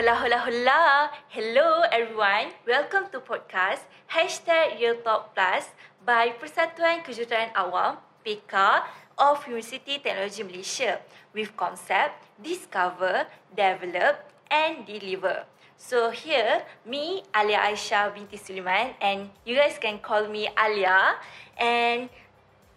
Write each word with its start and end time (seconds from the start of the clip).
Hola, 0.00 0.16
hola, 0.16 0.40
hola. 0.48 0.80
Hello 1.28 1.84
everyone. 1.92 2.56
Welcome 2.64 3.12
to 3.12 3.20
podcast 3.20 3.84
Hashtag 4.08 4.80
Real 4.80 4.96
Talk 5.04 5.36
Plus 5.36 5.76
by 6.08 6.32
Persatuan 6.40 7.04
Kejuruteraan 7.04 7.52
Awam, 7.52 8.00
PK 8.24 8.80
of 9.20 9.44
University 9.44 10.00
Teknologi 10.00 10.40
Malaysia 10.40 11.04
with 11.36 11.52
concept 11.52 12.16
Discover, 12.40 13.28
Develop 13.52 14.24
and 14.48 14.88
Deliver. 14.88 15.44
So 15.76 16.08
here, 16.08 16.64
me, 16.88 17.20
Alia 17.36 17.60
Aisyah 17.68 18.16
binti 18.16 18.40
Suliman 18.40 18.96
and 19.04 19.28
you 19.44 19.52
guys 19.52 19.76
can 19.76 20.00
call 20.00 20.32
me 20.32 20.48
Alia 20.56 21.20
and 21.60 22.08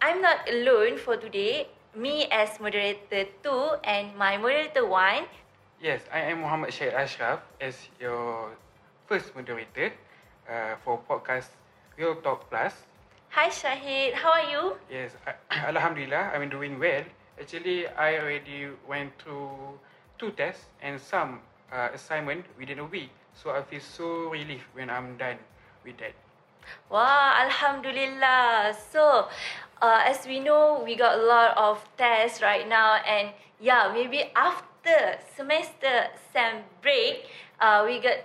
I'm 0.04 0.20
not 0.20 0.44
alone 0.44 1.00
for 1.00 1.16
today. 1.16 1.72
Me 1.96 2.28
as 2.28 2.60
moderator 2.60 3.32
two 3.40 3.80
and 3.80 4.12
my 4.12 4.36
moderator 4.36 4.84
one, 4.84 5.24
Yes, 5.84 6.00
I 6.08 6.32
am 6.32 6.40
Muhammad 6.40 6.72
Syed 6.72 6.96
Ashraf 6.96 7.44
as 7.60 7.76
your 8.00 8.56
first 9.04 9.36
moderator 9.36 9.92
uh, 10.48 10.80
for 10.80 10.96
podcast 11.04 11.52
Real 12.00 12.16
Talk 12.24 12.48
Plus. 12.48 12.72
Hi 13.36 13.52
Shahid, 13.52 14.16
how 14.16 14.32
are 14.32 14.48
you? 14.48 14.80
Yes, 14.88 15.12
I, 15.28 15.36
Alhamdulillah, 15.68 16.32
I'm 16.32 16.48
doing 16.48 16.80
well. 16.80 17.04
Actually, 17.36 17.84
I 18.00 18.16
already 18.16 18.72
went 18.88 19.12
through 19.20 19.76
two 20.16 20.32
tests 20.40 20.72
and 20.80 20.96
some 20.96 21.44
uh, 21.68 21.92
assignment 21.92 22.48
within 22.56 22.80
a 22.80 22.88
week. 22.88 23.12
So 23.36 23.52
I 23.52 23.60
feel 23.60 23.84
so 23.84 24.32
relieved 24.32 24.64
when 24.72 24.88
I'm 24.88 25.20
done 25.20 25.36
with 25.84 26.00
that. 26.00 26.16
Wow, 26.88 27.44
Alhamdulillah. 27.44 28.72
So, 28.72 29.28
uh, 29.84 30.00
as 30.08 30.24
we 30.24 30.40
know, 30.40 30.80
we 30.80 30.96
got 30.96 31.20
a 31.20 31.22
lot 31.28 31.52
of 31.60 31.84
tests 32.00 32.40
right 32.40 32.64
now, 32.64 33.04
and 33.04 33.36
yeah, 33.60 33.92
maybe 33.92 34.32
after 34.32 34.64
semester 35.34 36.12
sem 36.32 36.62
break, 36.84 37.24
uh, 37.60 37.84
we 37.88 38.00
got 38.00 38.20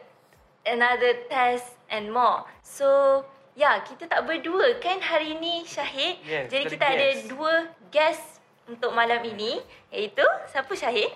another 0.68 1.26
test 1.32 1.80
and 1.88 2.12
more. 2.12 2.46
So, 2.62 3.24
yeah, 3.56 3.82
kita 3.82 4.08
tak 4.12 4.28
berdua 4.28 4.78
kan 4.84 5.00
hari 5.00 5.40
ni, 5.40 5.64
Syahid? 5.66 6.20
Yes, 6.24 6.52
Jadi 6.52 6.64
kita 6.76 6.86
ada 6.86 7.08
berguest. 7.16 7.28
dua 7.32 7.54
guest 7.90 8.26
untuk 8.70 8.94
malam 8.94 9.24
ini, 9.26 9.60
iaitu 9.90 10.26
siapa 10.52 10.72
Syahid? 10.76 11.10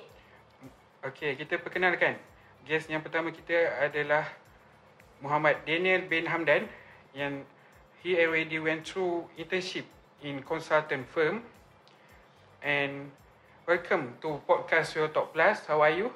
Okay, 1.04 1.36
kita 1.36 1.60
perkenalkan. 1.60 2.16
Guest 2.64 2.88
yang 2.88 3.04
pertama 3.04 3.30
kita 3.30 3.76
adalah 3.84 4.24
Muhammad 5.20 5.60
Daniel 5.68 6.08
bin 6.08 6.28
Hamdan 6.28 6.72
yang 7.12 7.44
he 8.00 8.16
already 8.20 8.60
went 8.60 8.88
through 8.88 9.28
internship 9.36 9.84
in 10.24 10.40
consultant 10.44 11.04
firm 11.12 11.44
and 12.64 13.12
welcome 13.68 14.12
to 14.20 14.44
podcast 14.44 14.96
Real 14.96 15.08
Talk 15.08 15.32
Plus. 15.34 15.64
How 15.68 15.80
are 15.80 15.92
you? 15.92 16.12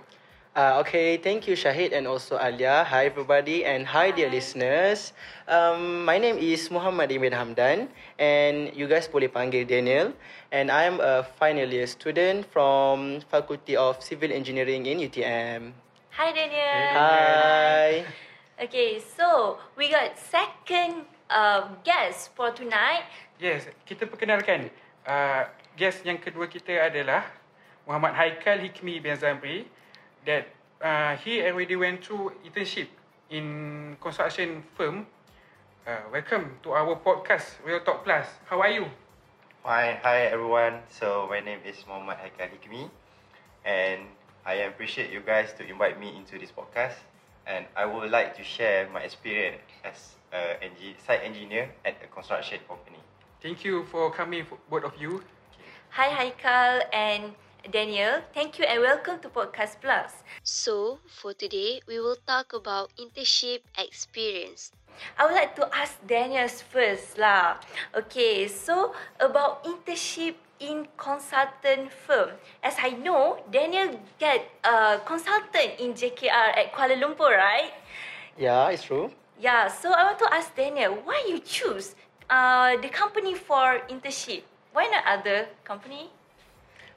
Uh, 0.58 0.82
okay, 0.82 1.16
thank 1.18 1.48
you 1.48 1.56
Shahid 1.56 1.94
and 1.94 2.08
also 2.08 2.36
Alia. 2.42 2.84
Hi 2.84 3.06
everybody 3.06 3.64
and 3.64 3.86
hi, 3.86 4.12
dear 4.12 4.28
listeners. 4.30 5.14
Um, 5.48 6.04
my 6.04 6.18
name 6.18 6.42
is 6.42 6.68
Muhammad 6.72 7.12
Ibn 7.12 7.32
Hamdan 7.32 7.88
and 8.18 8.74
you 8.76 8.90
guys 8.90 9.08
boleh 9.08 9.30
panggil 9.32 9.64
Daniel. 9.64 10.12
And 10.52 10.74
I 10.74 10.90
am 10.90 11.00
a 11.00 11.24
final 11.38 11.70
year 11.70 11.88
student 11.88 12.44
from 12.52 13.22
Faculty 13.32 13.78
of 13.78 14.02
Civil 14.04 14.34
Engineering 14.34 14.84
in 14.90 15.00
UTM. 15.00 15.72
Hi 16.18 16.30
Daniel. 16.34 16.84
Hi. 16.98 17.92
Okay, 18.58 18.98
so 18.98 19.62
we 19.78 19.86
got 19.86 20.18
second 20.18 21.06
uh, 21.30 21.70
guest 21.86 22.34
for 22.34 22.50
tonight. 22.50 23.06
Yes, 23.38 23.70
kita 23.86 24.10
perkenalkan. 24.10 24.74
Uh, 25.06 25.46
guest 25.78 26.02
yang 26.10 26.18
kedua 26.18 26.50
kita 26.50 26.74
adalah 26.74 27.22
Muhammad 27.86 28.18
Haikal 28.18 28.58
Hikmi 28.66 28.98
bin 28.98 29.14
Zamri 29.14 29.70
that 30.26 30.50
uh, 30.82 31.14
he 31.22 31.38
already 31.46 31.78
went 31.78 32.02
through 32.02 32.34
internship 32.42 32.90
in 33.30 33.94
construction 34.02 34.66
firm. 34.74 35.06
Uh, 35.86 36.02
welcome 36.10 36.58
to 36.66 36.74
our 36.74 36.98
podcast 36.98 37.62
Real 37.62 37.86
Talk 37.86 38.02
Plus. 38.02 38.26
How 38.50 38.58
are 38.58 38.74
you? 38.74 38.90
Fine. 39.62 40.02
Hi 40.02 40.34
everyone. 40.34 40.82
So 40.90 41.30
my 41.30 41.46
name 41.46 41.62
is 41.62 41.78
Muhammad 41.86 42.18
Haikal 42.26 42.50
Hikmi 42.58 42.90
and 43.62 44.10
I 44.50 44.66
appreciate 44.66 45.14
you 45.14 45.22
guys 45.22 45.54
to 45.62 45.64
invite 45.64 46.02
me 46.02 46.10
into 46.18 46.42
this 46.42 46.50
podcast 46.50 46.98
and 47.46 47.70
I 47.78 47.86
would 47.86 48.10
like 48.10 48.34
to 48.42 48.44
share 48.44 48.90
my 48.90 49.06
experience 49.06 49.62
as 49.86 50.18
a 50.34 50.58
site 51.06 51.22
engineer 51.22 51.70
at 51.86 52.02
a 52.02 52.10
construction 52.10 52.66
company. 52.66 52.98
Thank 53.46 53.62
you 53.62 53.86
for 53.94 54.10
coming, 54.10 54.42
both 54.74 54.84
of 54.84 54.98
you. 54.98 55.22
Hi 55.92 56.10
Haikal 56.10 56.84
and 56.94 57.34
Daniel. 57.72 58.22
Thank 58.34 58.60
you 58.60 58.66
and 58.66 58.82
welcome 58.82 59.20
to 59.20 59.30
Podcast 59.30 59.80
Plus. 59.82 60.24
So, 60.44 61.00
for 61.08 61.34
today, 61.34 61.82
we 61.88 62.00
will 62.00 62.18
talk 62.28 62.54
about 62.54 62.92
internship 63.00 63.62
experience. 63.78 64.72
I 65.18 65.26
would 65.26 65.36
like 65.36 65.56
to 65.56 65.70
ask 65.74 65.96
Daniel 66.08 66.48
first 66.50 67.18
lah. 67.18 67.62
Okay, 67.96 68.48
so 68.48 68.94
about 69.20 69.64
internship 69.64 70.36
in 70.60 70.88
consultant 70.98 71.94
firm. 71.94 72.36
As 72.64 72.76
I 72.82 72.98
know, 72.98 73.42
Daniel 73.52 74.00
get 74.20 74.50
a 74.64 75.00
consultant 75.06 75.78
in 75.80 75.94
JKR 75.94 76.58
at 76.58 76.74
Kuala 76.74 76.98
Lumpur, 76.98 77.34
right? 77.38 77.74
Yeah, 78.38 78.70
it's 78.70 78.84
true. 78.84 79.10
Yeah, 79.38 79.70
so 79.70 79.94
I 79.94 80.04
want 80.04 80.20
to 80.20 80.30
ask 80.34 80.54
Daniel, 80.56 80.98
why 81.06 81.26
you 81.30 81.38
choose 81.40 81.94
uh, 82.30 82.78
the 82.82 82.90
company 82.90 83.34
for 83.38 83.82
internship? 83.90 84.42
Why 84.78 84.86
not 84.94 85.10
other 85.10 85.50
company? 85.66 86.06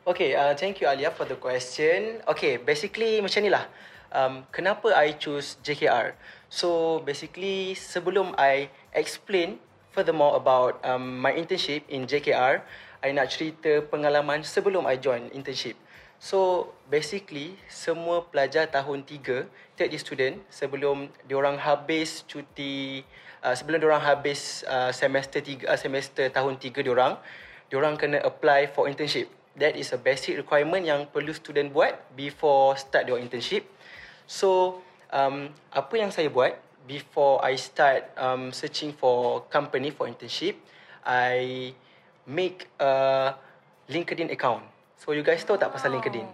Okay, 0.05 0.37
uh, 0.37 0.53
thank 0.53 0.85
you 0.85 0.87
Alia 0.87 1.09
for 1.17 1.25
the 1.25 1.41
question. 1.41 2.21
Okay, 2.29 2.61
basically 2.61 3.25
macam 3.25 3.41
ni 3.41 3.49
lah. 3.49 3.65
Um, 4.13 4.45
kenapa 4.53 4.93
I 4.93 5.17
choose 5.17 5.57
JKR? 5.65 6.13
So 6.53 7.01
basically 7.09 7.73
sebelum 7.73 8.37
I 8.37 8.69
explain 8.93 9.57
furthermore 9.97 10.37
about 10.37 10.77
um, 10.85 11.25
my 11.25 11.33
internship 11.33 11.89
in 11.89 12.05
JKR, 12.05 12.61
I 13.01 13.17
nak 13.17 13.33
cerita 13.33 13.81
pengalaman 13.89 14.45
sebelum 14.45 14.85
I 14.85 15.01
join 15.01 15.33
internship. 15.33 15.81
So 16.21 16.69
basically 16.93 17.57
semua 17.65 18.29
pelajar 18.29 18.69
tahun 18.69 19.09
3 19.09 19.49
third 19.81 19.89
year 19.89 20.03
student 20.05 20.37
sebelum 20.53 21.09
diorang 21.25 21.57
habis 21.57 22.29
cuti 22.29 23.09
uh, 23.41 23.57
sebelum 23.57 23.81
diorang 23.81 24.05
habis 24.05 24.69
uh, 24.69 24.93
semester 24.93 25.41
3 25.41 25.65
uh, 25.65 25.81
semester 25.81 26.29
tahun 26.29 26.61
3 26.61 26.85
diorang 26.85 27.17
diorang 27.71 27.97
kena 27.97 28.21
apply 28.21 28.69
for 28.75 28.91
internship. 28.91 29.31
That 29.57 29.79
is 29.79 29.95
a 29.95 29.99
basic 29.99 30.37
requirement 30.37 30.85
yang 30.85 31.07
perlu 31.09 31.31
student 31.31 31.71
buat 31.71 31.97
before 32.19 32.75
start 32.77 33.07
your 33.07 33.23
internship. 33.23 33.67
So, 34.27 34.81
um, 35.15 35.55
apa 35.71 35.95
yang 35.95 36.11
saya 36.11 36.31
buat 36.31 36.59
before 36.85 37.41
I 37.41 37.55
start 37.57 38.11
um, 38.19 38.51
searching 38.51 38.95
for 38.95 39.47
company 39.49 39.95
for 39.95 40.11
internship, 40.11 40.59
I 41.07 41.73
make 42.27 42.67
a 42.83 43.35
LinkedIn 43.91 44.31
account. 44.35 44.67
So, 44.99 45.15
you 45.15 45.25
guys 45.25 45.43
tahu 45.47 45.57
tak 45.57 45.73
pasal 45.73 45.95
LinkedIn? 45.95 46.27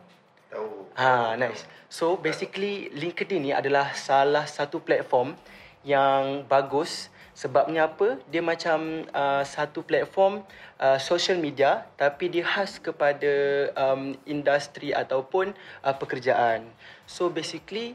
Tahu. 0.53 0.87
Ha, 0.97 1.37
nice. 1.37 1.69
So 1.87 2.19
basically 2.19 2.91
LinkedIn 2.91 3.41
ni 3.47 3.53
adalah 3.55 3.95
salah 3.95 4.45
satu 4.45 4.83
platform 4.83 5.39
yang 5.87 6.43
bagus 6.51 7.13
sebabnya 7.37 7.93
apa? 7.93 8.17
Dia 8.33 8.41
macam 8.41 9.05
uh, 9.13 9.45
satu 9.45 9.85
platform 9.85 10.41
uh, 10.81 10.97
social 10.97 11.37
media 11.37 11.85
tapi 12.01 12.33
dia 12.33 12.49
khas 12.49 12.81
kepada 12.81 13.69
um, 13.77 14.17
industri 14.25 14.97
ataupun 14.97 15.53
uh, 15.85 15.93
pekerjaan. 15.93 16.65
So 17.05 17.29
basically 17.29 17.93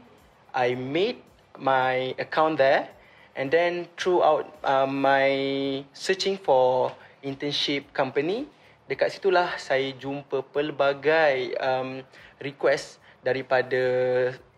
I 0.54 0.78
made 0.78 1.18
my 1.58 2.14
account 2.22 2.62
there 2.62 2.86
and 3.34 3.50
then 3.50 3.90
throughout 3.98 4.46
uh, 4.62 4.86
my 4.86 5.34
searching 5.90 6.38
for 6.38 6.94
internship 7.26 7.90
company 7.90 8.46
dekat 8.86 9.14
situlah 9.14 9.56
saya 9.56 9.94
jumpa 9.96 10.44
pelbagai 10.52 11.56
um, 11.58 12.04
request 12.42 13.00
daripada 13.22 13.80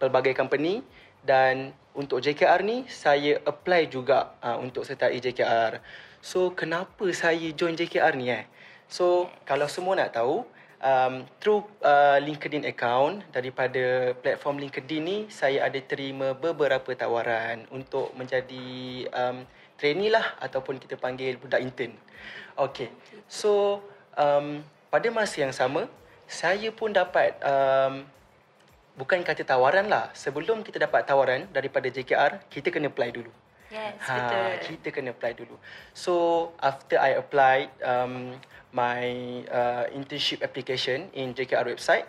pelbagai 0.01 0.33
company 0.35 0.81
dan 1.23 1.71
untuk 1.95 2.19
JKR 2.19 2.61
ni 2.67 2.85
saya 2.91 3.39
apply 3.47 3.87
juga 3.87 4.35
uh, 4.43 4.59
untuk 4.59 4.83
sertai 4.83 5.23
JKR. 5.23 5.79
So 6.19 6.51
kenapa 6.51 7.07
saya 7.15 7.55
join 7.55 7.79
JKR 7.79 8.19
ni 8.19 8.35
eh? 8.35 8.51
So 8.91 9.31
kalau 9.47 9.71
semua 9.71 9.95
nak 9.95 10.13
tahu 10.13 10.43
um, 10.83 11.25
through 11.39 11.65
uh, 11.81 12.19
LinkedIn 12.21 12.67
account 12.69 13.25
daripada 13.31 14.13
platform 14.19 14.61
LinkedIn 14.61 15.03
ni 15.03 15.19
saya 15.31 15.65
ada 15.71 15.81
terima 15.81 16.35
beberapa 16.35 16.93
tawaran 16.93 17.65
untuk 17.71 18.13
menjadi 18.19 18.67
um, 19.15 19.47
trainee 19.81 20.13
lah 20.13 20.37
ataupun 20.43 20.83
kita 20.83 20.99
panggil 21.01 21.39
budak 21.41 21.65
intern. 21.65 21.95
Okay. 22.59 22.91
So 23.27 23.83
um, 24.19 24.67
pada 24.93 25.09
masa 25.15 25.47
yang 25.47 25.55
sama 25.55 25.87
saya 26.25 26.73
pun 26.73 26.91
dapat 26.95 27.37
um, 27.45 28.07
bukan 28.95 29.21
kata 29.27 29.43
tawaran 29.43 29.87
lah. 29.91 30.11
Sebelum 30.15 30.63
kita 30.63 30.79
dapat 30.83 31.07
tawaran 31.07 31.51
daripada 31.51 31.87
JKR, 31.91 32.47
kita 32.51 32.71
kena 32.71 32.91
apply 32.91 33.11
dulu. 33.15 33.31
Yes, 33.75 33.99
Ha, 34.07 34.15
betul. 34.15 34.47
kita 34.71 34.89
kena 34.95 35.11
apply 35.11 35.33
dulu. 35.35 35.59
So 35.91 36.15
after 36.63 36.95
I 36.95 37.19
applied 37.19 37.75
um, 37.83 38.39
my 38.71 39.03
uh, 39.51 39.91
internship 39.91 40.47
application 40.47 41.11
in 41.11 41.35
JKR 41.35 41.67
website, 41.67 42.07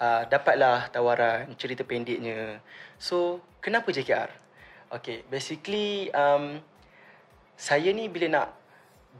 uh, 0.00 0.24
dapatlah 0.28 0.88
tawaran 0.90 1.52
cerita 1.58 1.82
pendeknya. 1.82 2.62
So, 2.96 3.42
kenapa 3.60 3.90
JKR? 3.92 4.30
Okay, 4.88 5.20
basically 5.28 6.08
um, 6.16 6.64
saya 7.58 7.92
ni 7.92 8.08
bila 8.08 8.26
nak 8.28 8.48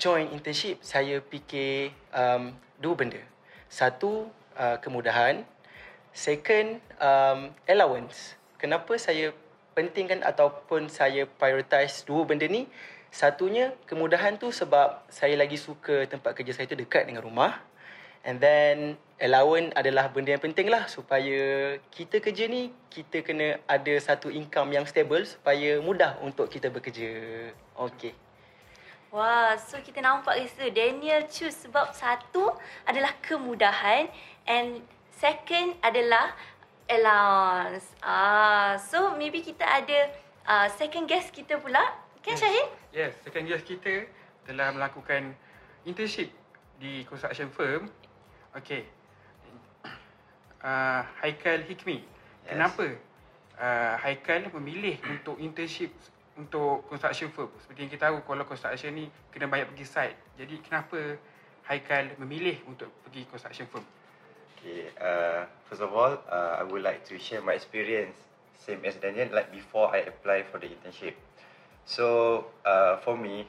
join 0.00 0.30
internship, 0.32 0.80
saya 0.80 1.20
fikir 1.20 1.92
um, 2.14 2.54
dua 2.80 2.94
benda. 2.96 3.20
Satu, 3.68 4.30
uh, 4.56 4.76
kemudahan. 4.80 5.44
Second, 6.12 6.82
um, 6.98 7.54
allowance. 7.68 8.34
Kenapa 8.58 8.98
saya 8.98 9.30
pentingkan 9.78 10.26
ataupun 10.26 10.90
saya 10.90 11.24
prioritize 11.26 12.02
dua 12.02 12.26
benda 12.26 12.50
ni? 12.50 12.66
Satunya, 13.08 13.72
kemudahan 13.88 14.36
tu 14.36 14.52
sebab 14.52 15.00
saya 15.08 15.38
lagi 15.38 15.56
suka 15.56 16.04
tempat 16.04 16.36
kerja 16.36 16.52
saya 16.52 16.68
tu 16.68 16.76
dekat 16.76 17.08
dengan 17.08 17.24
rumah. 17.24 17.62
And 18.26 18.42
then 18.42 18.98
allowance 19.22 19.72
adalah 19.78 20.10
benda 20.10 20.34
yang 20.36 20.42
penting 20.42 20.68
lah 20.68 20.84
supaya 20.90 21.78
kita 21.88 22.20
kerja 22.20 22.50
ni 22.50 22.74
kita 22.90 23.22
kena 23.22 23.62
ada 23.64 23.94
satu 24.02 24.28
income 24.28 24.74
yang 24.74 24.84
stable 24.84 25.22
supaya 25.24 25.78
mudah 25.80 26.18
untuk 26.20 26.50
kita 26.50 26.68
bekerja. 26.68 27.08
Okay. 27.78 28.12
Wah, 29.08 29.56
so 29.56 29.80
kita 29.80 30.04
nampak 30.04 30.36
rasa 30.36 30.68
Daniel 30.68 31.24
choose 31.24 31.56
sebab 31.64 31.96
satu 31.96 32.52
adalah 32.84 33.16
kemudahan 33.24 34.12
and 34.44 34.84
second 35.18 35.74
adalah 35.82 36.30
allowance. 36.86 37.90
Ah, 38.00 38.78
so 38.78 39.18
maybe 39.18 39.42
kita 39.42 39.66
ada 39.66 40.14
uh, 40.46 40.66
second 40.70 41.10
guest 41.10 41.34
kita 41.34 41.58
pula. 41.58 41.82
Kan 42.22 42.34
Yes. 42.34 42.40
Syahid? 42.40 42.68
Yes, 42.94 43.12
second 43.26 43.44
guest 43.50 43.64
kita 43.66 44.06
telah 44.46 44.72
melakukan 44.72 45.34
internship 45.84 46.30
di 46.78 47.02
construction 47.04 47.50
firm. 47.50 47.90
Okay. 48.54 48.86
Uh, 50.62 51.02
Haikal 51.20 51.66
Hikmi. 51.66 52.00
Yes. 52.00 52.54
Kenapa 52.54 52.86
uh, 53.58 53.94
Haikal 54.00 54.48
memilih 54.54 55.02
untuk 55.18 55.36
internship 55.42 55.90
untuk 56.38 56.86
construction 56.86 57.28
firm? 57.34 57.50
Seperti 57.58 57.78
yang 57.84 57.90
kita 57.90 58.02
tahu 58.08 58.22
kalau 58.22 58.46
construction 58.46 58.94
ni 58.94 59.10
kena 59.34 59.50
banyak 59.50 59.66
pergi 59.74 59.86
site. 59.86 60.18
Jadi 60.38 60.54
kenapa 60.62 61.18
Haikal 61.68 62.16
memilih 62.16 62.64
untuk 62.64 62.88
pergi 63.04 63.28
construction 63.28 63.68
firm? 63.68 63.97
Okay, 64.58 64.90
uh, 64.98 65.46
first 65.70 65.86
of 65.86 65.94
all, 65.94 66.18
uh, 66.26 66.58
I 66.58 66.66
would 66.66 66.82
like 66.82 67.06
to 67.06 67.14
share 67.14 67.38
my 67.38 67.54
experience, 67.54 68.18
same 68.58 68.82
as 68.82 68.98
Daniel, 68.98 69.30
like 69.30 69.54
before 69.54 69.94
I 69.94 70.02
apply 70.02 70.50
for 70.50 70.58
the 70.58 70.66
internship. 70.66 71.14
So, 71.86 72.42
uh, 72.66 72.98
for 73.06 73.14
me, 73.14 73.46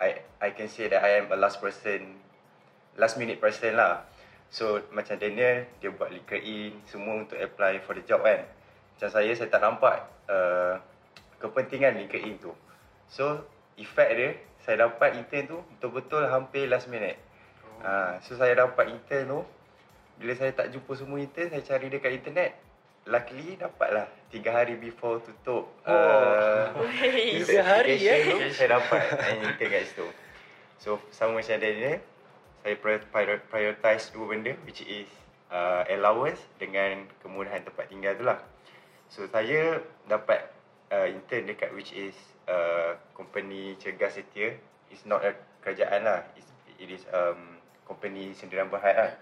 I 0.00 0.24
I 0.40 0.56
can 0.56 0.72
say 0.72 0.88
that 0.88 1.04
I 1.04 1.20
am 1.20 1.28
a 1.28 1.36
last 1.36 1.60
person, 1.60 2.16
last 2.96 3.20
minute 3.20 3.36
person 3.36 3.76
lah. 3.76 4.08
So, 4.48 4.80
macam 4.96 5.20
Daniel, 5.20 5.68
dia 5.76 5.92
buat 5.92 6.08
LinkedIn 6.08 6.88
semua 6.88 7.20
untuk 7.20 7.36
apply 7.36 7.84
for 7.84 7.92
the 8.00 8.02
job 8.08 8.24
kan. 8.24 8.48
Macam 8.96 9.08
saya, 9.12 9.36
saya 9.36 9.52
tak 9.52 9.60
nampak 9.60 10.08
uh, 10.24 10.80
kepentingan 11.36 12.00
LinkedIn 12.00 12.40
tu. 12.40 12.56
So, 13.12 13.44
effect 13.76 14.10
dia, 14.16 14.40
saya 14.64 14.88
dapat 14.88 15.20
intern 15.20 15.52
tu 15.52 15.60
betul-betul 15.76 16.32
hampir 16.32 16.64
last 16.64 16.88
minute. 16.88 17.20
Uh, 17.84 18.16
so, 18.24 18.40
saya 18.40 18.56
dapat 18.56 18.88
intern 18.88 19.36
tu, 19.36 19.40
bila 20.20 20.36
saya 20.36 20.52
tak 20.52 20.68
jumpa 20.68 20.92
semua 20.92 21.16
intern, 21.16 21.48
saya 21.48 21.64
cari 21.64 21.88
dekat 21.88 22.12
internet. 22.12 22.52
Luckily 23.08 23.56
dapatlah 23.56 24.04
3 24.28 24.44
hari 24.52 24.76
before 24.76 25.24
tutup. 25.24 25.72
Uh, 25.88 26.68
Wey. 26.84 27.40
Tiga 27.48 27.64
hari, 27.64 27.96
eh? 27.96 28.28
tu, 28.28 28.36
saya 28.52 28.76
dapat 28.76 29.00
intern 29.40 29.68
kat 29.72 29.82
situ. 29.88 30.04
So 30.76 31.00
sama 31.08 31.40
macam 31.40 31.56
Daniel, 31.56 32.04
saya 32.60 32.76
prior- 32.76 33.08
prior- 33.08 33.44
prioritize 33.48 34.12
dua 34.12 34.36
benda 34.36 34.52
which 34.68 34.84
is 34.84 35.08
uh, 35.48 35.88
allowance 35.88 36.44
dengan 36.60 37.08
kemudahan 37.24 37.64
tempat 37.64 37.88
tinggal 37.88 38.12
tu 38.20 38.24
lah. 38.28 38.38
So 39.08 39.24
saya 39.24 39.80
dapat 40.04 40.52
uh, 40.92 41.08
intern 41.08 41.48
dekat 41.48 41.72
which 41.72 41.96
is 41.96 42.12
uh, 42.44 43.00
company 43.16 43.72
Cergas 43.80 44.20
Setia. 44.20 44.52
It's 44.92 45.08
not 45.08 45.24
a 45.24 45.32
kerajaan 45.64 46.04
lah. 46.04 46.28
It's, 46.36 46.52
it 46.76 46.92
is 46.92 47.08
um, 47.16 47.56
company 47.88 48.36
sendirian 48.36 48.68
berhad 48.68 48.96
lah. 48.96 49.12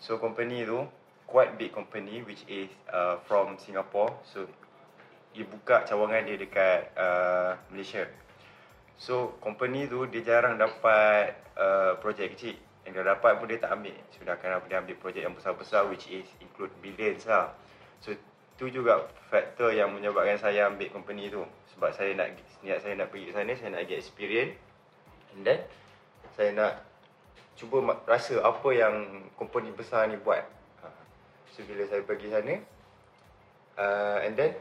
So 0.00 0.16
company 0.16 0.64
tu 0.64 0.80
quite 1.28 1.60
big 1.60 1.70
company 1.76 2.24
which 2.24 2.42
is 2.48 2.72
uh, 2.88 3.20
from 3.28 3.60
Singapore. 3.60 4.16
So 4.24 4.48
dia 5.30 5.46
buka 5.46 5.86
cawangan 5.86 6.26
dia 6.26 6.36
dekat 6.40 6.90
uh, 6.96 7.54
Malaysia. 7.70 8.08
So 8.96 9.38
company 9.44 9.86
tu 9.86 10.08
dia 10.08 10.24
jarang 10.24 10.56
dapat 10.56 11.36
uh, 11.54 12.00
projek 12.00 12.34
kecil. 12.34 12.56
Yang 12.88 12.92
dia 12.96 13.04
dapat 13.12 13.32
pun 13.36 13.46
dia 13.46 13.60
tak 13.60 13.76
ambil. 13.76 13.94
Sudah 14.16 14.34
so, 14.40 14.66
dia 14.66 14.76
ambil 14.80 14.96
projek 14.98 15.22
yang 15.22 15.36
besar-besar 15.36 15.86
which 15.92 16.08
is 16.08 16.26
include 16.40 16.72
billions 16.80 17.28
lah. 17.28 17.52
So 18.00 18.16
tu 18.56 18.72
juga 18.72 19.04
faktor 19.28 19.72
yang 19.76 19.92
menyebabkan 19.92 20.40
saya 20.40 20.66
ambil 20.72 20.88
company 20.90 21.28
tu. 21.28 21.44
Sebab 21.76 21.92
saya 21.92 22.16
nak 22.16 22.34
niat 22.64 22.80
saya 22.80 22.96
nak 22.96 23.12
pergi 23.12 23.36
sana, 23.36 23.52
saya 23.52 23.70
nak 23.76 23.84
get 23.84 24.00
experience. 24.00 24.56
And 25.36 25.44
then 25.44 25.60
saya 26.34 26.56
nak 26.56 26.89
cuba 27.58 27.98
rasa 28.06 28.40
apa 28.40 28.68
yang 28.72 29.26
company 29.36 29.70
besar 29.74 30.08
ni 30.08 30.16
buat. 30.20 30.44
Ha. 30.82 30.88
So 31.54 31.64
bila 31.66 31.84
saya 31.88 32.02
pergi 32.04 32.28
sana 32.30 32.54
uh, 33.80 34.18
and 34.24 34.34
then 34.36 34.52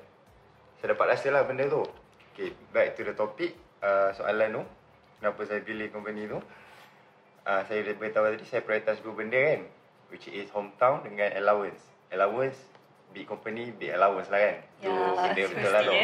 saya 0.80 0.96
dapat 0.96 1.16
rasa 1.16 1.28
lah 1.32 1.44
benda 1.44 1.68
tu. 1.68 1.84
Okay, 2.32 2.56
back 2.72 2.96
to 2.96 3.04
the 3.04 3.12
topic 3.12 3.52
uh, 3.84 4.16
soalan 4.16 4.64
tu. 4.64 4.64
Kenapa 5.20 5.42
saya 5.44 5.60
pilih 5.60 5.92
company 5.92 6.32
tu? 6.32 6.40
Uh, 7.44 7.62
saya 7.68 7.84
dah 7.84 7.96
beritahu 8.00 8.32
tadi 8.32 8.46
saya 8.48 8.64
prioritas 8.64 9.04
dua 9.04 9.12
benda 9.12 9.36
kan. 9.36 9.62
Which 10.08 10.32
is 10.32 10.48
hometown 10.56 11.04
dengan 11.04 11.36
allowance. 11.36 11.84
Allowance 12.16 12.56
big 13.12 13.28
company 13.28 13.76
big 13.76 13.92
allowance 13.92 14.32
lah 14.32 14.40
kan. 14.40 14.56
Tu 14.80 14.88
Ya, 14.88 14.96
benda 15.20 15.44
betul 15.52 15.72
lah 15.76 15.82
tu. 15.84 15.96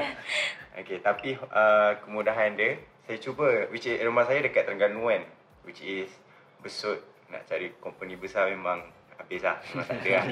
Okay, 0.83 0.97
tapi 0.99 1.39
uh, 1.39 1.95
kemudahan 2.03 2.59
dia 2.59 2.75
saya 3.07 3.15
cuba 3.23 3.71
which 3.71 3.87
is 3.87 3.95
rumah 4.03 4.27
saya 4.27 4.43
dekat 4.43 4.67
Terengganu 4.67 5.07
kan. 5.07 5.23
Which 5.63 5.79
is 5.79 6.11
besut 6.65 6.97
nak 7.29 7.45
cari 7.45 7.69
company 7.77 8.17
besar 8.17 8.49
memang 8.49 8.81
habis 9.21 9.45
lah. 9.45 9.61
Memang 9.69 9.85
tak 9.85 10.01
ada 10.01 10.09
lah. 10.17 10.25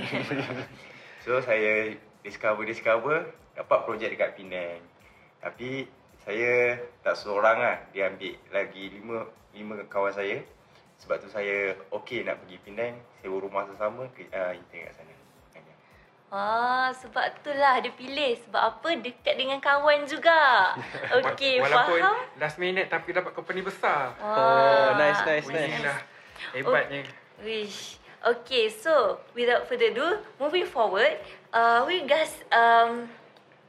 so 1.23 1.37
saya 1.37 1.93
discover 2.25 2.65
discover 2.65 3.29
dapat 3.53 3.79
projek 3.85 4.17
dekat 4.17 4.33
Penang. 4.33 4.81
Tapi 5.37 5.85
saya 6.25 6.81
tak 7.05 7.13
seorang 7.13 7.61
lah. 7.61 7.77
Dia 7.93 8.09
ambil 8.09 8.33
lagi 8.49 8.89
lima 8.89 9.29
lima 9.53 9.75
kawan 9.85 10.09
saya. 10.09 10.41
Sebab 10.97 11.21
tu 11.21 11.29
saya 11.29 11.77
okey 12.01 12.25
nak 12.25 12.41
pergi 12.41 12.57
Penang, 12.65 12.97
sewa 13.21 13.37
rumah 13.37 13.69
sesama 13.69 14.09
ke 14.17 14.25
uh, 14.33 14.57
intern 14.57 14.89
kat 14.89 14.93
sana. 14.97 15.13
Ah, 16.33 16.89
sebab 16.97 17.29
itulah 17.29 17.77
dia 17.77 17.93
pilih. 17.93 18.33
Sebab 18.49 18.57
apa? 18.57 18.89
Dekat 18.97 19.37
dengan 19.37 19.61
kawan 19.61 20.01
juga. 20.09 20.73
Okey, 21.21 21.61
Walaupun 21.61 22.01
faham? 22.01 22.17
last 22.41 22.57
minute 22.57 22.89
tapi 22.89 23.13
dapat 23.13 23.37
company 23.37 23.61
besar. 23.61 24.17
Oh, 24.17 24.97
nice, 24.97 25.21
nice, 25.29 25.45
Oh, 25.45 25.53
nice. 25.53 26.12
Hebatnya. 26.53 27.03
Wish. 27.43 27.97
Okay, 28.23 28.71
so 28.71 29.19
without 29.35 29.67
further 29.67 29.91
ado, 29.91 30.23
moving 30.39 30.63
forward, 30.63 31.19
uh, 31.51 31.83
will 31.83 31.91
you 31.91 32.07
guys 32.07 32.31
um, 32.55 33.11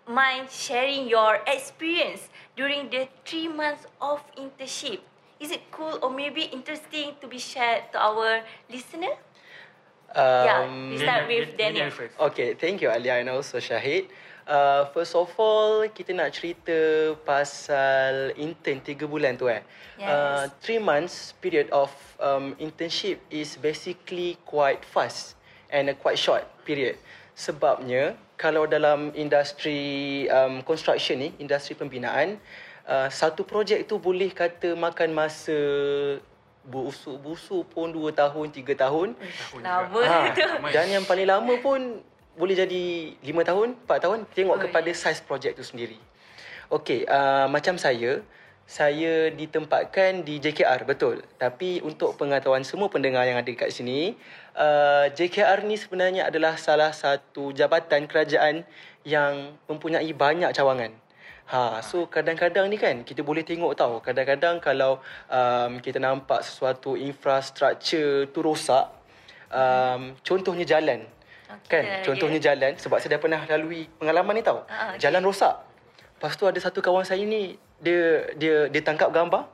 mind 0.07 0.47
sharing 0.47 1.11
your 1.11 1.43
experience 1.51 2.31
during 2.55 2.87
the 2.87 3.11
three 3.27 3.51
months 3.51 3.91
of 3.99 4.23
internship? 4.39 5.03
Is 5.43 5.51
it 5.51 5.67
cool 5.75 5.99
or 5.99 6.11
maybe 6.11 6.47
interesting 6.55 7.19
to 7.21 7.27
be 7.27 7.43
shared 7.43 7.91
to 7.93 7.99
our 7.99 8.47
listener? 8.71 9.19
yeah, 10.15 10.71
we 10.91 10.99
start 10.99 11.27
with 11.27 11.57
Daniel. 11.59 11.91
first. 11.91 12.15
Okay, 12.21 12.55
thank 12.55 12.81
you 12.81 12.91
Alia 12.91 13.19
and 13.19 13.29
also 13.29 13.59
Syahid. 13.59 14.07
Uh, 14.45 14.85
first 14.93 15.17
of 15.17 15.33
all, 15.41 15.89
kita 15.89 16.13
nak 16.13 16.37
cerita 16.37 16.77
pasal 17.25 18.37
intern 18.37 18.77
3 18.85 19.09
bulan 19.09 19.41
tu 19.41 19.49
eh. 19.49 19.65
Yes. 19.97 20.05
Uh, 20.05 20.45
three 20.61 20.77
months 20.77 21.33
period 21.41 21.73
of 21.73 21.89
um, 22.21 22.53
internship 22.61 23.25
is 23.33 23.57
basically 23.57 24.37
quite 24.45 24.85
fast 24.85 25.33
and 25.73 25.89
a 25.89 25.97
quite 25.97 26.21
short 26.21 26.45
period. 26.69 27.01
Sebabnya, 27.33 28.21
kalau 28.37 28.69
dalam 28.69 29.17
industri 29.17 30.29
um, 30.29 30.61
construction 30.61 31.25
ni, 31.25 31.29
industri 31.41 31.73
pembinaan, 31.73 32.37
uh, 32.85 33.09
satu 33.09 33.49
projek 33.49 33.89
tu 33.89 33.97
boleh 33.97 34.29
kata 34.29 34.77
makan 34.77 35.17
masa 35.17 35.57
busuk-busuk 36.69 37.65
pun 37.73 37.89
2 37.93 38.13
tahun, 38.13 38.47
3 38.53 38.77
tahun. 38.77 39.09
Lama 39.61 40.01
tu. 40.37 40.41
Ramai. 40.45 40.71
Dan 40.73 40.87
yang 41.01 41.05
paling 41.09 41.29
lama 41.29 41.55
pun 41.65 42.05
boleh 42.35 42.55
jadi 42.59 43.15
5 43.23 43.49
tahun, 43.49 43.69
4 43.87 44.05
tahun. 44.05 44.19
Tengok 44.35 44.59
Oi. 44.59 44.63
kepada 44.69 44.91
saiz 44.95 45.23
projek 45.23 45.55
tu 45.55 45.65
sendiri. 45.67 45.99
Okey, 46.73 47.07
uh, 47.07 47.47
macam 47.47 47.77
saya, 47.77 48.25
saya 48.65 49.29
ditempatkan 49.31 50.25
di 50.25 50.41
JKR, 50.41 50.89
betul. 50.89 51.21
Tapi 51.37 51.85
untuk 51.85 52.17
pengetahuan 52.17 52.65
semua 52.65 52.89
pendengar 52.89 53.29
yang 53.29 53.37
ada 53.37 53.53
kat 53.53 53.71
sini, 53.71 54.17
uh, 54.57 55.07
JKR 55.13 55.63
ni 55.69 55.77
sebenarnya 55.77 56.27
adalah 56.33 56.57
salah 56.57 56.91
satu 56.91 57.53
jabatan 57.53 58.09
kerajaan 58.09 58.65
yang 59.05 59.55
mempunyai 59.69 60.09
banyak 60.17 60.51
cawangan. 60.57 61.05
Ha, 61.45 61.85
so 61.85 62.09
kadang-kadang 62.09 62.73
ni 62.73 62.81
kan 62.81 63.05
kita 63.05 63.21
boleh 63.21 63.45
tengok 63.45 63.77
tahu 63.77 64.01
kadang-kadang 64.01 64.65
kalau 64.65 65.05
um, 65.29 65.77
kita 65.77 66.01
nampak 66.01 66.41
sesuatu 66.41 66.97
infrastruktur 66.97 68.33
tu 68.33 68.41
rosak 68.41 68.89
um, 69.53 70.17
contohnya 70.25 70.65
jalan 70.65 71.05
Kan? 71.69 71.85
ya, 71.85 72.01
Contohnya 72.05 72.41
jalan 72.41 72.73
sebab 72.77 72.99
saya 72.99 73.17
dah 73.17 73.21
pernah 73.21 73.41
lalui 73.45 73.87
pengalaman 74.01 74.35
ni 74.37 74.43
tau. 74.43 74.65
Ah, 74.69 74.95
okey. 74.95 75.05
Jalan 75.05 75.23
rosak. 75.25 75.55
Lepas 76.17 76.35
tu 76.41 76.45
ada 76.49 76.57
satu 76.57 76.81
kawan 76.81 77.05
saya 77.05 77.21
ni 77.25 77.61
dia 77.83 78.25
dia 78.39 78.71
dia 78.73 78.81
tangkap 78.81 79.13
gambar 79.13 79.45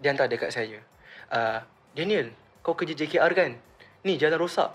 dia 0.00 0.12
hantar 0.12 0.28
dekat 0.28 0.50
saya. 0.50 0.80
Uh, 1.28 1.60
Daniel, 1.92 2.32
kau 2.64 2.72
kerja 2.76 2.96
JKR 2.96 3.32
kan? 3.32 3.56
Ni 4.04 4.16
jalan 4.16 4.40
rosak. 4.40 4.72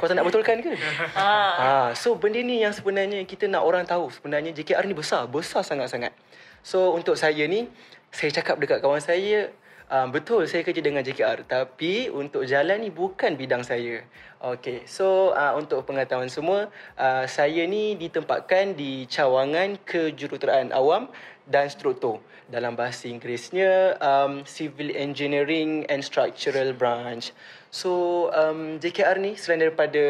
Kau 0.00 0.08
tak 0.08 0.16
nak 0.16 0.24
betulkan 0.24 0.64
ke? 0.64 0.72
Ah. 1.18 1.92
Ha, 1.92 1.92
so 1.92 2.16
benda 2.16 2.40
ni 2.40 2.64
yang 2.64 2.72
sebenarnya 2.72 3.20
kita 3.28 3.44
nak 3.44 3.60
orang 3.64 3.84
tahu. 3.84 4.08
Sebenarnya 4.08 4.56
JKR 4.56 4.88
ni 4.88 4.96
besar, 4.96 5.28
besar 5.28 5.60
sangat-sangat. 5.60 6.16
So 6.64 6.96
untuk 6.96 7.18
saya 7.20 7.44
ni, 7.44 7.68
saya 8.08 8.32
cakap 8.32 8.56
dekat 8.56 8.80
kawan 8.80 9.04
saya, 9.04 9.52
uh, 9.92 10.08
betul 10.08 10.48
saya 10.48 10.64
kerja 10.64 10.80
dengan 10.80 11.04
JKR. 11.04 11.44
Tapi 11.44 12.08
untuk 12.08 12.48
jalan 12.48 12.80
ni 12.80 12.88
bukan 12.88 13.36
bidang 13.36 13.60
saya. 13.60 14.00
Okay, 14.42 14.82
so 14.90 15.30
uh, 15.38 15.54
untuk 15.54 15.86
pengetahuan 15.86 16.26
semua, 16.26 16.66
uh, 16.98 17.24
saya 17.30 17.62
ni 17.62 17.94
ditempatkan 17.94 18.74
di 18.74 19.06
cawangan 19.06 19.78
kejuruteraan 19.86 20.74
awam 20.74 21.06
dan 21.48 21.66
struktur. 21.70 22.22
Dalam 22.52 22.76
bahasa 22.76 23.08
Inggerisnya, 23.08 23.96
um, 23.98 24.44
Civil 24.44 24.92
Engineering 24.92 25.88
and 25.88 26.04
Structural 26.04 26.76
Branch. 26.76 27.24
So 27.72 28.28
um, 28.36 28.76
JKR 28.76 29.16
ni 29.16 29.32
selain 29.32 29.64
daripada 29.64 30.04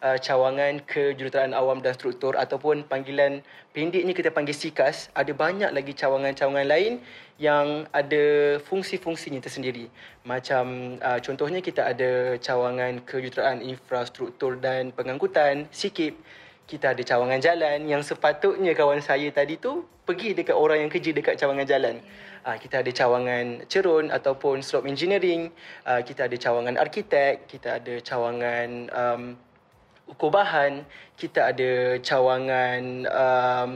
uh, 0.00 0.16
cawangan 0.16 0.80
kejuruteraan 0.88 1.52
awam 1.52 1.84
dan 1.84 1.92
struktur 1.92 2.32
ataupun 2.32 2.88
panggilan 2.88 3.44
pendeknya 3.76 4.16
kita 4.16 4.32
panggil 4.32 4.56
SIKAS, 4.56 5.12
ada 5.12 5.28
banyak 5.36 5.68
lagi 5.76 5.92
cawangan-cawangan 5.92 6.64
lain 6.64 7.04
yang 7.36 7.84
ada 7.92 8.56
fungsi-fungsinya 8.64 9.44
tersendiri. 9.44 9.92
Macam 10.24 10.96
uh, 11.04 11.20
contohnya 11.20 11.60
kita 11.60 11.84
ada 11.84 12.40
cawangan 12.40 13.04
kejuruteraan 13.04 13.60
infrastruktur 13.60 14.56
dan 14.56 14.88
pengangkutan, 14.96 15.68
SIKIP. 15.68 16.16
Kita 16.66 16.92
ada 16.92 17.02
cawangan 17.06 17.38
jalan. 17.38 17.86
Yang 17.86 18.14
sepatutnya 18.14 18.74
kawan 18.74 18.98
saya 18.98 19.30
tadi 19.30 19.54
tu 19.54 19.86
pergi 20.02 20.34
dekat 20.34 20.54
orang 20.54 20.86
yang 20.86 20.90
kerja 20.90 21.10
dekat 21.14 21.38
cawangan 21.38 21.66
jalan. 21.66 21.96
Uh, 22.46 22.58
kita 22.58 22.82
ada 22.82 22.90
cawangan 22.90 23.66
cerun 23.66 24.10
ataupun 24.10 24.62
slope 24.62 24.86
engineering, 24.86 25.50
uh, 25.82 25.98
kita 26.02 26.30
ada 26.30 26.36
cawangan 26.38 26.78
arkitek, 26.78 27.50
kita 27.50 27.82
ada 27.82 27.94
cawangan 28.02 28.68
um, 28.94 29.22
ukur 30.06 30.30
bahan, 30.30 30.86
kita 31.18 31.50
ada 31.50 31.98
cawangan 31.98 32.82
um, 33.10 33.70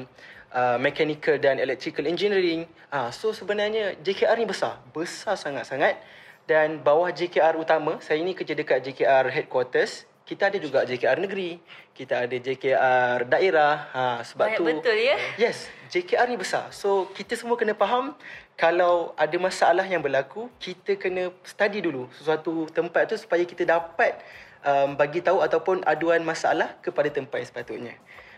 uh, 0.54 0.78
mechanical 0.78 1.34
dan 1.38 1.58
electrical 1.58 2.06
engineering. 2.06 2.66
Uh, 2.90 3.10
so 3.10 3.34
sebenarnya 3.34 3.98
JKR 4.02 4.38
ni 4.38 4.46
besar, 4.46 4.78
besar 4.94 5.34
sangat-sangat. 5.34 5.98
Dan 6.46 6.82
bawah 6.82 7.14
JKR 7.14 7.54
utama, 7.54 8.02
saya 8.02 8.18
ni 8.22 8.34
kerja 8.34 8.58
dekat 8.58 8.82
JKR 8.82 9.30
headquarters. 9.30 10.09
Kita 10.30 10.46
ada 10.46 10.62
juga 10.62 10.86
JKR 10.86 11.18
negeri, 11.18 11.58
kita 11.90 12.22
ada 12.22 12.36
JKR 12.38 13.26
daerah. 13.26 13.90
Ha, 13.90 14.02
sebab 14.22 14.46
Banyak 14.46 14.58
tu 14.62 14.64
betul 14.70 14.94
ya. 14.94 15.18
Yes, 15.34 15.66
JKR 15.90 16.30
ni 16.30 16.38
besar. 16.38 16.70
So 16.70 17.10
kita 17.10 17.34
semua 17.34 17.58
kena 17.58 17.74
faham 17.74 18.14
kalau 18.54 19.10
ada 19.18 19.34
masalah 19.42 19.82
yang 19.82 19.98
berlaku, 19.98 20.46
kita 20.62 20.94
kena 20.94 21.34
study 21.42 21.82
dulu 21.82 22.06
sesuatu 22.14 22.70
tempat 22.70 23.10
tu 23.10 23.18
supaya 23.18 23.42
kita 23.42 23.66
dapat 23.66 24.22
um, 24.62 24.94
bagi 24.94 25.18
tahu 25.18 25.42
ataupun 25.42 25.82
aduan 25.82 26.22
masalah 26.22 26.78
kepada 26.78 27.10
tempat 27.10 27.42
yang 27.42 27.50
sepatutnya. 27.50 27.94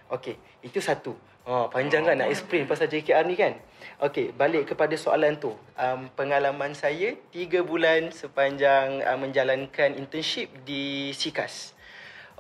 Okey, 0.08 0.40
itu 0.64 0.80
satu. 0.80 1.12
Oh, 1.42 1.66
panjang 1.66 2.06
kan 2.06 2.14
nak 2.14 2.30
explain 2.30 2.70
pasal 2.70 2.87
JKR 2.87 3.26
ni 3.26 3.34
kan? 3.34 3.58
Okey, 3.99 4.32
balik 4.32 4.72
kepada 4.72 4.94
soalan 4.94 5.37
tu. 5.37 5.52
Um, 5.76 6.06
pengalaman 6.14 6.72
saya 6.72 7.18
tiga 7.34 7.61
bulan 7.61 8.14
sepanjang 8.14 9.02
uh, 9.02 9.18
menjalankan 9.18 9.99
internship 9.99 10.49
di 10.64 11.12
SIKAS. 11.12 11.75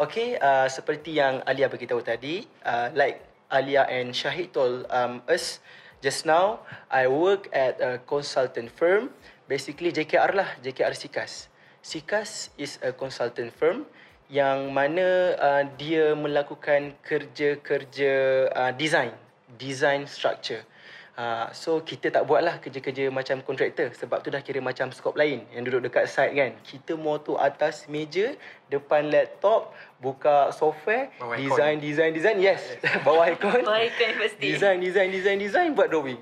Okay, 0.00 0.40
uh, 0.40 0.64
seperti 0.72 1.20
yang 1.20 1.44
Alia 1.44 1.68
beritahu 1.68 2.00
tadi, 2.00 2.48
uh, 2.64 2.88
like 2.96 3.20
Alia 3.52 3.84
and 3.84 4.16
Shahid 4.16 4.48
told 4.48 4.88
um, 4.88 5.20
us 5.28 5.60
just 6.00 6.24
now, 6.24 6.64
I 6.88 7.12
work 7.12 7.52
at 7.52 7.76
a 7.76 8.00
consultant 8.00 8.72
firm, 8.72 9.12
basically 9.52 9.92
JKR 9.92 10.32
lah, 10.32 10.48
JKR 10.64 10.96
SIKAS. 10.96 11.52
SIKAS 11.84 12.56
is 12.56 12.80
a 12.80 12.96
consultant 12.96 13.52
firm 13.52 13.84
yang 14.32 14.72
mana 14.72 15.36
uh, 15.36 15.62
dia 15.76 16.16
melakukan 16.16 16.96
kerja-kerja 17.04 18.12
uh, 18.48 18.72
design, 18.72 19.12
design 19.60 20.08
structure. 20.08 20.64
Uh, 21.12 21.44
so 21.52 21.84
kita 21.84 22.08
tak 22.08 22.24
buatlah 22.24 22.56
kerja-kerja 22.56 23.12
macam 23.12 23.44
kontraktor 23.44 23.92
sebab 23.92 24.24
tu 24.24 24.32
dah 24.32 24.40
kira 24.40 24.64
macam 24.64 24.88
skop 24.96 25.12
lain 25.12 25.44
yang 25.52 25.60
duduk 25.60 25.92
dekat 25.92 26.08
site 26.08 26.32
kan. 26.32 26.56
Kita 26.64 26.96
mau 26.96 27.20
tu 27.20 27.36
atas 27.36 27.84
meja, 27.84 28.32
depan 28.72 29.12
laptop, 29.12 29.76
buka 30.00 30.48
software, 30.56 31.12
Bawah 31.20 31.36
aircon. 31.36 31.52
design, 31.52 31.76
design, 31.84 32.10
design. 32.16 32.36
Yes, 32.40 32.64
bawah 33.06 33.28
aircon. 33.28 33.60
Baik 33.60 33.92
kan 34.00 34.12
pasti. 34.24 34.40
Design, 34.40 34.80
design, 34.80 35.08
design, 35.12 35.36
design 35.36 35.68
buat 35.76 35.92
drawing. 35.92 36.20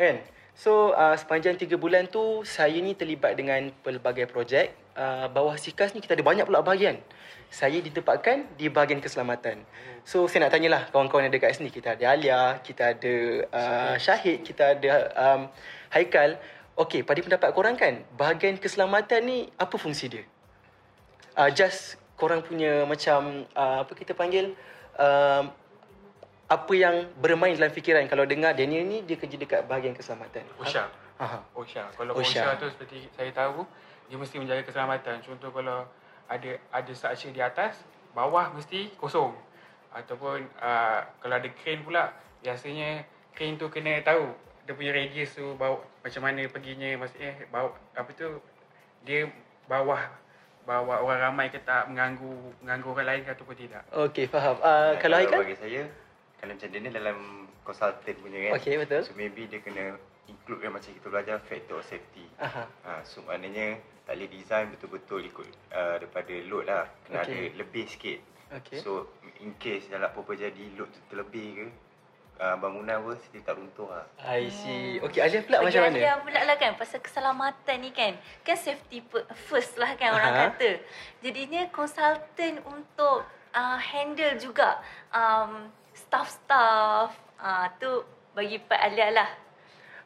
Kan? 0.00 0.24
So 0.56 0.96
uh, 0.96 1.16
sepanjang 1.20 1.60
3 1.60 1.76
bulan 1.76 2.08
tu 2.08 2.40
saya 2.48 2.80
ni 2.80 2.96
terlibat 2.96 3.36
dengan 3.36 3.68
pelbagai 3.84 4.24
projek. 4.24 4.72
Uh, 4.96 5.28
bawah 5.28 5.56
SIKAS 5.56 5.92
ni 5.92 6.00
kita 6.00 6.16
ada 6.16 6.24
banyak 6.24 6.48
pula 6.48 6.64
bahagian. 6.64 6.96
Saya 7.50 7.82
ditempatkan 7.82 8.54
di 8.54 8.70
bahagian 8.70 9.02
keselamatan. 9.02 9.66
So 10.06 10.30
saya 10.30 10.46
nak 10.46 10.54
tanyalah 10.54 10.86
kawan-kawan 10.94 11.26
yang 11.26 11.34
ada 11.34 11.42
kat 11.42 11.58
sini. 11.58 11.74
Kita 11.74 11.98
ada 11.98 12.14
Alia, 12.14 12.62
kita 12.62 12.94
ada 12.94 13.14
uh, 13.50 13.94
Syahid, 13.98 14.46
kita 14.46 14.78
ada 14.78 14.90
um, 15.18 15.40
Haikal. 15.90 16.38
Okey, 16.78 17.02
pada 17.02 17.18
pendapat 17.20 17.50
korang 17.50 17.74
kan, 17.74 18.06
bahagian 18.14 18.54
keselamatan 18.56 19.20
ni 19.26 19.38
apa 19.58 19.74
fungsi 19.74 20.06
dia? 20.08 20.24
Uh, 21.34 21.50
just 21.50 21.98
korang 22.14 22.40
punya 22.46 22.86
macam 22.86 23.44
uh, 23.58 23.82
apa 23.82 23.92
kita 23.98 24.14
panggil 24.14 24.54
um, 24.94 25.50
apa 26.50 26.72
yang 26.74 27.06
bermain 27.22 27.54
dalam 27.54 27.70
fikiran 27.70 28.06
kalau 28.10 28.26
dengar 28.26 28.58
Daniel 28.58 28.82
ni 28.82 29.06
dia 29.06 29.14
kerja 29.14 29.38
dekat 29.38 29.66
bahagian 29.70 29.94
keselamatan. 29.94 30.42
OSHA. 30.58 30.86
Aha. 31.18 31.38
OSHA. 31.54 31.94
Kalau 31.94 32.12
OSHA. 32.18 32.42
OSHA, 32.42 32.58
tu 32.58 32.66
seperti 32.74 32.96
saya 33.14 33.30
tahu, 33.30 33.62
dia 34.10 34.18
mesti 34.18 34.36
menjaga 34.42 34.66
keselamatan. 34.66 35.22
Contoh 35.22 35.50
kalau 35.54 35.86
ada 36.30 36.50
ada 36.70 36.92
structure 36.94 37.34
di 37.34 37.42
atas, 37.42 37.82
bawah 38.14 38.54
mesti 38.54 38.94
kosong. 38.94 39.34
Ataupun 39.90 40.46
uh, 40.62 41.02
kalau 41.18 41.34
ada 41.34 41.48
crane 41.58 41.82
pula, 41.82 42.14
biasanya 42.46 43.02
crane 43.34 43.58
tu 43.58 43.66
kena 43.66 43.98
tahu 44.06 44.30
dia 44.64 44.78
punya 44.78 44.94
radius 44.94 45.34
tu 45.34 45.58
bawa 45.58 45.82
macam 46.06 46.22
mana 46.22 46.46
perginya 46.46 46.94
maksudnya 46.94 47.34
bawa 47.50 47.74
apa 47.98 48.10
tu 48.14 48.38
dia 49.02 49.26
bawah 49.66 49.98
bawa 50.62 51.02
orang 51.02 51.32
ramai 51.32 51.50
ke 51.50 51.58
tak 51.66 51.90
mengganggu 51.90 52.30
mengganggu 52.62 52.88
orang 52.94 53.06
lain 53.10 53.20
ke 53.26 53.30
ataupun 53.34 53.56
tidak. 53.58 53.82
Okey, 53.90 54.30
faham. 54.30 54.54
Uh, 54.62 54.94
kalau 55.02 55.18
Haikal? 55.18 55.42
bagi 55.42 55.58
saya 55.58 55.82
kalau 56.38 56.54
macam 56.54 56.68
dia 56.70 56.80
ni 56.80 56.90
dalam 56.94 57.18
consultant 57.66 58.16
punya 58.22 58.38
kan. 58.46 58.52
Okey, 58.60 58.74
betul. 58.78 59.02
So 59.02 59.12
maybe 59.18 59.50
dia 59.50 59.58
kena 59.58 59.98
include 60.30 60.62
kan 60.62 60.70
macam 60.70 60.90
kita 60.94 61.06
belajar 61.10 61.36
factor 61.42 61.82
of 61.82 61.86
safety. 61.86 62.24
Aha. 62.38 62.64
Ha, 62.86 62.90
so 63.02 63.26
maknanya 63.26 63.82
tak 64.06 64.14
boleh 64.16 64.30
design 64.30 64.70
betul-betul 64.70 65.20
ikut 65.26 65.46
uh, 65.74 65.98
daripada 65.98 66.34
load 66.46 66.64
lah. 66.70 66.86
Kena 67.06 67.26
Okey. 67.26 67.34
ada 67.34 67.38
lebih 67.58 67.84
sikit. 67.90 68.18
Okey. 68.62 68.78
So 68.82 69.10
in 69.42 69.54
case 69.58 69.90
dalam 69.90 70.10
apa-apa 70.10 70.38
jadi 70.38 70.64
load 70.78 70.90
tu 70.90 71.00
terlebih 71.10 71.48
ke, 71.54 71.66
uh, 72.40 72.56
bangunan 72.58 72.96
pun 73.04 73.16
dia 73.30 73.40
tak 73.44 73.54
runtuh 73.60 73.88
lah. 73.90 74.06
I 74.24 74.48
see. 74.50 74.98
Okey, 75.04 75.20
Alia 75.20 75.44
pula 75.44 75.56
Bagi 75.62 75.66
macam 75.70 75.82
mana? 75.86 75.98
Alia 75.98 76.14
pula 76.24 76.40
lah 76.48 76.56
kan 76.56 76.72
pasal 76.74 76.98
keselamatan 77.04 77.76
ni 77.82 77.90
kan. 77.92 78.12
Kan 78.42 78.56
safety 78.56 78.98
first 79.46 79.76
lah 79.76 79.94
kan 79.94 80.16
orang 80.16 80.32
Aha. 80.34 80.42
kata. 80.54 80.70
Jadinya 81.20 81.68
consultant 81.70 82.56
untuk 82.64 83.26
uh, 83.52 83.78
handle 83.78 84.34
juga 84.40 84.80
um, 85.12 85.68
staff-staff. 85.92 87.12
Uh, 87.40 87.64
tu 87.80 88.04
bagi 88.36 88.60
Pak 88.60 88.80
Alia 88.80 89.08
lah. 89.16 89.30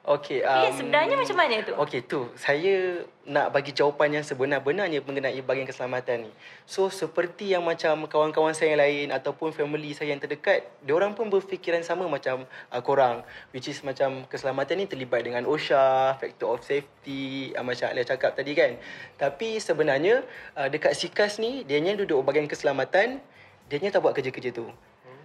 Okey. 0.05 0.45
Um, 0.45 0.69
sebenarnya 0.69 1.17
macam 1.17 1.37
mana 1.41 1.65
tu? 1.65 1.73
Okey, 1.81 2.05
tu. 2.05 2.29
Saya 2.37 3.01
nak 3.25 3.57
bagi 3.57 3.73
jawapan 3.73 4.21
yang 4.21 4.25
sebenar-benarnya 4.25 5.01
mengenai 5.01 5.41
bahagian 5.41 5.65
keselamatan 5.65 6.29
ni. 6.29 6.33
So, 6.69 6.93
seperti 6.93 7.57
yang 7.57 7.65
macam 7.65 8.05
kawan-kawan 8.05 8.53
saya 8.53 8.77
yang 8.77 8.85
lain 8.85 9.07
ataupun 9.17 9.57
family 9.57 9.97
saya 9.97 10.13
yang 10.13 10.21
terdekat, 10.21 10.69
diorang 10.85 11.17
pun 11.17 11.33
berfikiran 11.33 11.81
sama 11.81 12.05
macam 12.05 12.45
uh, 12.45 12.83
korang. 12.85 13.25
Which 13.57 13.73
is 13.73 13.81
macam 13.81 14.29
keselamatan 14.29 14.85
ni 14.85 14.87
terlibat 14.93 15.25
dengan 15.25 15.49
OSHA, 15.49 16.21
factor 16.21 16.53
of 16.53 16.61
safety, 16.61 17.57
uh, 17.57 17.65
macam 17.65 17.89
Alia 17.89 18.05
cakap 18.05 18.37
tadi 18.37 18.53
kan. 18.53 18.77
Tapi 19.17 19.57
sebenarnya, 19.57 20.21
uh, 20.53 20.69
dekat 20.69 20.93
SIKAS 20.93 21.41
ni, 21.41 21.65
dia 21.65 21.81
duduk 21.81 22.21
bahagian 22.29 22.45
keselamatan, 22.45 23.25
dia 23.73 23.89
tak 23.89 24.05
buat 24.05 24.13
kerja-kerja 24.13 24.53
tu. 24.53 24.69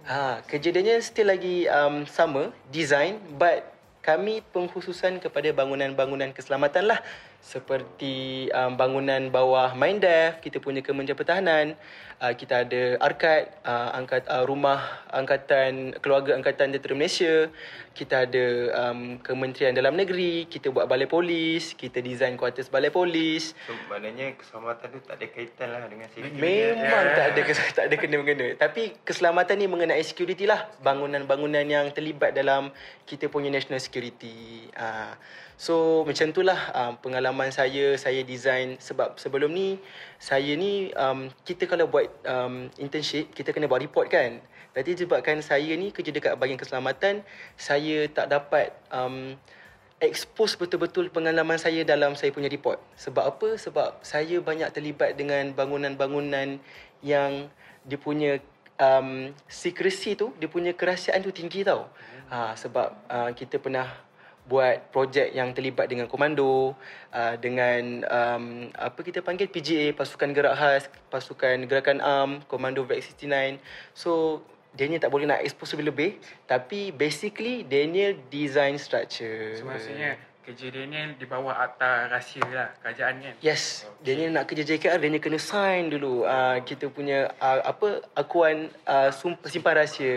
Ha, 0.08 0.40
kerja 0.48 0.72
dia 0.72 0.96
still 1.04 1.28
lagi 1.28 1.68
um, 1.68 2.08
sama, 2.08 2.48
design, 2.72 3.20
but 3.36 3.79
kami 4.00 4.40
pengkhususan 4.52 5.20
kepada 5.20 5.52
bangunan-bangunan 5.52 6.32
keselamatan 6.32 6.88
lah. 6.88 7.00
Seperti 7.40 8.48
um, 8.52 8.76
bangunan 8.76 9.28
bawah 9.28 9.72
Mindef, 9.76 10.40
kita 10.44 10.60
punya 10.60 10.80
Kementerian 10.80 11.16
Pertahanan, 11.16 11.76
uh, 12.20 12.34
kita 12.36 12.68
ada 12.68 13.00
Arkad, 13.00 13.48
uh, 13.64 13.96
angkat, 13.96 14.28
uh, 14.28 14.44
rumah 14.44 15.02
angkatan 15.10 15.96
keluarga 15.98 16.36
angkatan 16.36 16.70
tentera 16.70 16.94
Malaysia, 16.94 17.48
kita 17.96 18.28
ada 18.28 18.44
um, 18.86 19.18
Kementerian 19.18 19.74
Dalam 19.74 19.96
Negeri, 19.96 20.46
kita 20.46 20.70
buat 20.70 20.86
balai 20.86 21.08
polis, 21.10 21.74
kita 21.74 21.98
design 22.04 22.36
kuartus 22.36 22.70
balai 22.70 22.92
polis. 22.92 23.56
So, 23.66 23.74
maknanya 23.90 24.36
keselamatan 24.38 24.86
tu 24.94 24.98
tak 25.02 25.16
ada 25.18 25.26
kaitan 25.26 25.68
lah 25.74 25.82
dengan 25.88 26.06
security. 26.12 26.38
Memang 26.38 27.04
tak 27.18 27.26
ada 27.34 27.40
kes- 27.42 27.74
tak 27.74 27.84
ada 27.90 27.96
kena-mengena. 27.98 28.48
Tapi 28.54 29.00
keselamatan 29.02 29.56
ni 29.58 29.66
mengenai 29.66 30.04
security 30.04 30.46
lah. 30.46 30.70
Bangunan-bangunan 30.84 31.66
yang 31.66 31.90
terlibat 31.90 32.36
dalam 32.36 32.70
kita 33.08 33.26
punya 33.26 33.50
national 33.50 33.82
security. 33.82 34.70
Uh, 34.76 35.16
so 35.60 36.08
macam 36.08 36.32
tu 36.32 36.40
lah 36.40 36.72
um, 36.72 36.92
pengalaman 37.04 37.52
saya 37.52 37.92
saya 38.00 38.24
design 38.24 38.80
sebab 38.80 39.20
sebelum 39.20 39.52
ni 39.52 39.76
saya 40.16 40.56
ni 40.56 40.88
um, 40.96 41.28
kita 41.44 41.68
kalau 41.68 41.84
buat 41.92 42.08
um, 42.24 42.72
internship 42.80 43.28
kita 43.36 43.52
kena 43.52 43.68
buat 43.68 43.84
report 43.84 44.08
kan. 44.08 44.40
Tapi 44.70 44.94
sebabkan 44.94 45.42
saya 45.42 45.74
ni 45.74 45.90
kerja 45.90 46.14
dekat 46.14 46.38
bahagian 46.38 46.54
keselamatan, 46.54 47.26
saya 47.58 48.06
tak 48.06 48.30
dapat 48.30 48.70
um, 48.94 49.34
expose 49.98 50.54
betul-betul 50.54 51.10
pengalaman 51.10 51.58
saya 51.58 51.82
dalam 51.82 52.14
saya 52.14 52.30
punya 52.30 52.46
report. 52.46 52.78
Sebab 52.94 53.24
apa? 53.36 53.48
Sebab 53.58 53.98
saya 54.00 54.38
banyak 54.38 54.70
terlibat 54.70 55.18
dengan 55.18 55.52
bangunan-bangunan 55.52 56.62
yang 57.02 57.50
dia 57.82 57.98
punya 57.98 58.38
um, 58.78 59.34
secrecy 59.50 60.16
tu, 60.16 60.32
dia 60.38 60.46
punya 60.46 60.72
kerahsiaan 60.72 61.20
tu 61.20 61.34
tinggi 61.34 61.66
tau. 61.66 61.90
Ha, 62.30 62.54
sebab 62.54 62.88
uh, 63.10 63.30
kita 63.34 63.58
pernah 63.58 63.90
buat 64.50 64.90
projek 64.90 65.30
yang 65.30 65.54
terlibat 65.54 65.86
dengan 65.86 66.10
komando, 66.10 66.74
uh, 67.14 67.34
dengan 67.38 68.02
um, 68.10 68.44
apa 68.74 68.98
kita 69.06 69.22
panggil 69.22 69.46
PGA, 69.46 69.94
Pasukan 69.94 70.34
Gerak 70.34 70.58
Khas, 70.58 70.90
Pasukan 71.06 71.62
Gerakan 71.70 72.02
Am, 72.02 72.42
Komando 72.50 72.82
VEC 72.82 73.14
69. 73.14 73.62
So 73.94 74.42
Daniel 74.74 74.98
tak 74.98 75.10
boleh 75.14 75.30
nak 75.30 75.42
expose 75.42 75.74
lebih 75.78 75.86
lebih 75.90 76.10
tapi 76.46 76.90
basically 76.90 77.62
Daniel 77.62 78.18
design 78.30 78.74
structure. 78.78 79.54
So 79.54 79.66
maksudnya 79.66 80.18
kerja 80.40 80.66
Daniel 80.72 81.14
di 81.14 81.26
bawah 81.30 81.52
akta 81.52 82.10
rahsia 82.10 82.42
lah 82.50 82.74
kerajaan 82.82 83.22
kan. 83.22 83.34
Yes, 83.38 83.86
okay. 83.86 84.14
Daniel 84.14 84.34
nak 84.34 84.50
kerja 84.50 84.66
JKR 84.66 84.98
Daniel 84.98 85.22
kena 85.22 85.38
sign 85.38 85.94
dulu 85.94 86.26
uh, 86.26 86.58
kita 86.66 86.90
punya 86.90 87.30
uh, 87.38 87.60
apa 87.66 88.02
akuan 88.18 88.72
uh, 88.86 89.10
simpan 89.46 89.74
rahsia. 89.78 90.16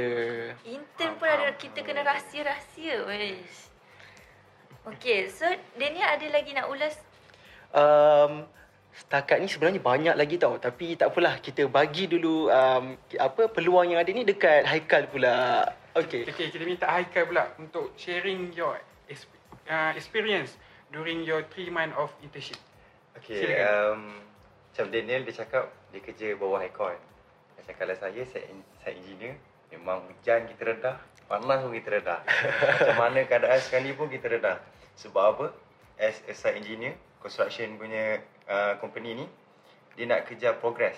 Intern 0.66 1.14
pun 1.22 1.28
ada 1.30 1.54
kita 1.54 1.86
kena 1.86 2.02
rahsia-rahsia. 2.02 3.06
Wesh. 3.06 3.73
Okay, 4.84 5.32
so 5.32 5.48
Daniel 5.80 6.12
ada 6.12 6.28
lagi 6.28 6.52
nak 6.52 6.68
ulas? 6.68 7.00
Um, 7.72 8.44
setakat 8.92 9.40
ni 9.40 9.48
sebenarnya 9.48 9.80
banyak 9.80 10.16
lagi 10.20 10.36
tau 10.36 10.60
tapi 10.60 11.00
tak 11.00 11.10
apalah 11.10 11.40
kita 11.40 11.66
bagi 11.72 12.06
dulu 12.06 12.52
um, 12.52 12.94
apa 13.18 13.50
peluang 13.50 13.96
yang 13.96 14.00
ada 14.04 14.12
ni 14.12 14.28
dekat 14.28 14.68
Haikal 14.68 15.08
pula. 15.08 15.64
Okay. 15.96 16.28
Okay, 16.28 16.52
kita 16.52 16.68
minta 16.68 16.92
Haikal 16.92 17.32
pula 17.32 17.56
untuk 17.56 17.96
sharing 17.96 18.52
your 18.52 18.76
exp- 19.08 19.32
uh, 19.72 19.96
experience 19.96 20.60
during 20.92 21.24
your 21.24 21.48
three 21.48 21.72
month 21.72 21.96
of 21.96 22.12
internship. 22.20 22.60
Okay, 23.16 23.40
Silakan. 23.40 23.64
um, 23.96 24.02
macam 24.68 24.86
Daniel 24.92 25.22
dia 25.24 25.36
cakap 25.48 25.72
dia 25.96 26.02
kerja 26.04 26.28
bawah 26.36 26.60
aircon. 26.60 27.00
Macam 27.56 27.74
kalau 27.80 27.96
saya, 27.96 28.22
saya, 28.28 28.52
saya 28.84 28.94
engineer, 29.00 29.40
memang 29.72 30.04
hujan 30.12 30.44
kita 30.52 30.76
redah, 30.76 30.98
panas 31.34 31.66
pun 31.66 31.74
kita 31.74 31.90
redah. 31.98 32.22
macam 32.78 32.98
mana 33.02 33.26
keadaan 33.26 33.58
sekarang 33.58 33.98
pun 33.98 34.06
kita 34.06 34.30
redah. 34.30 34.62
Sebab 35.02 35.24
apa? 35.34 35.46
As 35.98 36.22
a 36.30 36.34
site 36.38 36.62
engineer, 36.62 36.94
construction 37.18 37.74
punya 37.82 38.22
uh, 38.46 38.78
company 38.78 39.18
ni, 39.18 39.26
dia 39.98 40.06
nak 40.06 40.30
kejar 40.30 40.62
progress. 40.62 40.98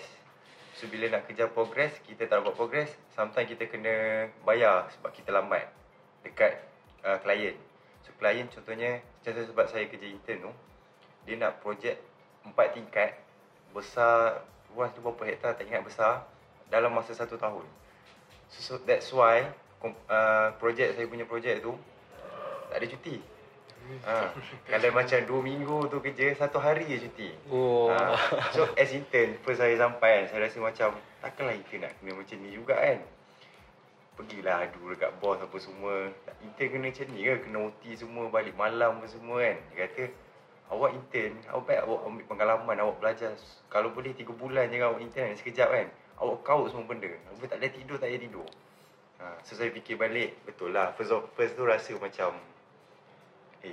So 0.76 0.84
bila 0.92 1.08
nak 1.08 1.24
kejar 1.24 1.48
progress, 1.56 1.96
kita 2.04 2.28
tak 2.28 2.44
dapat 2.44 2.52
progress, 2.52 2.92
sometimes 3.16 3.48
kita 3.48 3.64
kena 3.64 4.28
bayar 4.44 4.92
sebab 4.92 5.08
kita 5.16 5.32
lambat 5.32 5.72
dekat 6.20 6.60
uh, 7.00 7.16
klien. 7.24 7.56
So 8.04 8.12
klien 8.20 8.44
contohnya, 8.52 9.00
contoh 9.24 9.40
sebab 9.40 9.72
saya 9.72 9.88
kerja 9.88 10.04
intern 10.04 10.52
tu, 10.52 10.52
dia 11.24 11.40
nak 11.40 11.64
projek 11.64 11.96
empat 12.44 12.76
tingkat 12.76 13.16
besar 13.72 14.44
luas 14.76 14.92
tu 14.92 15.00
berapa 15.00 15.24
hektar 15.24 15.56
tak 15.56 15.64
ingat 15.64 15.80
besar 15.80 16.28
dalam 16.68 16.92
masa 16.92 17.16
satu 17.16 17.40
tahun. 17.40 17.64
So, 18.52 18.58
so 18.60 18.72
that's 18.84 19.08
why 19.16 19.48
uh, 20.08 20.48
projek 20.56 20.94
saya 20.96 21.06
punya 21.06 21.28
projek 21.28 21.60
tu 21.60 21.74
tak 22.70 22.82
ada 22.82 22.86
cuti. 22.92 23.16
Ha, 24.02 24.34
kalau 24.66 24.90
macam 24.90 25.18
dua 25.30 25.40
minggu 25.46 25.78
tu 25.86 26.02
kerja, 26.02 26.34
satu 26.34 26.58
hari 26.58 26.90
je 26.90 27.06
cuti. 27.06 27.30
Oh. 27.46 27.86
Ha, 27.94 28.18
so 28.50 28.66
as 28.74 28.90
intern, 28.90 29.38
first 29.46 29.62
saya 29.62 29.78
sampai 29.78 30.26
kan, 30.26 30.34
saya 30.34 30.40
rasa 30.50 30.58
macam 30.58 30.90
takkanlah 31.22 31.54
intern 31.54 31.86
nak 31.86 31.92
kena 32.02 32.12
macam 32.18 32.36
ni 32.42 32.50
juga 32.50 32.74
kan. 32.74 32.98
Pergilah 34.18 34.66
adu 34.66 34.90
dekat 34.90 35.12
bos 35.22 35.38
apa 35.38 35.56
semua. 35.62 36.10
Intern 36.42 36.68
kena 36.74 36.86
macam 36.90 37.06
ni 37.14 37.20
ke? 37.22 37.34
Kena 37.46 37.58
OT 37.62 37.82
semua, 37.94 38.24
balik 38.26 38.54
malam 38.58 38.98
apa 38.98 39.06
semua 39.06 39.38
kan. 39.38 39.56
Dia 39.70 39.76
kata, 39.86 40.04
awak 40.74 40.90
intern, 40.90 41.32
awak 41.54 41.64
baik 41.70 41.80
awak 41.86 42.00
ambil 42.10 42.24
pengalaman, 42.26 42.76
awak 42.82 42.96
belajar. 42.98 43.32
Kalau 43.70 43.94
boleh 43.94 44.18
3 44.18 44.26
bulan 44.34 44.66
je 44.66 44.82
awak 44.82 44.98
intern, 44.98 45.38
sekejap 45.38 45.68
kan. 45.70 45.86
Awak 46.18 46.42
kau 46.42 46.66
semua 46.66 46.90
benda. 46.90 47.06
Awak 47.30 47.54
tak 47.54 47.62
ada 47.62 47.68
tidur, 47.70 47.96
tak 48.02 48.10
ada 48.10 48.18
tidur. 48.18 48.48
Ha, 49.16 49.40
so 49.48 49.56
saya 49.56 49.72
fikir 49.72 49.96
balik, 49.96 50.36
betul 50.44 50.76
lah. 50.76 50.92
First, 50.92 51.12
of, 51.12 51.24
first 51.32 51.56
tu 51.56 51.64
rasa 51.64 51.96
macam, 51.96 52.36
eh, 53.64 53.72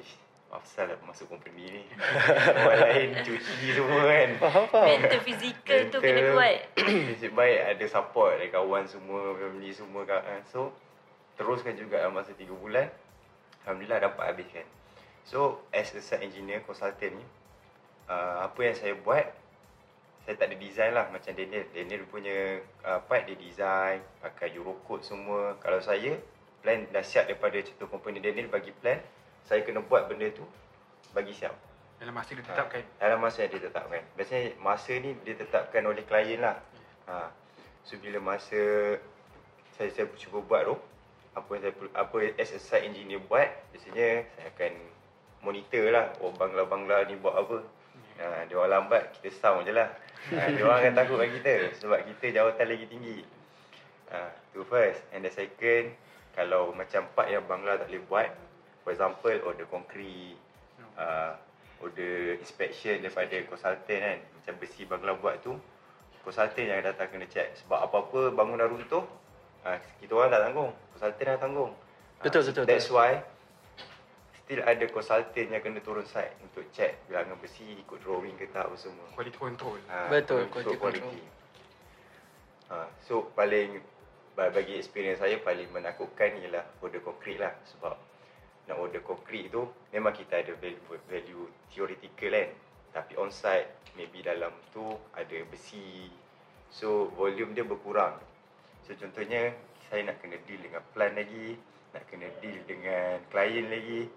asal 0.53 0.86
lah 0.93 0.97
masuk 1.03 1.25
company 1.34 1.82
ni. 1.82 1.84
Orang 2.62 2.79
lain 2.86 3.10
cuci 3.25 3.73
semua 3.73 4.01
kan. 4.06 4.29
Faham 4.38 4.65
faham. 4.69 4.88
Mental 5.01 5.21
fizikal 5.25 5.79
tu 5.89 5.97
kena 5.97 6.21
kuat. 6.38 6.58
Nasib 6.77 7.34
baik 7.34 7.60
ada 7.73 7.86
support 7.89 8.38
dari 8.38 8.53
kawan 8.53 8.86
semua, 8.86 9.34
family 9.34 9.73
semua 9.73 10.06
kan. 10.06 10.45
So, 10.53 10.69
teruskan 11.36 11.73
juga 11.73 12.06
dalam 12.06 12.13
masa 12.13 12.38
3 12.38 12.53
bulan. 12.53 12.88
Alhamdulillah 13.65 13.99
dapat 14.06 14.23
habiskan. 14.29 14.67
So, 15.25 15.65
as 15.73 15.89
a 15.95 16.01
site 16.03 16.21
engineer 16.21 16.62
consultant 16.62 17.17
ni, 17.17 17.25
uh, 18.12 18.45
apa 18.45 18.60
yang 18.62 18.75
saya 18.75 18.93
buat, 18.99 19.25
saya 20.23 20.39
tak 20.39 20.47
ada 20.51 20.55
design 20.55 20.91
lah 20.95 21.12
macam 21.12 21.36
Daniel. 21.36 21.67
Daniel 21.75 22.07
punya 22.07 22.63
uh, 22.88 22.99
part 23.03 23.27
dia 23.27 23.36
design, 23.36 23.99
pakai 24.23 24.55
Eurocode 24.55 25.03
semua. 25.03 25.59
Kalau 25.59 25.83
saya, 25.83 26.15
plan 26.63 26.88
dah 26.95 27.03
siap 27.03 27.27
daripada 27.27 27.59
contoh 27.59 27.91
company 27.91 28.23
Daniel 28.23 28.47
bagi 28.47 28.71
plan, 28.71 29.03
saya 29.43 29.67
kena 29.67 29.83
buat 29.83 30.07
benda 30.07 30.31
tu, 30.31 30.47
bagi 31.12 31.36
siap. 31.36 31.51
Dalam 31.99 32.15
masa 32.15 32.31
ditetapkan. 32.36 32.83
Ha, 32.83 32.99
dalam 33.03 33.19
masa 33.19 33.38
yang 33.43 33.51
ditetapkan. 33.51 34.01
Biasanya 34.15 34.59
masa 34.63 34.91
ni 34.95 35.12
ditetapkan 35.23 35.83
oleh 35.83 36.03
klien 36.07 36.39
lah. 36.39 36.59
Ha. 37.12 37.31
So 37.83 37.99
bila 37.99 38.23
masa 38.23 38.95
saya 39.75 39.91
saya 39.91 40.07
cuba 40.15 40.39
buat 40.39 40.63
tu, 40.67 40.75
apa 41.36 41.49
yang 41.51 41.62
saya 41.67 41.73
apa 41.99 42.15
as 42.39 42.51
a 42.55 42.59
site 42.59 42.88
engineer 42.88 43.19
buat, 43.27 43.47
biasanya 43.75 44.23
saya 44.36 44.47
akan 44.55 44.71
monitor 45.43 45.83
lah. 45.91 46.15
Oh 46.23 46.31
bangla-bangla 46.31 47.12
ni 47.12 47.19
buat 47.19 47.36
apa. 47.36 47.59
Ha, 48.21 48.45
dia 48.45 48.56
orang 48.58 48.86
lambat, 48.86 49.15
kita 49.17 49.30
sound 49.34 49.65
je 49.65 49.73
lah. 49.73 49.89
Ha, 50.34 50.54
dia 50.54 50.62
orang 50.63 50.80
akan 50.84 50.93
takut 50.93 51.17
dengan 51.19 51.32
kita 51.39 51.54
sebab 51.82 51.99
kita 52.13 52.26
jawatan 52.41 52.65
lagi 52.69 52.86
tinggi. 52.88 53.17
Ha, 54.13 54.17
tu 54.54 54.62
first. 54.65 55.02
And 55.12 55.26
the 55.26 55.32
second, 55.34 55.97
kalau 56.34 56.71
macam 56.73 57.10
part 57.17 57.30
yang 57.30 57.43
bangla 57.45 57.82
tak 57.82 57.89
boleh 57.89 58.04
buat, 58.06 58.30
for 58.86 58.91
example 58.93 59.36
order 59.43 59.65
konkrit, 59.67 60.38
uh, 60.97 61.34
order 61.82 62.38
inspection 62.39 63.04
daripada 63.04 63.36
konsultan 63.49 63.97
kan 63.99 64.17
macam 64.39 64.54
besi 64.62 64.88
bangla 64.88 65.19
buat 65.19 65.43
tu 65.43 65.56
konsultan 66.23 66.71
yang 66.71 66.80
datang 66.80 67.12
kena 67.12 67.28
check 67.28 67.52
sebab 67.60 67.84
apa-apa 67.84 68.32
bangunan 68.32 68.71
runtuh 68.71 69.04
uh, 69.67 69.78
kita 69.99 70.12
orang 70.15 70.32
tak 70.32 70.41
tanggung 70.47 70.71
konsultan 70.95 71.26
yang 71.28 71.41
tanggung 71.41 71.71
Ah, 72.23 72.32
Betul, 72.32 72.47
betul, 72.47 72.63
that's 72.63 72.88
betul. 72.88 73.04
why 73.04 73.19
still 74.43 74.60
ada 74.60 74.86
konsultan 74.91 75.56
yang 75.56 75.63
kena 75.63 75.79
turun 75.79 76.03
site 76.03 76.36
untuk 76.43 76.67
check 76.75 77.08
bilangan 77.08 77.39
besi 77.39 77.63
ikut 77.79 77.97
drawing 78.03 78.36
ke 78.36 78.51
tak 78.51 78.67
apa 78.67 78.75
semua. 78.75 79.08
Quality 79.15 79.39
control. 79.39 79.79
Ha, 79.88 80.12
Betul, 80.12 80.51
quality 80.51 80.75
control. 80.75 81.15
Ha, 82.67 82.91
so 83.08 83.32
paling 83.32 83.79
ba- 84.36 84.51
bagi 84.51 84.75
experience 84.75 85.23
saya 85.23 85.39
paling 85.39 85.71
menakutkan 85.71 86.36
ialah 86.43 86.67
order 86.84 86.99
konkrit 86.99 87.39
lah. 87.39 87.56
Sebab 87.71 87.95
nak 88.67 88.77
order 88.79 88.99
konkrit 88.99 89.47
tu 89.47 89.63
memang 89.95 90.12
kita 90.12 90.43
ada 90.43 90.51
value, 90.60 90.99
value 91.08 91.43
theoretical 91.71 92.36
kan. 92.36 92.49
Tapi 92.93 93.13
on 93.15 93.32
site 93.32 93.95
maybe 93.95 94.19
dalam 94.19 94.51
tu 94.75 94.84
ada 95.15 95.38
besi. 95.47 96.12
So 96.67 97.08
volume 97.15 97.56
dia 97.56 97.63
berkurang. 97.63 98.19
So 98.84 98.91
contohnya 98.99 99.56
saya 99.88 100.03
nak 100.03 100.19
kena 100.19 100.36
deal 100.43 100.60
dengan 100.60 100.84
plan 100.91 101.15
lagi 101.15 101.56
nak 101.93 102.03
kena 102.10 102.27
deal 102.41 102.58
dengan 102.65 103.21
klien 103.29 103.69
lagi 103.69 104.10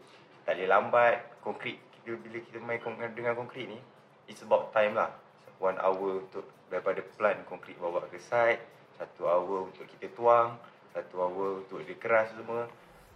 tak 0.48 0.56
boleh 0.56 0.68
lambat 0.68 1.14
konkrit 1.44 1.76
kita 2.00 2.16
bila 2.16 2.38
kita 2.40 2.58
main 2.60 2.80
dengan 3.12 3.36
konkrit 3.36 3.68
ni 3.68 3.78
it's 4.26 4.42
about 4.42 4.72
time 4.72 4.96
lah 4.96 5.12
one 5.60 5.76
hour 5.78 6.24
untuk 6.24 6.48
daripada 6.72 7.04
plan 7.16 7.36
konkrit 7.46 7.76
bawa 7.78 8.02
ke 8.08 8.18
site 8.18 8.60
satu 8.96 9.28
hour 9.28 9.68
untuk 9.68 9.84
kita 9.96 10.08
tuang 10.16 10.56
satu 10.96 11.20
hour 11.20 11.60
untuk 11.60 11.84
dia 11.84 11.96
keras 12.00 12.32
semua 12.32 12.64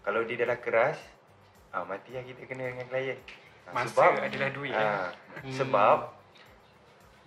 kalau 0.04 0.20
dia 0.24 0.40
dah 0.44 0.60
keras 0.60 1.00
ah 1.70 1.86
mati 1.86 2.10
lah 2.12 2.24
kita 2.26 2.42
kena 2.50 2.66
dengan 2.66 2.86
klien. 2.90 3.18
Ah, 3.70 3.72
Masa 3.86 4.10
adalah 4.18 4.50
duit, 4.50 4.74
Ah, 4.74 5.14
Sebab 5.54 6.10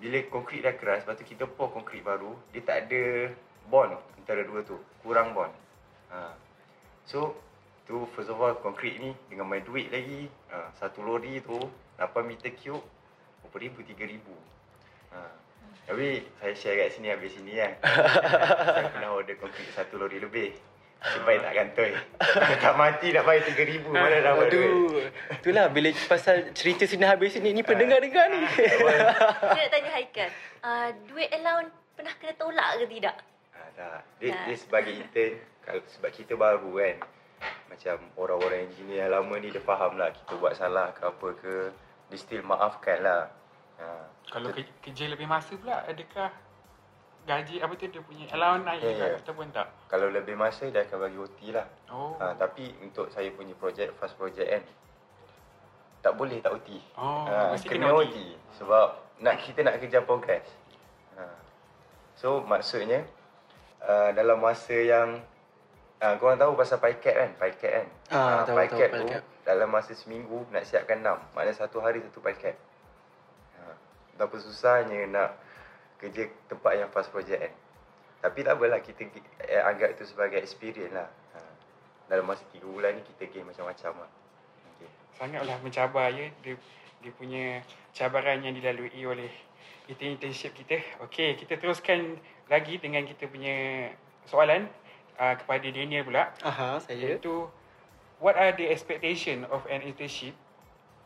bila 0.03 0.17
konkrit 0.27 0.67
dah 0.67 0.75
keras, 0.75 1.07
lepas 1.07 1.15
tu 1.15 1.23
kita 1.23 1.47
pour 1.47 1.71
konkrit 1.71 2.03
baru, 2.03 2.35
dia 2.51 2.59
tak 2.59 2.87
ada 2.91 3.31
bond 3.71 3.95
antara 4.19 4.43
dua 4.43 4.59
tu. 4.67 4.75
Kurang 4.99 5.31
bond. 5.31 5.53
Ha. 6.11 6.35
So, 7.03 7.35
tu 7.83 8.07
first 8.15 8.31
of 8.31 8.39
all 8.39 8.55
konkrit 8.63 8.99
ni 8.99 9.11
dengan 9.27 9.47
main 9.47 9.63
duit 9.63 9.91
lagi. 9.91 10.31
Ha. 10.51 10.71
Satu 10.79 11.03
lori 11.03 11.43
tu 11.43 11.59
8 11.99 12.23
meter 12.23 12.51
cube 12.55 12.83
berapa 13.43 13.69
ribu, 13.69 13.79
tiga 13.85 14.05
ribu. 14.09 14.33
Ha. 15.13 15.19
Tapi 15.83 16.25
saya 16.41 16.53
share 16.55 16.75
kat 16.79 16.89
sini 16.95 17.07
habis 17.13 17.37
sini 17.37 17.53
kan. 17.53 17.71
saya 18.81 18.89
pernah 18.89 19.13
order 19.13 19.35
konkrit 19.37 19.67
satu 19.75 20.01
lori 20.01 20.17
lebih. 20.17 20.55
Supaya 21.03 21.37
tak 21.43 21.53
kantoi. 21.53 21.91
tak 22.65 22.73
mati 22.79 23.11
nak 23.11 23.27
bayar 23.27 23.43
tiga 23.45 23.63
ribu. 23.67 23.91
Mana 23.91 24.23
dapat 24.23 24.47
duit. 24.49 24.71
Aduh. 24.71 25.05
Itulah 25.37 25.65
bila 25.69 25.91
pasal 26.07 26.55
cerita 26.55 26.87
sini 26.87 27.03
habis 27.03 27.35
sini 27.35 27.51
ni 27.51 27.61
pendengar-dengar 27.61 28.25
ni. 28.31 28.41
Saya 28.57 29.53
nak 29.53 29.69
tanya 29.69 29.91
Haikal. 29.91 30.29
Uh, 30.63 30.89
duit 31.11 31.29
allowance 31.35 31.75
pernah 31.93 32.13
kena 32.17 32.33
tolak 32.39 32.69
ke 32.79 32.85
tidak? 32.87 33.15
Ha, 33.53 33.59
tak. 33.75 34.01
Dia, 34.23 34.31
dia 34.49 34.55
sebagai 34.57 34.93
intern, 34.97 35.33
sebab 35.65 36.09
kita 36.11 36.33
baru 36.35 36.71
kan. 36.75 36.97
Macam 37.71 37.95
orang-orang 38.15 38.69
engineer 38.69 39.07
yang 39.09 39.11
lama 39.19 39.33
ni 39.41 39.49
dia 39.49 39.63
faham 39.63 39.97
lah 39.97 40.13
kita 40.13 40.37
buat 40.37 40.53
salah 40.55 40.93
ke 40.93 41.01
apa 41.07 41.27
ke. 41.39 41.55
Dia 42.11 42.17
still 42.19 42.43
maafkan 42.45 43.01
lah. 43.01 43.31
Ha. 43.81 43.85
Kalau 44.29 44.53
ke, 44.53 44.61
kerja 44.85 45.09
lebih 45.09 45.25
masa 45.25 45.57
pula, 45.57 45.81
adakah 45.87 46.29
gaji 47.23 47.63
apa 47.63 47.73
tu 47.79 47.87
dia 47.87 48.03
punya 48.03 48.27
allowance 48.35 48.67
naik 48.67 48.79
Ya, 48.83 48.89
juga 48.91 49.05
ya. 49.07 49.15
ataupun 49.23 49.47
tak? 49.55 49.67
Kalau 49.87 50.07
lebih 50.11 50.35
masa 50.35 50.67
dia 50.67 50.83
akan 50.83 50.97
bagi 51.07 51.17
OT 51.17 51.39
lah. 51.55 51.67
Oh. 51.89 52.13
Ha, 52.19 52.35
tapi 52.35 52.69
untuk 52.83 53.07
saya 53.09 53.31
punya 53.31 53.55
projek, 53.55 53.95
fast 53.97 54.19
project 54.19 54.45
kan. 54.47 54.63
Tak 56.03 56.13
boleh 56.19 56.43
tak 56.43 56.51
OT. 56.51 56.69
Oh, 56.99 57.23
ha, 57.25 57.55
mesti 57.55 57.67
kena 57.71 57.89
kena 57.89 57.95
OT. 57.95 58.11
OT. 58.11 58.17
Sebab 58.59 58.85
nak 59.23 59.35
kita 59.39 59.59
nak 59.63 59.79
kejar 59.79 60.03
progress. 60.03 60.45
Ha. 61.15 61.23
So 62.19 62.43
maksudnya 62.43 63.07
uh, 63.81 64.11
dalam 64.11 64.43
masa 64.43 64.75
yang 64.75 65.23
uh, 66.03 66.15
korang 66.19 66.35
tahu 66.35 66.59
pasal 66.59 66.77
PyCat 66.83 67.15
kan? 67.15 67.31
PyCat 67.39 67.71
kan? 67.71 67.87
Ah, 68.11 68.19
Ah, 68.19 68.41
tahu, 68.43 68.59
tahu, 68.59 68.59
PyCat 68.59 68.89
tu 68.91 69.05
dalam 69.47 69.69
masa 69.71 69.95
seminggu 69.95 70.43
nak 70.51 70.67
siapkan 70.67 70.99
6. 70.99 71.35
Maknanya 71.35 71.55
satu 71.55 71.79
hari 71.79 72.03
satu 72.03 72.19
PyCat. 72.19 72.55
Ha. 73.59 73.63
Betapa 74.15 74.35
susahnya 74.43 75.07
nak 75.07 75.39
kerja 75.99 76.27
tempat 76.51 76.75
yang 76.75 76.91
fast 76.91 77.07
project 77.15 77.39
kan. 77.39 77.53
Tapi 78.23 78.39
tak 78.43 78.55
apalah 78.55 78.79
kita 78.83 79.07
eh, 79.47 79.63
anggap 79.63 79.95
itu 79.95 80.03
sebagai 80.07 80.39
experience 80.39 80.91
lah. 80.91 81.07
Ha. 81.07 81.39
Dalam 82.11 82.27
masa 82.27 82.43
3 82.51 82.59
bulan 82.67 82.99
ni 82.99 83.01
kita 83.07 83.31
gain 83.31 83.47
macam-macam 83.47 84.03
lah. 84.03 84.11
Okay. 84.75 84.89
Sangatlah 85.15 85.57
mencabar 85.63 86.11
ya 86.11 86.27
dia 86.43 86.55
dia 87.03 87.11
punya 87.19 87.59
cabaran 87.91 88.39
yang 88.39 88.55
dilalui 88.55 89.03
oleh 89.03 89.31
kita 89.91 90.07
internship 90.07 90.55
kita. 90.55 90.79
Okey, 91.03 91.35
kita 91.35 91.59
teruskan 91.59 92.15
lagi 92.47 92.79
dengan 92.79 93.03
kita 93.03 93.27
punya 93.27 93.91
soalan 94.23 94.71
uh, 95.17 95.33
kepada 95.37 95.67
Daniel 95.69 96.03
pula. 96.07 96.33
Aha, 96.41 96.81
saya. 96.83 97.17
Iaitu 97.17 97.49
what 98.23 98.39
are 98.39 98.55
the 98.55 98.71
expectation 98.71 99.43
of 99.51 99.67
an 99.67 99.83
internship 99.83 100.31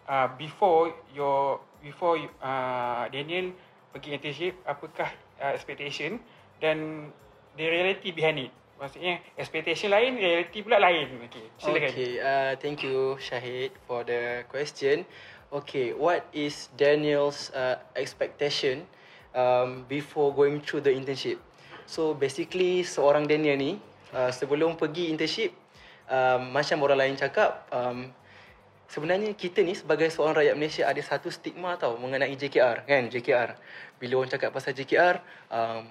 uh, 0.05 0.29
before 0.37 0.93
your 1.17 1.57
before 1.81 2.17
you, 2.17 2.29
uh, 2.41 3.09
Daniel 3.09 3.53
pergi 3.89 4.13
internship 4.13 4.53
apakah 4.69 5.09
uh, 5.41 5.51
expectation 5.57 6.21
dan 6.61 7.09
the 7.57 7.65
reality 7.65 8.13
behind 8.13 8.49
it 8.49 8.53
maksudnya 8.77 9.17
expectation 9.33 9.89
lain 9.89 10.21
reality 10.21 10.61
pula 10.61 10.77
lain 10.77 11.17
okey 11.25 11.45
silakan 11.57 11.89
Okay, 11.89 12.11
uh, 12.21 12.53
thank 12.61 12.85
you 12.85 13.17
Syahid 13.17 13.73
for 13.89 14.05
the 14.05 14.45
question. 14.53 15.09
Okay, 15.49 15.95
what 15.95 16.27
is 16.35 16.69
Daniel's 16.75 17.49
uh, 17.55 17.79
expectation 17.95 18.85
um, 19.31 19.87
before 19.89 20.35
going 20.35 20.61
through 20.61 20.83
the 20.85 20.93
internship? 20.93 21.39
So 21.87 22.13
basically 22.13 22.83
seorang 22.83 23.25
Daniel 23.25 23.55
ni 23.57 23.79
uh, 24.13 24.31
sebelum 24.31 24.79
pergi 24.79 25.11
internship 25.11 25.51
um, 26.07 26.51
macam 26.51 26.77
orang 26.83 27.07
lain 27.07 27.15
cakap 27.19 27.67
um, 27.71 28.11
sebenarnya 28.87 29.35
kita 29.35 29.61
ni 29.61 29.75
sebagai 29.75 30.07
seorang 30.07 30.43
rakyat 30.43 30.55
Malaysia 30.55 30.83
ada 30.87 31.01
satu 31.03 31.27
stigma 31.27 31.75
tau 31.75 31.99
mengenai 31.99 32.33
JKR 32.35 32.87
kan 32.87 33.11
JKR. 33.11 33.59
Bila 33.99 34.23
orang 34.23 34.31
cakap 34.31 34.55
pasal 34.55 34.71
JKR 34.71 35.19
um, 35.51 35.83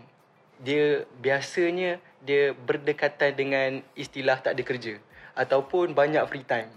dia 0.64 1.04
biasanya 1.20 2.00
dia 2.24 2.56
berdekatan 2.56 3.36
dengan 3.36 3.70
istilah 3.92 4.40
tak 4.40 4.56
ada 4.56 4.62
kerja 4.64 4.96
ataupun 5.36 5.92
banyak 5.92 6.24
free 6.32 6.48
time. 6.48 6.72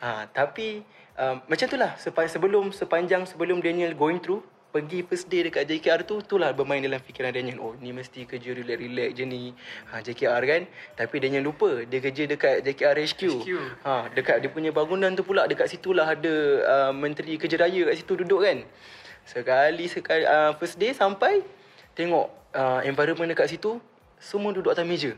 Ha, 0.00 0.30
tapi 0.32 0.80
um, 1.20 1.44
macam 1.44 1.66
itulah 1.68 1.92
sepanjang 2.00 2.32
sebelum 2.32 2.64
sepanjang 2.72 3.22
sebelum 3.28 3.60
Daniel 3.60 3.92
going 3.92 4.22
through 4.22 4.40
pergi 4.68 5.00
first 5.00 5.32
day 5.32 5.48
dekat 5.48 5.64
JKR 5.64 6.04
tu 6.04 6.20
itulah 6.20 6.52
bermain 6.52 6.84
dalam 6.84 7.00
fikiran 7.00 7.32
Daniel. 7.32 7.58
Oh 7.64 7.72
ni 7.80 7.90
mesti 7.96 8.28
kerja 8.28 8.52
relax-relax 8.52 9.10
je 9.16 9.24
ni. 9.24 9.56
Ha, 9.88 10.04
JKR 10.04 10.42
kan? 10.44 10.62
Tapi 10.92 11.16
Daniel 11.24 11.48
lupa 11.48 11.88
dia 11.88 11.98
kerja 12.04 12.28
dekat 12.28 12.60
JKR 12.60 12.96
HQ, 13.00 13.22
HQ. 13.44 13.48
ha 13.88 14.12
dekat 14.12 14.44
dia 14.44 14.50
punya 14.52 14.70
bangunan 14.70 15.16
tu 15.16 15.24
pula 15.24 15.48
dekat 15.48 15.72
situlah 15.72 16.04
ada 16.04 16.34
uh, 16.68 16.92
menteri 16.92 17.40
kerja 17.40 17.56
raya 17.56 17.88
kat 17.88 17.94
situ 17.96 18.12
duduk 18.20 18.44
kan? 18.44 18.60
Sekali 19.24 19.88
sekali 19.88 20.24
uh, 20.28 20.52
first 20.60 20.76
day 20.76 20.92
sampai 20.92 21.40
tengok 21.96 22.28
uh, 22.52 22.84
environment 22.84 23.32
dekat 23.32 23.48
situ 23.48 23.80
semua 24.20 24.52
duduk 24.52 24.76
atas 24.76 24.84
meja. 24.84 25.16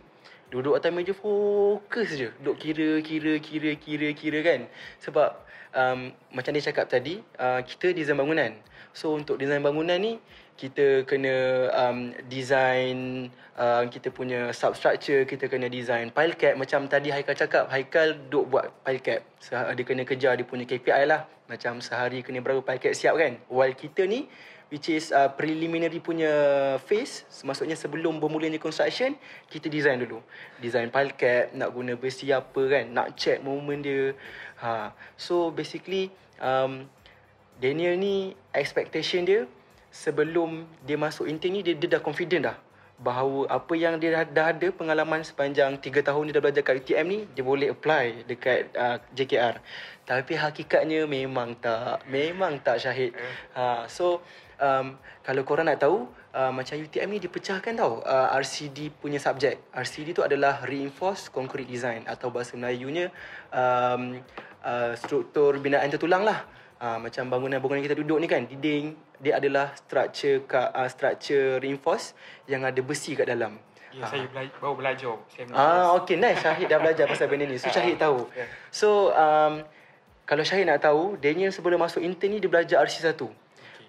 Duduk 0.51 0.79
atas 0.79 0.95
meja 0.95 1.11
fokus 1.11 2.15
je. 2.15 2.31
Duduk 2.39 2.55
kira 2.55 3.03
kira 3.03 3.35
kira 3.43 3.71
kira 3.75 4.09
kira 4.15 4.39
kan? 4.47 4.61
Sebab 5.03 5.31
um, 5.75 6.15
macam 6.31 6.51
dia 6.55 6.63
cakap 6.71 6.87
tadi 6.87 7.19
uh, 7.39 7.63
kita 7.67 7.91
design 7.95 8.19
bangunan 8.19 8.55
so 8.93 9.15
untuk 9.15 9.39
design 9.39 9.63
bangunan 9.63 9.99
ni 9.99 10.19
kita 10.61 11.09
kena 11.09 11.35
um, 11.73 12.13
design 12.29 13.29
uh, 13.57 13.89
kita 13.89 14.13
punya 14.13 14.53
substructure 14.53 15.25
kita 15.25 15.49
kena 15.49 15.73
design 15.73 16.13
pile 16.13 16.37
cap. 16.37 16.61
Macam 16.61 16.85
tadi 16.85 17.09
Haikal 17.09 17.33
cakap 17.33 17.73
Haikal 17.73 18.29
duk 18.29 18.53
buat 18.53 18.69
pile 18.85 19.01
cap. 19.01 19.21
Se- 19.41 19.57
dia 19.57 19.85
kena 19.89 20.05
kejar 20.05 20.37
dia 20.37 20.45
punya 20.45 20.69
KPI 20.69 21.09
lah. 21.09 21.25
Macam 21.49 21.81
sehari 21.81 22.21
kena 22.21 22.45
berapa 22.45 22.61
pile 22.61 22.77
cap 22.77 22.93
siap 22.93 23.17
kan? 23.17 23.41
While 23.49 23.73
kita 23.73 24.05
ni 24.05 24.29
which 24.69 24.93
is 24.93 25.17
uh, 25.17 25.33
preliminary 25.33 25.99
punya 25.99 26.31
phase 26.79 27.27
maksudnya 27.43 27.75
sebelum 27.75 28.21
bermulanya 28.21 28.61
construction 28.61 29.17
kita 29.49 29.73
design 29.73 30.05
dulu. 30.05 30.21
Design 30.61 30.93
pile 30.93 31.17
cap 31.17 31.57
nak 31.57 31.73
guna 31.73 31.97
besi 31.97 32.29
apa 32.37 32.61
kan? 32.69 32.85
Nak 32.93 33.17
check 33.17 33.41
movement 33.41 33.81
dia. 33.81 34.13
Ha. 34.61 34.93
So 35.17 35.49
basically 35.49 36.13
um, 36.37 36.85
Daniel 37.61 38.01
ni 38.01 38.33
expectation 38.57 39.29
dia 39.29 39.45
sebelum 39.93 40.65
dia 40.89 40.97
masuk 40.97 41.29
intern 41.29 41.61
ni 41.61 41.61
dia, 41.61 41.77
dia 41.77 41.99
dah 41.99 42.03
confident 42.03 42.49
dah 42.49 42.57
bahawa 43.01 43.49
apa 43.49 43.73
yang 43.81 43.97
dia 43.97 44.13
dah, 44.13 44.25
dah 44.29 44.47
ada 44.53 44.69
pengalaman 44.73 45.25
sepanjang 45.25 45.81
3 45.81 46.05
tahun 46.05 46.23
dia 46.29 46.35
dah 46.37 46.43
belajar 46.45 46.63
kat 46.65 46.85
UTM 46.85 47.07
ni 47.09 47.19
dia 47.33 47.41
boleh 47.41 47.73
apply 47.73 48.29
dekat 48.29 48.73
uh, 48.77 49.01
JKR 49.17 49.57
tapi 50.05 50.37
hakikatnya 50.37 51.09
memang 51.09 51.57
tak 51.57 52.05
memang 52.09 52.61
tak 52.61 52.81
Syahid. 52.81 53.17
Ha 53.57 53.89
so 53.89 54.21
um, 54.61 55.01
kalau 55.25 55.43
korang 55.49 55.65
nak 55.65 55.81
tahu 55.81 56.13
uh, 56.37 56.53
macam 56.53 56.77
UTM 56.77 57.09
ni 57.17 57.19
dipecahkan 57.25 57.73
tau. 57.73 58.05
Uh, 58.05 58.29
RCD 58.37 58.93
punya 58.93 59.17
subjek. 59.17 59.61
RCD 59.73 60.13
tu 60.13 60.21
adalah 60.21 60.61
Reinforced 60.67 61.33
Concrete 61.33 61.71
Design 61.71 62.05
atau 62.05 62.29
bahasa 62.29 62.59
Melayunya 62.59 63.09
um, 63.49 64.21
uh, 64.61 64.93
struktur 64.99 65.57
binaan 65.57 65.89
tertulang 65.89 66.27
lah 66.27 66.60
uh, 66.81 66.99
macam 66.99 67.29
bangunan-bangunan 67.29 67.85
kita 67.85 67.95
duduk 67.95 68.19
ni 68.19 68.27
kan 68.27 68.43
dinding 68.43 68.97
dia 69.21 69.37
adalah 69.37 69.77
structure 69.77 70.43
ka, 70.49 70.73
uh, 70.73 70.89
structure 70.89 71.61
reinforced 71.61 72.17
yang 72.49 72.65
ada 72.65 72.81
besi 72.81 73.13
kat 73.13 73.29
dalam 73.29 73.61
ya 73.91 74.07
saya 74.07 74.25
bela- 74.31 74.55
baru 74.59 74.75
belajar 74.75 75.15
saya 75.29 75.45
Ah, 75.51 75.99
okay, 75.99 76.15
nice. 76.15 76.41
Syahid 76.41 76.71
dah 76.71 76.79
belajar 76.79 77.11
pasal 77.11 77.27
benda 77.27 77.43
ni. 77.43 77.59
So, 77.59 77.67
Syahid 77.75 77.99
tahu. 77.99 78.23
Yeah. 78.33 78.49
So, 78.71 78.89
um, 79.11 79.67
kalau 80.31 80.47
Syahid 80.47 80.71
nak 80.71 80.79
tahu, 80.79 81.19
Daniel 81.19 81.51
sebelum 81.51 81.83
masuk 81.83 81.99
intern 81.99 82.31
ni, 82.31 82.39
dia 82.39 82.47
belajar 82.47 82.79
RC1. 82.87 83.19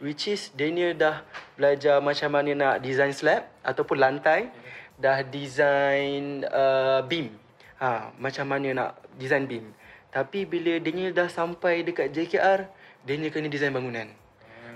Which 0.02 0.26
is, 0.26 0.50
Daniel 0.58 0.98
dah 0.98 1.22
belajar 1.54 2.02
macam 2.02 2.34
mana 2.34 2.50
nak 2.58 2.76
design 2.82 3.14
slab 3.14 3.46
ataupun 3.62 4.02
lantai. 4.02 4.50
Dah 4.98 5.22
design 5.22 6.50
uh, 6.50 7.06
beam. 7.06 7.38
Ha, 7.78 8.10
macam 8.18 8.50
mana 8.50 8.74
nak 8.74 8.92
design 9.22 9.46
beam. 9.46 9.70
Tapi 10.10 10.50
bila 10.50 10.82
Daniel 10.82 11.14
dah 11.14 11.30
sampai 11.30 11.86
dekat 11.86 12.10
JKR, 12.10 12.66
Daniel 13.06 13.34
kena 13.34 13.50
design 13.50 13.74
bangunan. 13.74 14.08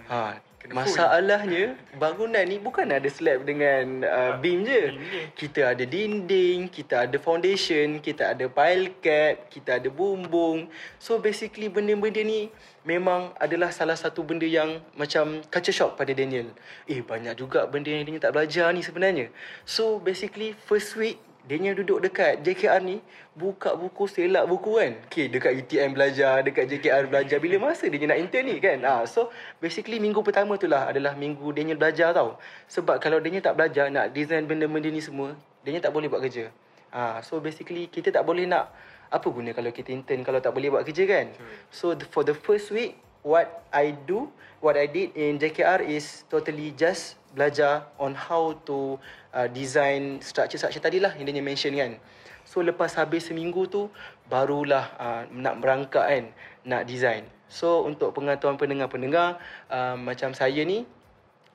Ha, 0.06 0.38
Kena 0.62 0.82
full. 0.82 0.98
masalahnya 0.98 1.78
bangunan 1.98 2.42
ni 2.46 2.58
bukan 2.58 2.90
ada 2.90 3.06
slab 3.10 3.46
dengan 3.46 4.02
uh, 4.02 4.34
beam 4.42 4.66
je. 4.66 4.94
beam 4.94 5.02
je. 5.02 5.22
Kita 5.38 5.74
ada 5.74 5.86
dinding, 5.86 6.70
kita 6.74 7.06
ada 7.06 7.18
foundation, 7.22 8.02
kita 8.02 8.34
ada 8.34 8.46
pile 8.50 8.98
cap, 9.02 9.46
kita 9.50 9.78
ada 9.78 9.90
bumbung. 9.94 10.66
So 10.98 11.22
basically 11.22 11.70
benda-benda 11.70 12.22
ni 12.26 12.50
memang 12.82 13.34
adalah 13.38 13.70
salah 13.70 13.98
satu 13.98 14.26
benda 14.26 14.46
yang 14.46 14.82
macam 14.98 15.42
culture 15.54 15.74
shock 15.74 15.98
pada 15.98 16.14
Daniel. 16.18 16.50
Eh 16.90 17.02
banyak 17.06 17.38
juga 17.38 17.70
benda 17.70 17.94
yang 17.94 18.06
Daniel 18.06 18.22
tak 18.22 18.34
belajar 18.34 18.74
ni 18.74 18.82
sebenarnya. 18.82 19.30
So 19.70 20.02
basically 20.02 20.58
first 20.66 20.98
week 20.98 21.22
Daniel 21.46 21.78
duduk 21.78 22.02
dekat 22.02 22.42
JKR 22.42 22.82
ni 22.82 22.98
buka 23.38 23.78
buku 23.78 24.10
selak 24.10 24.50
buku 24.50 24.82
kan. 24.82 24.94
Okay, 25.06 25.30
dekat 25.30 25.62
ETM 25.62 25.94
belajar, 25.94 26.42
dekat 26.42 26.66
JKR 26.66 27.06
belajar. 27.06 27.38
Bila 27.38 27.70
masa 27.70 27.86
dia 27.86 28.02
nak 28.10 28.18
intern 28.18 28.50
ni 28.50 28.58
kan. 28.58 28.82
Ah, 28.82 29.06
so 29.06 29.30
basically 29.62 30.02
minggu 30.02 30.26
pertama 30.26 30.58
tu 30.58 30.66
lah 30.66 30.90
adalah 30.90 31.14
minggu 31.14 31.54
Daniel 31.54 31.78
belajar 31.78 32.18
tau. 32.18 32.42
Sebab 32.66 32.98
kalau 32.98 33.22
Daniel 33.22 33.46
tak 33.46 33.62
belajar 33.62 33.94
nak 33.94 34.10
design 34.10 34.50
benda-benda 34.50 34.90
ni 34.90 35.06
semua, 35.06 35.38
Daniel 35.62 35.86
tak 35.86 35.94
boleh 35.94 36.10
buat 36.10 36.26
kerja. 36.26 36.50
Ah, 36.90 37.22
so 37.22 37.38
basically 37.38 37.94
kita 37.94 38.10
tak 38.10 38.26
boleh 38.26 38.50
nak 38.50 38.74
apa 39.14 39.28
guna 39.30 39.54
kalau 39.54 39.70
kita 39.70 39.94
intern 39.94 40.26
kalau 40.26 40.42
tak 40.42 40.50
boleh 40.50 40.74
buat 40.74 40.82
kerja 40.82 41.06
kan. 41.06 41.30
So 41.70 41.94
the, 41.94 42.10
for 42.10 42.26
the 42.26 42.34
first 42.34 42.74
week 42.74 42.98
what 43.22 43.66
I 43.70 43.94
do, 43.94 44.34
what 44.66 44.82
I 44.82 44.90
did 44.90 45.14
in 45.14 45.38
JKR 45.38 45.86
is 45.86 46.26
totally 46.26 46.74
just 46.74 47.22
belajar 47.36 47.92
on 48.00 48.16
how 48.16 48.56
to 48.64 48.96
uh, 49.36 49.52
design 49.52 50.24
structure-structure 50.24 50.80
tadi 50.80 51.04
lah 51.04 51.12
yang 51.20 51.28
dia 51.28 51.44
mention 51.44 51.76
kan. 51.76 52.00
So 52.48 52.64
lepas 52.64 52.96
habis 52.96 53.28
seminggu 53.28 53.68
tu 53.68 53.92
barulah 54.32 54.96
uh, 54.96 55.22
nak 55.36 55.60
berangkat 55.60 56.06
kan 56.08 56.26
nak 56.64 56.88
design. 56.88 57.28
So 57.52 57.84
untuk 57.84 58.16
pengetahuan 58.16 58.56
pendengar-pendengar 58.56 59.38
uh, 59.70 60.00
macam 60.00 60.32
saya 60.32 60.64
ni 60.64 60.88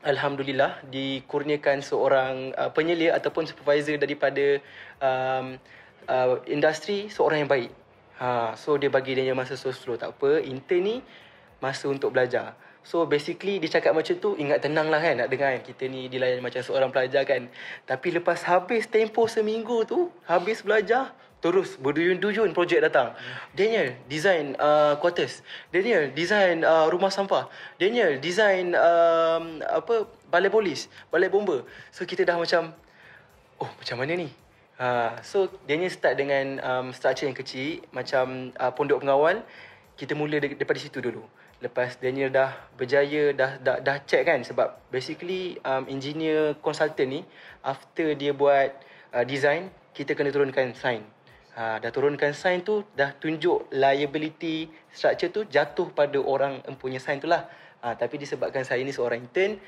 Alhamdulillah 0.01 0.81
dikurniakan 0.89 1.85
seorang 1.85 2.57
uh, 2.57 2.73
penyelia 2.73 3.13
ataupun 3.21 3.45
supervisor 3.45 4.01
daripada 4.01 4.57
um, 4.97 5.61
uh, 6.09 6.41
industri 6.49 7.13
seorang 7.13 7.45
yang 7.45 7.53
baik. 7.53 7.71
Ha, 8.21 8.53
so 8.53 8.77
dia 8.77 8.93
bagi 8.93 9.17
dia 9.17 9.33
masa 9.33 9.57
so 9.57 9.73
slow 9.73 9.97
tak 9.97 10.17
apa. 10.17 10.45
Intern 10.45 10.85
ni 10.85 10.97
masa 11.61 11.89
untuk 11.89 12.13
belajar. 12.13 12.53
So 12.81 13.05
basically 13.05 13.61
dia 13.61 13.69
cakap 13.69 13.93
macam 13.93 14.17
tu 14.17 14.35
ingat 14.41 14.65
tenang 14.65 14.89
lah 14.89 14.99
kan 15.05 15.21
nak 15.21 15.29
dengar 15.29 15.53
kan 15.53 15.63
kita 15.63 15.85
ni 15.85 16.09
dilayan 16.09 16.41
macam 16.41 16.65
seorang 16.65 16.89
pelajar 16.89 17.29
kan. 17.29 17.47
Tapi 17.85 18.09
lepas 18.17 18.41
habis 18.49 18.89
tempoh 18.89 19.29
seminggu 19.29 19.85
tu, 19.85 20.09
habis 20.25 20.65
belajar, 20.65 21.13
terus 21.45 21.77
berduyun-duyun 21.77 22.57
projek 22.57 22.81
datang. 22.81 23.13
Daniel 23.53 23.97
design 24.09 24.57
uh, 24.57 24.97
quarters. 24.97 25.45
Daniel 25.69 26.09
design 26.17 26.65
uh, 26.65 26.89
rumah 26.89 27.13
sampah. 27.13 27.53
Daniel 27.77 28.17
design 28.17 28.73
um, 28.73 29.61
apa 29.61 30.09
balai 30.33 30.49
polis, 30.49 30.89
balai 31.13 31.29
bomba. 31.29 31.61
So 31.93 32.09
kita 32.09 32.25
dah 32.25 32.41
macam 32.41 32.73
oh 33.61 33.71
macam 33.77 33.97
mana 34.01 34.25
ni? 34.25 34.29
Ha, 34.81 35.21
so 35.21 35.53
Daniel 35.69 35.93
start 35.93 36.17
dengan 36.17 36.57
um, 36.65 36.87
structure 36.97 37.29
yang 37.29 37.37
kecil 37.37 37.85
macam 37.93 38.57
uh, 38.57 38.73
pondok 38.73 39.05
pengawal. 39.05 39.45
Kita 40.01 40.17
mula 40.17 40.41
daripada 40.41 40.81
situ 40.81 40.97
dulu 41.05 41.21
lepas 41.61 42.01
Daniel 42.01 42.33
dah 42.33 42.57
berjaya 42.75 43.37
dah 43.37 43.61
dah, 43.61 43.77
dah 43.85 43.97
check 44.09 44.25
kan 44.25 44.41
sebab 44.41 44.81
basically 44.89 45.61
um, 45.61 45.85
engineer 45.93 46.57
consultant 46.65 47.09
ni 47.09 47.21
after 47.61 48.17
dia 48.17 48.33
buat 48.33 48.73
uh, 49.13 49.25
design 49.29 49.69
kita 49.93 50.17
kena 50.17 50.33
turunkan 50.33 50.73
sign 50.73 51.05
ha, 51.61 51.77
dah 51.77 51.93
turunkan 51.93 52.33
sign 52.33 52.65
tu 52.65 52.81
dah 52.97 53.13
tunjuk 53.13 53.69
liability 53.77 54.73
structure 54.89 55.29
tu 55.29 55.45
jatuh 55.45 55.93
pada 55.93 56.17
orang 56.17 56.65
empunya 56.65 56.97
sign 56.97 57.21
tu 57.21 57.29
lah 57.29 57.45
ha, 57.85 57.93
tapi 57.93 58.17
disebabkan 58.17 58.65
saya 58.65 58.81
ni 58.81 58.97
seorang 58.97 59.21
intern 59.21 59.61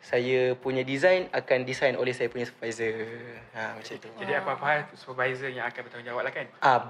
saya 0.00 0.56
punya 0.56 0.80
design 0.80 1.28
akan 1.28 1.68
design 1.68 1.92
oleh 2.00 2.16
saya 2.16 2.32
punya 2.32 2.48
supervisor. 2.48 2.88
Ha, 3.52 3.76
macam 3.76 3.94
tu. 4.00 4.08
Jadi 4.16 4.32
apa-apa 4.32 4.64
hal 4.64 4.80
supervisor 4.96 5.52
yang 5.52 5.68
akan 5.68 5.80
bertanggungjawab 5.84 6.24
lah 6.24 6.32
kan? 6.32 6.46
Ah, 6.64 6.88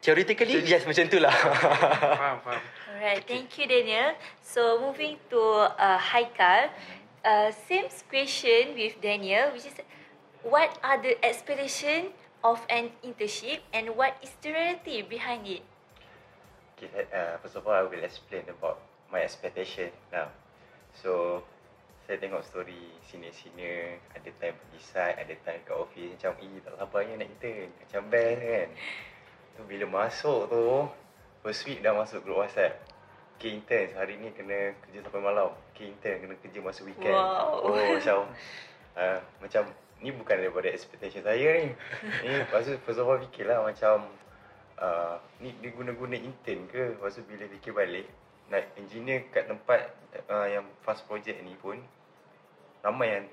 theoretically 0.00 0.64
yes 0.64 0.84
macam 0.88 1.04
tu 1.08 1.20
lah. 1.20 1.32
faham, 1.32 2.36
faham. 2.44 2.62
Alright, 2.90 3.24
thank 3.24 3.52
you 3.56 3.64
Daniel. 3.68 4.16
So 4.40 4.80
moving 4.80 5.16
to 5.32 5.40
uh, 5.76 6.00
Haikal, 6.00 6.72
uh, 7.24 7.48
same 7.68 7.88
question 8.08 8.76
with 8.76 9.00
Daniel, 9.00 9.52
which 9.52 9.68
is 9.68 9.76
what 10.44 10.72
are 10.84 11.00
the 11.00 11.16
expectation 11.24 12.12
of 12.44 12.60
an 12.72 12.88
internship 13.04 13.60
and 13.72 13.92
what 13.96 14.16
is 14.24 14.32
the 14.40 14.52
reality 14.52 15.04
behind 15.04 15.46
it? 15.46 15.62
Okay, 16.76 16.88
uh, 17.12 17.36
first 17.44 17.56
of 17.56 17.66
all, 17.68 17.76
I 17.76 17.84
will 17.84 18.00
explain 18.00 18.48
about 18.48 18.80
my 19.12 19.20
expectation 19.20 19.92
now. 20.08 20.32
So, 20.96 21.44
saya 22.08 22.16
tengok 22.16 22.40
story 22.40 22.96
senior-senior, 23.04 24.00
ada 24.16 24.28
time 24.40 24.56
pergi 24.56 24.80
site, 24.80 25.16
ada 25.20 25.34
time 25.44 25.60
kat 25.62 25.76
office, 25.76 26.10
macam, 26.16 26.32
eh, 26.40 26.58
tak 26.64 26.74
sabarnya 26.80 27.14
nak 27.20 27.28
intern. 27.28 27.68
Macam 27.84 28.02
best 28.08 28.40
kan? 28.40 28.68
Tu 29.56 29.62
bila 29.66 29.84
masuk 30.04 30.50
tu, 30.50 30.62
first 31.42 31.62
week 31.66 31.80
dah 31.80 31.96
masuk 31.96 32.22
group 32.22 32.44
WhatsApp. 32.44 32.78
Okay, 33.40 33.56
intern. 33.56 33.96
Hari 33.96 34.20
ni 34.20 34.36
kena 34.36 34.76
kerja 34.84 35.00
sampai 35.00 35.24
malam. 35.24 35.56
Okay, 35.72 35.88
intern. 35.88 36.20
Kena 36.20 36.36
kerja 36.44 36.60
masa 36.60 36.84
weekend. 36.84 37.16
Wow. 37.16 37.64
Oh, 37.64 37.72
macam... 37.72 38.18
Uh, 38.90 39.22
macam... 39.38 39.70
Ni 40.02 40.10
bukan 40.10 40.34
daripada 40.34 40.66
expectation 40.66 41.22
saya 41.22 41.62
ni. 41.62 41.70
Ni, 42.26 42.42
lepas 42.42 42.66
tu, 42.66 42.74
first 42.82 42.98
of 42.98 43.06
all, 43.06 43.22
fikirlah 43.22 43.62
macam... 43.62 44.02
Uh, 44.76 45.14
ni 45.38 45.54
dia 45.62 45.70
guna-guna 45.70 46.18
intern 46.18 46.66
ke? 46.66 46.98
Lepas 46.98 47.16
tu, 47.16 47.22
bila 47.24 47.46
fikir 47.46 47.70
balik... 47.70 48.10
Nak 48.50 48.74
engineer 48.76 49.30
kat 49.30 49.46
tempat 49.46 49.94
uh, 50.26 50.50
yang 50.50 50.66
fast 50.82 51.06
project 51.06 51.38
ni 51.46 51.54
pun... 51.54 51.78
Ramai 52.82 53.08
yang 53.08 53.26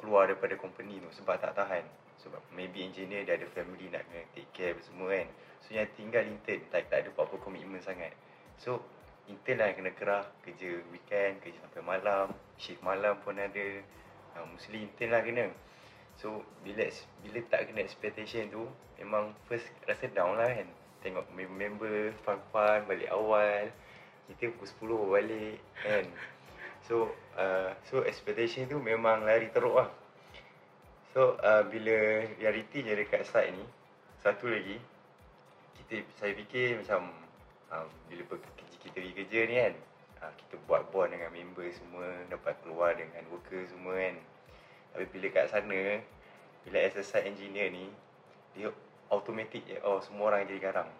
keluar 0.00 0.24
daripada 0.24 0.56
company 0.56 1.02
tu 1.04 1.10
sebab 1.20 1.36
tak 1.36 1.52
tahan. 1.52 1.84
Sebab 2.24 2.40
maybe 2.56 2.80
engineer 2.80 3.28
dia 3.28 3.36
ada 3.36 3.44
family 3.52 3.92
nak 3.92 4.08
kena 4.08 4.24
take 4.32 4.48
care 4.56 4.76
semua 4.80 5.12
kan. 5.12 5.28
So 5.66 5.76
yang 5.76 5.88
tinggal 5.94 6.24
intern 6.24 6.64
tak, 6.72 6.88
tak 6.88 7.04
ada 7.04 7.08
apa-apa 7.12 7.36
komitmen 7.40 7.80
sangat. 7.84 8.16
So 8.56 8.80
intern 9.28 9.60
lah 9.60 9.66
yang 9.70 9.78
kena 9.84 9.92
kerah 9.94 10.24
kerja 10.42 10.80
weekend, 10.90 11.44
kerja 11.44 11.58
sampai 11.62 11.82
malam, 11.84 12.32
shift 12.56 12.80
malam 12.80 13.16
pun 13.20 13.36
ada. 13.36 13.66
Uh, 14.38 14.46
mostly 14.48 14.86
intern 14.86 15.10
lah 15.12 15.22
kena. 15.22 15.46
So 16.20 16.44
bila 16.64 16.84
bila 17.24 17.38
tak 17.48 17.70
kena 17.70 17.80
expectation 17.84 18.48
tu, 18.48 18.64
memang 19.00 19.32
first 19.48 19.68
rasa 19.84 20.08
down 20.10 20.36
lah 20.36 20.48
kan. 20.48 20.68
Tengok 21.00 21.32
member 21.32 22.12
fun-fun 22.24 22.84
balik 22.84 23.08
awal. 23.08 23.72
Kita 24.28 24.52
pukul 24.54 25.08
10 25.10 25.14
balik 25.16 25.56
kan. 25.84 26.06
So 26.90 27.12
uh, 27.36 27.76
so 27.86 28.02
expectation 28.02 28.66
tu 28.66 28.80
memang 28.80 29.22
lari 29.22 29.52
teruk 29.52 29.78
lah. 29.78 29.90
So 31.12 31.38
uh, 31.38 31.62
bila 31.68 32.26
reality 32.40 32.82
je 32.86 32.94
dekat 32.98 33.26
site 33.26 33.54
ni, 33.54 33.62
satu 34.22 34.50
lagi, 34.50 34.78
kita 35.90 36.06
saya 36.22 36.32
fikir 36.38 36.78
macam 36.78 37.10
um, 37.74 37.86
bila 38.06 38.22
kita 38.78 38.94
pergi 38.94 39.10
kerja 39.10 39.40
ni 39.50 39.54
kan 39.58 39.74
uh, 40.22 40.32
kita 40.38 40.54
buat 40.70 40.86
bond 40.94 41.10
dengan 41.10 41.34
member 41.34 41.66
semua 41.74 42.06
dapat 42.30 42.54
keluar 42.62 42.94
dengan 42.94 43.26
worker 43.34 43.66
semua 43.66 43.98
kan. 43.98 44.16
Tapi 44.94 45.04
bila 45.10 45.26
kat 45.34 45.50
sana 45.50 45.98
bila 46.62 46.78
as 46.78 46.94
a 46.94 47.02
site 47.02 47.26
engineer 47.26 47.74
ni 47.74 47.90
dia 48.54 48.70
automatic 49.10 49.66
je 49.66 49.82
oh 49.82 49.98
semua 49.98 50.30
orang 50.30 50.46
jadi 50.46 50.70
garang. 50.70 50.90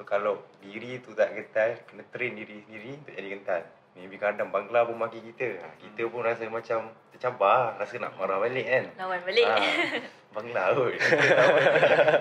So 0.00 0.08
kalau 0.08 0.40
diri 0.64 1.04
tu 1.04 1.12
tak 1.12 1.36
gental 1.36 1.76
kena 1.84 2.02
train 2.08 2.32
diri 2.32 2.64
sendiri 2.64 2.96
untuk 2.96 3.12
jadi 3.12 3.28
gental 3.36 3.62
maybe 3.92 4.16
kadang 4.16 4.48
bangla 4.48 4.88
pun 4.88 4.96
maki 4.96 5.20
kita 5.20 5.60
ha, 5.60 5.68
kita 5.76 6.08
pun 6.08 6.24
rasa 6.24 6.48
macam 6.48 6.88
tercabar 7.12 7.76
rasa 7.76 8.00
nak 8.00 8.16
marah 8.16 8.40
balik 8.40 8.64
kan. 8.64 8.84
Lawan 8.96 9.20
balik. 9.28 9.44
ha, 9.44 9.60
kot 10.32 10.94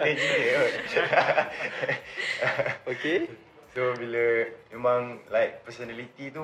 engineer 0.09 0.57
kot 0.65 0.73
okay. 2.91 3.29
So 3.69 3.93
bila 3.95 4.49
memang 4.73 5.21
like 5.29 5.61
personality 5.61 6.33
tu 6.33 6.43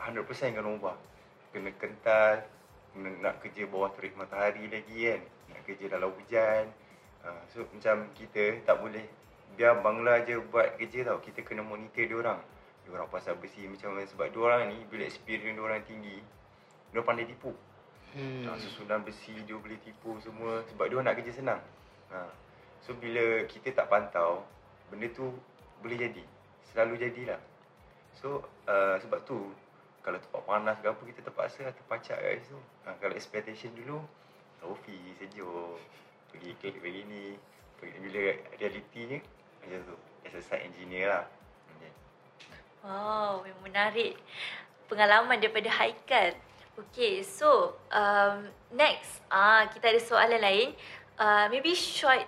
100% 0.00 0.26
kena 0.58 0.68
ubah. 0.74 0.96
Kena 1.54 1.70
kental, 1.78 2.42
kena 2.92 3.08
nak 3.22 3.34
kerja 3.40 3.64
bawah 3.70 3.94
terik 3.94 4.18
matahari 4.18 4.66
lagi 4.66 5.06
kan. 5.06 5.22
Nak 5.54 5.60
kerja 5.64 5.84
dalam 5.86 6.10
hujan. 6.12 6.68
Uh, 7.24 7.40
so 7.48 7.64
macam 7.72 8.10
kita 8.12 8.60
tak 8.68 8.82
boleh 8.84 9.06
biar 9.56 9.80
bangla 9.80 10.26
je 10.26 10.42
buat 10.50 10.76
kerja 10.76 11.14
tau. 11.14 11.22
Kita 11.22 11.46
kena 11.46 11.62
monitor 11.62 12.04
dia 12.04 12.18
orang. 12.18 12.40
Dia 12.84 12.90
orang 13.00 13.08
pasal 13.08 13.38
besi 13.40 13.64
macam 13.64 13.96
mana 13.96 14.04
sebab 14.04 14.28
dia 14.28 14.40
orang 14.42 14.62
ni 14.68 14.78
bila 14.90 15.08
experience 15.08 15.56
dia 15.56 15.64
orang 15.64 15.80
tinggi, 15.88 16.18
dia 16.92 17.00
pandai 17.00 17.24
tipu. 17.24 17.54
Hmm. 18.14 18.46
Uh, 18.46 18.58
susunan 18.62 19.02
besi 19.02 19.34
dia 19.42 19.58
boleh 19.58 19.74
tipu 19.82 20.14
semua 20.22 20.62
sebab 20.70 20.86
dia 20.86 21.02
nak 21.02 21.14
kerja 21.18 21.32
senang. 21.34 21.60
Uh, 22.14 22.30
so 22.86 22.94
bila 22.94 23.42
kita 23.50 23.74
tak 23.74 23.90
pantau, 23.90 24.46
benda 24.86 25.10
tu 25.10 25.34
boleh 25.82 25.98
jadi 25.98 26.22
selalu 26.70 27.02
jadilah. 27.02 27.42
So 28.14 28.46
uh, 28.70 28.96
sebab 29.02 29.26
tu 29.26 29.50
kalau 30.06 30.22
tempat 30.22 30.42
panas 30.46 30.76
ke 30.78 30.86
apa 30.86 31.02
kita 31.02 31.20
terpaksa 31.26 31.74
terpacak 31.74 32.18
kat 32.20 32.38
situ. 32.44 32.60
Ha, 32.84 32.94
kalau 33.00 33.14
expectation 33.16 33.72
dulu 33.74 33.98
Sofi 34.60 34.96
sejuk 35.18 35.80
pergi 36.30 36.50
klik 36.60 36.78
begini 36.84 37.34
pergi 37.80 37.98
bila 37.98 38.22
realitinya 38.60 39.18
macam 39.64 39.80
tu 39.88 39.96
as 40.28 40.34
a 40.36 40.40
site 40.44 40.64
engineer 40.68 41.08
lah. 41.08 41.24
Wow, 42.84 43.48
yang 43.48 43.56
menarik 43.64 44.12
pengalaman 44.92 45.40
daripada 45.40 45.72
Haikal. 45.72 46.36
Okay, 46.74 47.22
so 47.22 47.78
um, 47.94 48.50
next 48.74 49.22
ah 49.30 49.62
uh, 49.62 49.62
kita 49.70 49.94
ada 49.94 50.00
soalan 50.02 50.42
lain. 50.42 50.68
Uh, 51.14 51.46
maybe 51.46 51.70
short 51.78 52.26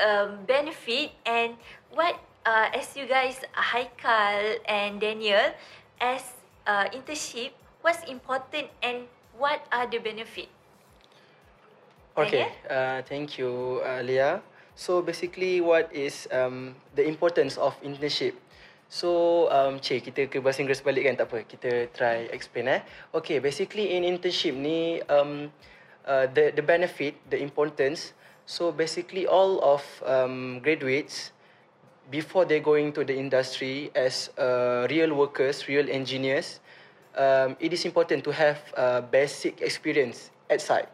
um, 0.00 0.40
benefit 0.48 1.12
and 1.28 1.60
what 1.92 2.16
uh, 2.48 2.72
as 2.72 2.96
you 2.96 3.04
guys 3.04 3.36
Haikal 3.52 4.60
and 4.64 4.96
Daniel 4.96 5.52
as 6.00 6.24
uh, 6.64 6.88
internship 6.96 7.52
what's 7.84 8.00
important 8.08 8.72
and 8.80 9.04
what 9.36 9.60
are 9.68 9.84
the 9.84 10.00
benefit 10.00 10.48
Okay, 12.14 12.46
Daniel? 12.46 12.70
uh, 12.70 12.98
thank 13.10 13.42
you, 13.42 13.82
uh, 13.82 13.98
Leah. 13.98 14.38
So 14.78 15.02
basically, 15.02 15.58
what 15.58 15.90
is 15.90 16.30
um, 16.30 16.78
the 16.94 17.02
importance 17.02 17.58
of 17.58 17.74
internship? 17.82 18.38
So, 18.94 19.50
um, 19.50 19.82
cik, 19.82 20.06
kita 20.06 20.30
ke 20.30 20.38
bahasa 20.38 20.62
Inggeris 20.62 20.78
balik 20.78 21.10
kan? 21.10 21.18
Tak 21.18 21.26
apa, 21.26 21.38
kita 21.42 21.90
try 21.90 22.30
explain 22.30 22.70
eh. 22.70 22.80
Okay, 23.10 23.42
basically 23.42 23.90
in 23.98 24.06
internship 24.06 24.54
ni, 24.54 25.02
um, 25.10 25.50
uh, 26.06 26.30
the 26.30 26.54
the 26.54 26.62
benefit, 26.62 27.18
the 27.26 27.42
importance. 27.42 28.14
So 28.46 28.70
basically, 28.70 29.26
all 29.26 29.58
of 29.66 29.82
um, 30.06 30.62
graduates 30.62 31.34
before 32.06 32.46
they 32.46 32.62
going 32.62 32.94
to 32.94 33.02
the 33.02 33.18
industry 33.18 33.90
as 33.98 34.30
uh, 34.38 34.86
real 34.86 35.10
workers, 35.10 35.66
real 35.66 35.90
engineers, 35.90 36.62
um, 37.18 37.58
it 37.58 37.74
is 37.74 37.82
important 37.82 38.22
to 38.22 38.30
have 38.30 38.62
uh, 38.78 39.02
basic 39.02 39.58
experience 39.58 40.30
at 40.46 40.62
site 40.62 40.86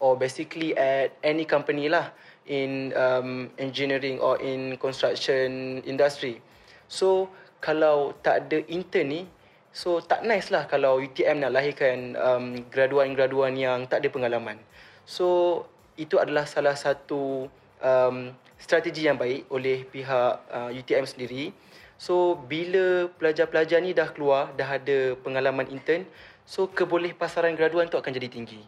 or 0.00 0.16
basically 0.16 0.72
at 0.80 1.12
any 1.20 1.44
company 1.44 1.92
lah 1.92 2.16
in 2.48 2.96
um, 2.96 3.52
engineering 3.60 4.16
or 4.24 4.40
in 4.40 4.80
construction 4.80 5.84
industry. 5.84 6.40
So 6.88 7.32
kalau 7.62 8.10
tak 8.26 8.50
ada 8.50 8.58
intern 8.66 9.08
ni, 9.08 9.22
so 9.70 10.02
tak 10.02 10.26
nice 10.26 10.50
lah 10.50 10.66
kalau 10.66 10.98
UTM 10.98 11.46
nak 11.46 11.54
lahirkan 11.54 12.18
um, 12.18 12.58
graduan-graduan 12.68 13.54
yang 13.54 13.86
tak 13.86 14.02
ada 14.02 14.10
pengalaman. 14.10 14.58
So 15.06 15.62
itu 15.94 16.18
adalah 16.18 16.44
salah 16.44 16.74
satu 16.74 17.46
um, 17.78 18.34
strategi 18.58 19.06
yang 19.06 19.14
baik 19.14 19.46
oleh 19.54 19.86
pihak 19.86 20.34
uh, 20.50 20.70
UTM 20.74 21.06
sendiri. 21.06 21.54
So 22.02 22.34
bila 22.34 23.06
pelajar-pelajar 23.14 23.78
ni 23.78 23.94
dah 23.94 24.10
keluar, 24.10 24.50
dah 24.58 24.74
ada 24.74 25.14
pengalaman 25.22 25.70
intern, 25.70 26.02
so 26.42 26.66
keboleh 26.66 27.14
pasaran 27.14 27.54
graduan 27.54 27.86
tu 27.86 27.94
akan 27.94 28.10
jadi 28.10 28.26
tinggi. 28.26 28.58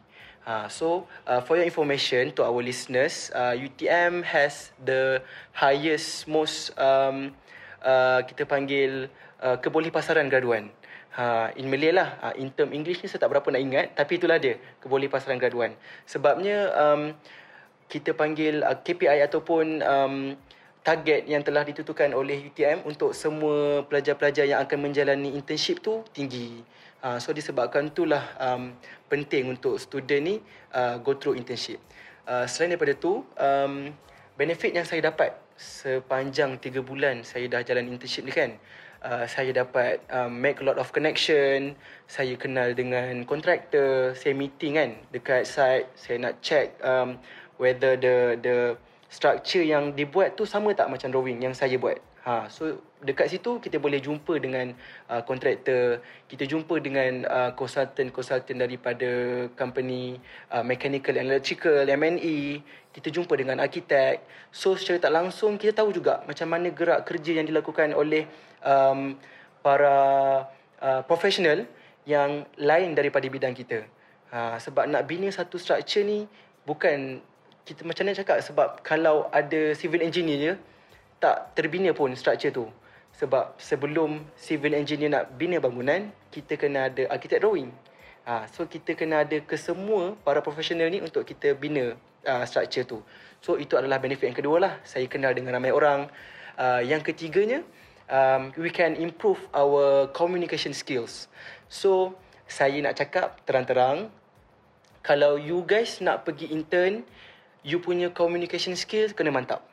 Uh, 0.44 0.68
so 0.68 1.08
uh, 1.26 1.40
for 1.40 1.56
your 1.56 1.64
information 1.64 2.30
to 2.30 2.44
our 2.44 2.60
listeners, 2.60 3.32
uh, 3.34 3.56
UTM 3.56 4.22
has 4.22 4.70
the 4.78 5.18
highest 5.56 6.28
most 6.28 6.70
um, 6.78 7.32
uh, 7.84 8.20
kita 8.24 8.48
panggil 8.48 9.12
uh, 9.44 9.60
keboleh 9.60 9.92
pasaran 9.92 10.26
graduan. 10.26 10.72
Ha, 11.14 11.54
in 11.54 11.70
Malay 11.70 11.94
lah. 11.94 12.18
Ha, 12.18 12.26
in 12.34 12.50
term 12.50 12.74
English 12.74 12.98
ni 13.04 13.06
saya 13.06 13.22
tak 13.22 13.30
berapa 13.30 13.46
nak 13.46 13.62
ingat. 13.62 13.86
Tapi 13.94 14.18
itulah 14.18 14.40
dia. 14.42 14.58
Keboleh 14.82 15.06
pasaran 15.06 15.38
graduan. 15.38 15.78
Sebabnya 16.10 16.74
um, 16.74 17.14
kita 17.86 18.16
panggil 18.18 18.66
uh, 18.66 18.74
KPI 18.82 19.22
ataupun 19.22 19.78
um, 19.86 20.34
target 20.82 21.24
yang 21.30 21.46
telah 21.46 21.62
ditentukan 21.62 22.12
oleh 22.12 22.50
UTM 22.50 22.82
untuk 22.84 23.14
semua 23.14 23.86
pelajar-pelajar 23.86 24.44
yang 24.44 24.60
akan 24.60 24.90
menjalani 24.90 25.32
internship 25.32 25.78
tu 25.80 26.02
tinggi. 26.10 26.60
Uh, 27.04 27.20
so 27.20 27.30
disebabkan 27.30 27.92
itulah 27.92 28.24
um, 28.40 28.74
penting 29.12 29.54
untuk 29.54 29.76
student 29.78 30.22
ni 30.24 30.36
uh, 30.74 30.98
go 30.98 31.14
through 31.14 31.38
internship. 31.38 31.78
Uh, 32.24 32.48
selain 32.48 32.74
daripada 32.74 32.96
tu, 32.96 33.22
um, 33.36 33.92
benefit 34.34 34.72
yang 34.72 34.88
saya 34.88 35.04
dapat 35.04 35.36
sepanjang 35.54 36.58
3 36.58 36.82
bulan 36.82 37.22
saya 37.22 37.46
dah 37.46 37.62
jalan 37.62 37.90
internship 37.90 38.26
ni 38.26 38.34
kan, 38.34 38.58
uh, 39.04 39.24
saya 39.28 39.54
dapat 39.54 40.02
um, 40.10 40.32
make 40.32 40.58
a 40.58 40.64
lot 40.66 40.80
of 40.80 40.90
connection, 40.90 41.78
saya 42.10 42.34
kenal 42.34 42.72
dengan 42.72 43.22
kontraktor, 43.28 44.16
saya 44.18 44.34
meeting 44.34 44.80
kan 44.80 44.90
dekat 45.14 45.46
site, 45.46 45.86
saya 45.94 46.18
nak 46.18 46.40
check 46.42 46.74
um, 46.82 47.20
whether 47.60 47.94
the 47.94 48.34
the 48.40 48.56
structure 49.14 49.62
yang 49.62 49.94
dibuat 49.94 50.34
tu 50.34 50.42
sama 50.42 50.74
tak 50.74 50.90
macam 50.90 51.06
drawing 51.14 51.38
yang 51.38 51.54
saya 51.54 51.78
buat. 51.78 52.02
Ha, 52.24 52.48
so 52.48 52.80
dekat 53.04 53.28
situ 53.28 53.60
kita 53.60 53.76
boleh 53.76 54.00
jumpa 54.00 54.40
dengan 54.40 54.72
uh, 55.12 55.20
kontraktor, 55.28 56.00
kita 56.24 56.48
jumpa 56.48 56.80
dengan 56.80 57.20
uh, 57.28 57.50
konsultan-konsultan 57.52 58.64
daripada 58.64 59.44
company 59.54 60.16
uh, 60.48 60.64
mechanical 60.64 61.14
and 61.20 61.28
electrical, 61.28 61.84
M&E, 61.84 62.64
kita 62.96 63.12
jumpa 63.12 63.36
dengan 63.36 63.60
arkitek. 63.60 64.24
So 64.48 64.72
secara 64.72 65.04
tak 65.04 65.12
langsung 65.12 65.60
kita 65.60 65.84
tahu 65.84 65.92
juga 65.92 66.24
macam 66.24 66.48
mana 66.48 66.72
gerak 66.72 67.04
kerja 67.04 67.38
yang 67.38 67.46
dilakukan 67.46 67.92
oleh 67.92 68.24
um, 68.64 69.20
para 69.60 69.94
uh, 70.80 71.04
profesional 71.04 71.68
yang 72.08 72.48
lain 72.56 72.96
daripada 72.96 73.28
bidang 73.28 73.52
kita. 73.52 73.84
Ha, 74.32 74.56
sebab 74.58 74.88
nak 74.88 75.04
bina 75.04 75.28
satu 75.28 75.60
structure 75.60 76.02
ni 76.08 76.24
bukan 76.64 77.20
kita 77.64 77.80
macam 77.88 78.04
mana 78.04 78.16
cakap 78.16 78.38
sebab 78.44 78.68
kalau 78.84 79.28
ada 79.32 79.72
civil 79.72 80.04
engineer 80.04 80.38
je 80.38 80.54
tak 81.16 81.56
terbina 81.56 81.96
pun 81.96 82.12
structure 82.12 82.52
tu. 82.52 82.68
Sebab 83.16 83.56
sebelum 83.56 84.26
civil 84.36 84.76
engineer 84.76 85.08
nak 85.08 85.24
bina 85.40 85.56
bangunan, 85.62 86.12
kita 86.28 86.60
kena 86.60 86.92
ada 86.92 87.08
architect 87.08 87.40
drawing. 87.40 87.72
Ha, 88.28 88.44
so 88.52 88.68
kita 88.68 88.92
kena 88.92 89.24
ada 89.24 89.38
kesemua 89.40 90.18
para 90.20 90.44
profesional 90.44 90.90
ni 90.92 91.00
untuk 91.00 91.24
kita 91.24 91.56
bina 91.56 91.96
uh, 92.26 92.44
structure 92.44 92.84
tu. 92.84 92.98
So 93.40 93.56
itu 93.56 93.80
adalah 93.80 93.96
benefit 94.02 94.28
yang 94.28 94.36
kedua 94.36 94.56
lah. 94.60 94.72
Saya 94.84 95.08
kenal 95.08 95.32
dengan 95.32 95.56
ramai 95.56 95.72
orang. 95.72 96.10
Uh, 96.58 96.82
yang 96.84 97.00
ketiganya, 97.00 97.64
um, 98.10 98.52
we 98.60 98.68
can 98.68 98.98
improve 98.98 99.40
our 99.54 100.10
communication 100.12 100.76
skills. 100.76 101.30
So 101.70 102.18
saya 102.44 102.76
nak 102.84 102.98
cakap 102.98 103.40
terang-terang, 103.46 104.10
kalau 105.04 105.36
you 105.36 105.62
guys 105.64 106.00
nak 106.00 106.24
pergi 106.24 106.48
intern, 106.50 107.04
you 107.64 107.80
punya 107.80 108.12
communication 108.12 108.76
skills 108.76 109.16
kena 109.16 109.32
mantap. 109.32 109.64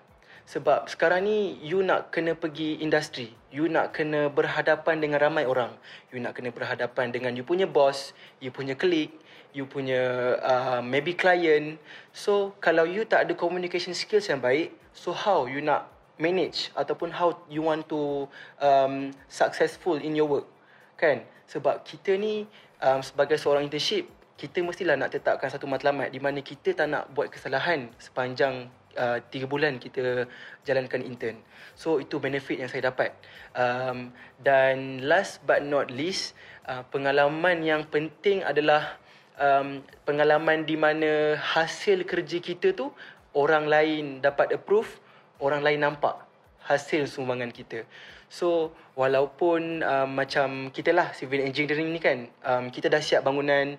Sebab 0.49 0.89
sekarang 0.89 1.27
ni 1.27 1.60
you 1.62 1.86
nak 1.86 2.10
kena 2.10 2.34
pergi 2.34 2.82
industri. 2.82 3.36
You 3.54 3.67
nak 3.67 3.93
kena 3.93 4.32
berhadapan 4.32 5.04
dengan 5.04 5.21
ramai 5.21 5.45
orang. 5.45 5.75
You 6.10 6.23
nak 6.23 6.39
kena 6.39 6.49
berhadapan 6.56 7.12
dengan 7.13 7.36
you 7.38 7.43
punya 7.45 7.67
boss, 7.69 8.15
you 8.39 8.49
punya 8.49 8.73
colleague, 8.73 9.13
you 9.51 9.67
punya 9.67 10.36
uh, 10.41 10.80
maybe 10.82 11.13
client. 11.13 11.77
So 12.15 12.56
kalau 12.63 12.88
you 12.88 13.06
tak 13.06 13.27
ada 13.27 13.34
communication 13.36 13.93
skills 13.93 14.32
yang 14.32 14.41
baik, 14.41 14.73
so 14.95 15.12
how 15.13 15.45
you 15.45 15.62
nak 15.62 15.91
manage 16.15 16.71
ataupun 16.73 17.12
how 17.12 17.38
you 17.51 17.62
want 17.65 17.86
to 17.91 18.25
um, 18.63 19.12
successful 19.27 19.99
in 19.99 20.15
your 20.15 20.32
work. 20.32 20.47
Kan? 20.95 21.27
Sebab 21.51 21.84
kita 21.84 22.15
ni 22.15 22.47
um, 22.80 22.99
sebagai 23.04 23.36
seorang 23.36 23.67
internship, 23.67 24.08
kita 24.41 24.65
mestilah 24.65 24.97
nak 24.97 25.13
tetapkan 25.13 25.54
satu 25.54 25.69
matlamat 25.69 26.10
di 26.10 26.17
mana 26.17 26.41
kita 26.41 26.73
tak 26.73 26.89
nak 26.89 27.13
buat 27.13 27.30
kesalahan 27.30 27.93
sepanjang 28.01 28.73
uh, 28.97 29.21
tiga 29.30 29.45
bulan 29.45 29.77
kita 29.77 30.25
jalankan 30.65 31.06
intern. 31.06 31.38
So 31.77 32.01
itu 32.01 32.17
benefit 32.17 32.58
yang 32.58 32.65
saya 32.65 32.89
dapat. 32.89 33.13
Um, 33.54 34.10
dan 34.41 35.06
last 35.06 35.45
but 35.45 35.62
not 35.62 35.93
least, 35.93 36.34
uh, 36.65 36.82
pengalaman 36.89 37.62
yang 37.62 37.86
penting 37.86 38.41
adalah 38.41 38.97
um, 39.38 39.86
pengalaman 40.10 40.65
di 40.65 40.73
mana 40.73 41.38
hasil 41.38 42.01
kerja 42.10 42.41
kita 42.41 42.73
tu 42.73 42.89
orang 43.38 43.69
lain 43.69 44.25
dapat 44.25 44.58
approve, 44.58 44.89
orang 45.38 45.62
lain 45.62 45.86
nampak 45.86 46.17
hasil 46.65 47.06
sumbangan 47.06 47.54
kita. 47.54 47.86
So 48.32 48.73
walaupun 48.97 49.84
um, 49.84 50.10
macam 50.17 50.71
kita 50.71 50.95
lah 50.95 51.12
civil 51.12 51.45
engineering 51.45 51.93
ni 51.93 51.99
kan, 52.01 52.25
um, 52.41 52.65
kita 52.71 52.88
dah 52.88 53.04
siap 53.04 53.27
bangunan, 53.27 53.75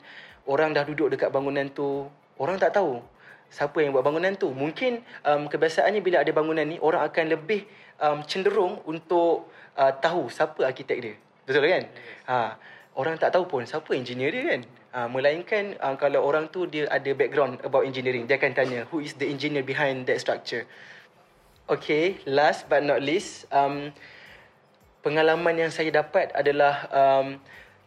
orang 0.46 0.74
dah 0.74 0.82
duduk 0.82 1.12
dekat 1.12 1.30
bangunan 1.30 1.68
tu, 1.70 2.06
orang 2.38 2.58
tak 2.58 2.74
tahu 2.74 3.02
siapa 3.52 3.84
yang 3.84 3.92
buat 3.92 4.00
bangunan 4.00 4.32
tu. 4.34 4.48
Mungkin 4.50 5.04
um, 5.28 5.46
kebiasaannya 5.46 6.00
bila 6.00 6.24
ada 6.24 6.32
bangunan 6.32 6.64
ni, 6.64 6.80
orang 6.80 7.04
akan 7.04 7.24
lebih 7.36 7.68
um, 8.00 8.24
cenderung 8.24 8.80
untuk 8.88 9.52
uh, 9.76 9.92
tahu 9.92 10.32
siapa 10.32 10.64
arkitek 10.64 10.98
dia. 10.98 11.14
Betul 11.44 11.68
kan? 11.68 11.84
Ha, 12.30 12.36
orang 12.96 13.20
tak 13.20 13.36
tahu 13.36 13.44
pun 13.44 13.62
siapa 13.68 13.92
engineer 13.92 14.32
dia 14.32 14.44
kan. 14.56 14.60
Ha, 14.92 14.98
melainkan 15.08 15.76
uh, 15.80 15.96
kalau 16.00 16.24
orang 16.24 16.48
tu 16.48 16.64
dia 16.64 16.88
ada 16.88 17.12
background 17.12 17.60
about 17.60 17.84
engineering, 17.84 18.24
dia 18.24 18.40
akan 18.40 18.52
tanya 18.56 18.88
who 18.88 19.04
is 19.04 19.12
the 19.20 19.28
engineer 19.28 19.60
behind 19.60 20.08
that 20.08 20.16
structure. 20.16 20.64
Okay, 21.68 22.18
last 22.26 22.66
but 22.66 22.82
not 22.82 23.00
least, 23.00 23.46
um, 23.54 23.94
pengalaman 25.04 25.56
yang 25.56 25.70
saya 25.70 25.92
dapat 25.92 26.32
adalah 26.34 26.88
um, 26.90 27.38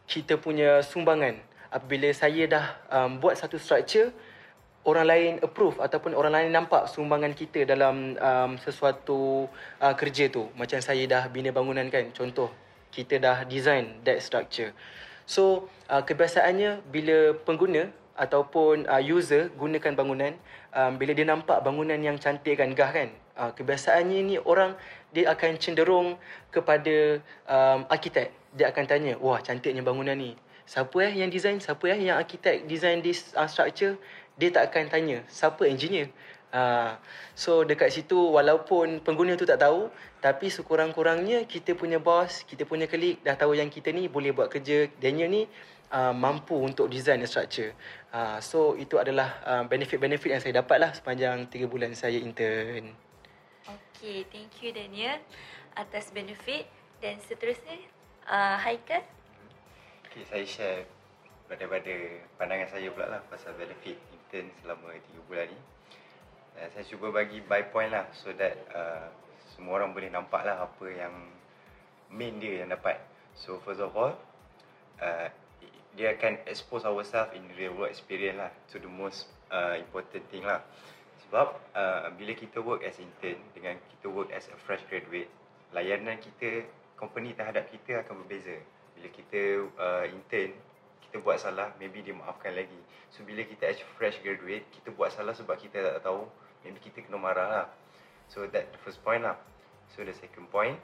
kita 0.06 0.38
punya 0.38 0.86
sumbangan. 0.86 1.42
Apabila 1.76 2.08
saya 2.16 2.48
dah 2.48 2.66
um, 2.88 3.20
buat 3.20 3.36
satu 3.36 3.60
structure, 3.60 4.16
orang 4.88 5.06
lain 5.12 5.32
approve 5.44 5.76
ataupun 5.84 6.16
orang 6.16 6.32
lain 6.32 6.50
nampak 6.56 6.88
sumbangan 6.88 7.36
kita 7.36 7.68
dalam 7.68 8.16
um, 8.16 8.52
sesuatu 8.56 9.52
uh, 9.84 9.96
kerja 10.00 10.32
tu. 10.32 10.48
Macam 10.56 10.80
saya 10.80 11.04
dah 11.04 11.28
bina 11.28 11.52
bangunan 11.52 11.84
kan, 11.92 12.16
contoh 12.16 12.48
kita 12.96 13.20
dah 13.20 13.44
design 13.44 14.00
that 14.08 14.24
structure. 14.24 14.72
So, 15.28 15.68
uh, 15.92 16.00
kebiasaannya 16.00 16.86
bila 16.88 17.36
pengguna 17.44 17.92
ataupun 18.16 18.88
uh, 18.88 19.04
user 19.04 19.52
gunakan 19.60 20.00
bangunan, 20.00 20.32
um, 20.72 20.96
bila 20.96 21.12
dia 21.12 21.28
nampak 21.28 21.60
bangunan 21.60 22.00
yang 22.00 22.16
cantik 22.16 22.56
kan, 22.56 22.72
gah 22.72 22.94
kan, 22.94 23.12
uh, 23.36 23.52
kebiasaannya 23.52 24.20
ni 24.24 24.36
orang 24.40 24.80
dia 25.12 25.28
akan 25.34 25.60
cenderung 25.60 26.16
kepada 26.54 27.20
um, 27.52 27.84
arkitek. 27.92 28.32
Dia 28.56 28.72
akan 28.72 28.88
tanya, 28.88 29.20
wah 29.20 29.44
cantiknya 29.44 29.84
bangunan 29.84 30.16
ni. 30.16 30.40
Siapa 30.66 30.98
eh 31.06 31.14
yang 31.22 31.30
design? 31.30 31.62
Siapa 31.62 31.86
eh 31.94 32.10
yang 32.10 32.18
arkitek 32.18 32.66
design 32.66 33.06
this 33.06 33.32
uh, 33.38 33.46
structure? 33.46 33.98
Dia 34.36 34.50
tak 34.52 34.74
akan 34.74 34.92
tanya, 34.92 35.18
siapa 35.32 35.64
engineer? 35.70 36.12
Uh, 36.56 36.96
so 37.36 37.68
dekat 37.68 37.92
situ 37.92 38.16
walaupun 38.16 39.04
pengguna 39.04 39.36
tu 39.36 39.44
tak 39.44 39.60
tahu 39.60 39.92
tapi 40.24 40.48
sekurang-kurangnya 40.48 41.44
kita 41.46 41.76
punya 41.76 42.00
bos, 42.00 42.48
kita 42.48 42.64
punya 42.64 42.88
klik 42.88 43.20
dah 43.28 43.36
tahu 43.36 43.60
yang 43.60 43.68
kita 43.68 43.92
ni 43.92 44.08
boleh 44.08 44.32
buat 44.32 44.48
kerja. 44.48 44.88
Daniel 44.98 45.30
ni 45.30 45.44
uh, 45.92 46.16
mampu 46.16 46.56
untuk 46.58 46.90
design 46.90 47.22
structure. 47.28 47.76
Uh, 48.10 48.40
so 48.40 48.74
itu 48.80 48.96
adalah 48.98 49.38
uh, 49.44 49.64
benefit-benefit 49.68 50.30
yang 50.32 50.42
saya 50.42 50.64
dapat 50.64 50.78
lah 50.80 50.92
sepanjang 50.96 51.46
3 51.52 51.68
bulan 51.70 51.92
saya 51.94 52.18
intern. 52.18 52.96
Okay, 53.66 54.26
thank 54.32 54.52
you 54.64 54.72
Daniel 54.72 55.20
atas 55.76 56.10
benefit 56.16 56.66
dan 57.04 57.20
seterusnya 57.22 57.78
uh, 58.26 58.58
Haikal. 58.64 59.04
Okay, 60.16 60.32
saya 60.32 60.46
share 60.48 60.82
pada-pada 61.52 61.92
pandangan 62.40 62.72
saya 62.72 62.88
pula 62.88 63.20
lah 63.20 63.22
pasal 63.28 63.52
benefit 63.60 64.00
intern 64.16 64.48
selama 64.64 64.96
3 64.96 65.28
bulan 65.28 65.52
ni. 65.52 65.60
Dan 66.56 66.72
saya 66.72 66.88
cuba 66.88 67.12
bagi 67.12 67.44
by 67.44 67.68
point 67.68 67.92
lah 67.92 68.08
so 68.16 68.32
that 68.32 68.56
uh, 68.72 69.12
semua 69.52 69.76
orang 69.76 69.92
boleh 69.92 70.08
nampak 70.08 70.48
lah 70.48 70.72
apa 70.72 70.88
yang 70.88 71.12
main 72.16 72.32
dia 72.40 72.64
yang 72.64 72.72
dapat. 72.72 72.96
So 73.36 73.60
first 73.68 73.84
of 73.84 73.92
all, 73.92 74.16
uh, 75.04 75.28
dia 76.00 76.16
akan 76.16 76.48
expose 76.48 76.88
ourselves 76.88 77.36
in 77.36 77.52
real 77.60 77.76
world 77.76 77.92
experience 77.92 78.40
lah 78.40 78.56
to 78.72 78.80
the 78.80 78.88
most 78.88 79.28
uh, 79.52 79.76
important 79.76 80.24
thing 80.32 80.48
lah. 80.48 80.64
Sebab 81.28 81.76
uh, 81.76 82.08
bila 82.16 82.32
kita 82.40 82.64
work 82.64 82.88
as 82.88 82.96
intern 83.04 83.44
dengan 83.52 83.76
kita 83.92 84.08
work 84.08 84.32
as 84.32 84.48
a 84.48 84.56
fresh 84.64 84.88
graduate, 84.88 85.28
layanan 85.76 86.16
kita, 86.24 86.64
company 86.96 87.36
terhadap 87.36 87.68
kita 87.68 88.00
akan 88.08 88.24
berbeza. 88.24 88.64
Bila 89.06 89.22
kita 89.22 89.42
uh, 89.78 90.06
intern, 90.10 90.50
kita 91.06 91.22
buat 91.22 91.38
salah, 91.38 91.70
maybe 91.78 92.02
dia 92.02 92.18
maafkan 92.18 92.58
lagi. 92.58 92.82
So 93.14 93.22
bila 93.22 93.46
kita 93.46 93.70
as 93.70 93.78
fresh 94.02 94.18
graduate, 94.26 94.66
kita 94.74 94.90
buat 94.98 95.14
salah 95.14 95.38
sebab 95.38 95.62
kita 95.62 95.78
tak 95.78 96.10
tahu, 96.10 96.26
maybe 96.66 96.82
kita 96.82 97.06
kena 97.06 97.22
marah 97.22 97.46
lah. 97.46 97.68
So 98.34 98.50
that 98.50 98.74
the 98.74 98.82
first 98.82 99.06
point 99.06 99.22
lah. 99.22 99.38
So 99.94 100.02
the 100.02 100.18
second 100.18 100.50
point, 100.50 100.82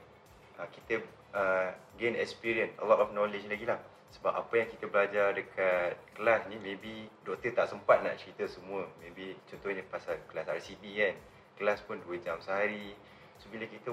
uh, 0.54 0.70
kita 0.70 1.02
uh, 1.34 1.74
gain 1.98 2.14
experience, 2.14 2.70
a 2.78 2.86
lot 2.86 3.02
of 3.02 3.10
knowledge 3.10 3.42
lagi 3.50 3.66
lah. 3.66 3.82
Sebab 4.14 4.30
apa 4.30 4.54
yang 4.54 4.70
kita 4.70 4.86
belajar 4.86 5.34
dekat 5.34 5.98
kelas 6.14 6.46
ni, 6.46 6.62
maybe 6.62 7.10
doktor 7.26 7.50
tak 7.58 7.74
sempat 7.74 8.06
nak 8.06 8.22
cerita 8.22 8.46
semua. 8.46 8.86
Maybe 9.02 9.34
contohnya 9.50 9.82
pasal 9.90 10.22
kelas 10.30 10.46
RCD 10.46 10.84
kan. 10.94 11.14
Kelas 11.58 11.82
pun 11.82 11.98
2 12.06 12.22
jam 12.22 12.38
sehari. 12.38 12.94
So 13.42 13.50
bila 13.50 13.66
kita 13.66 13.90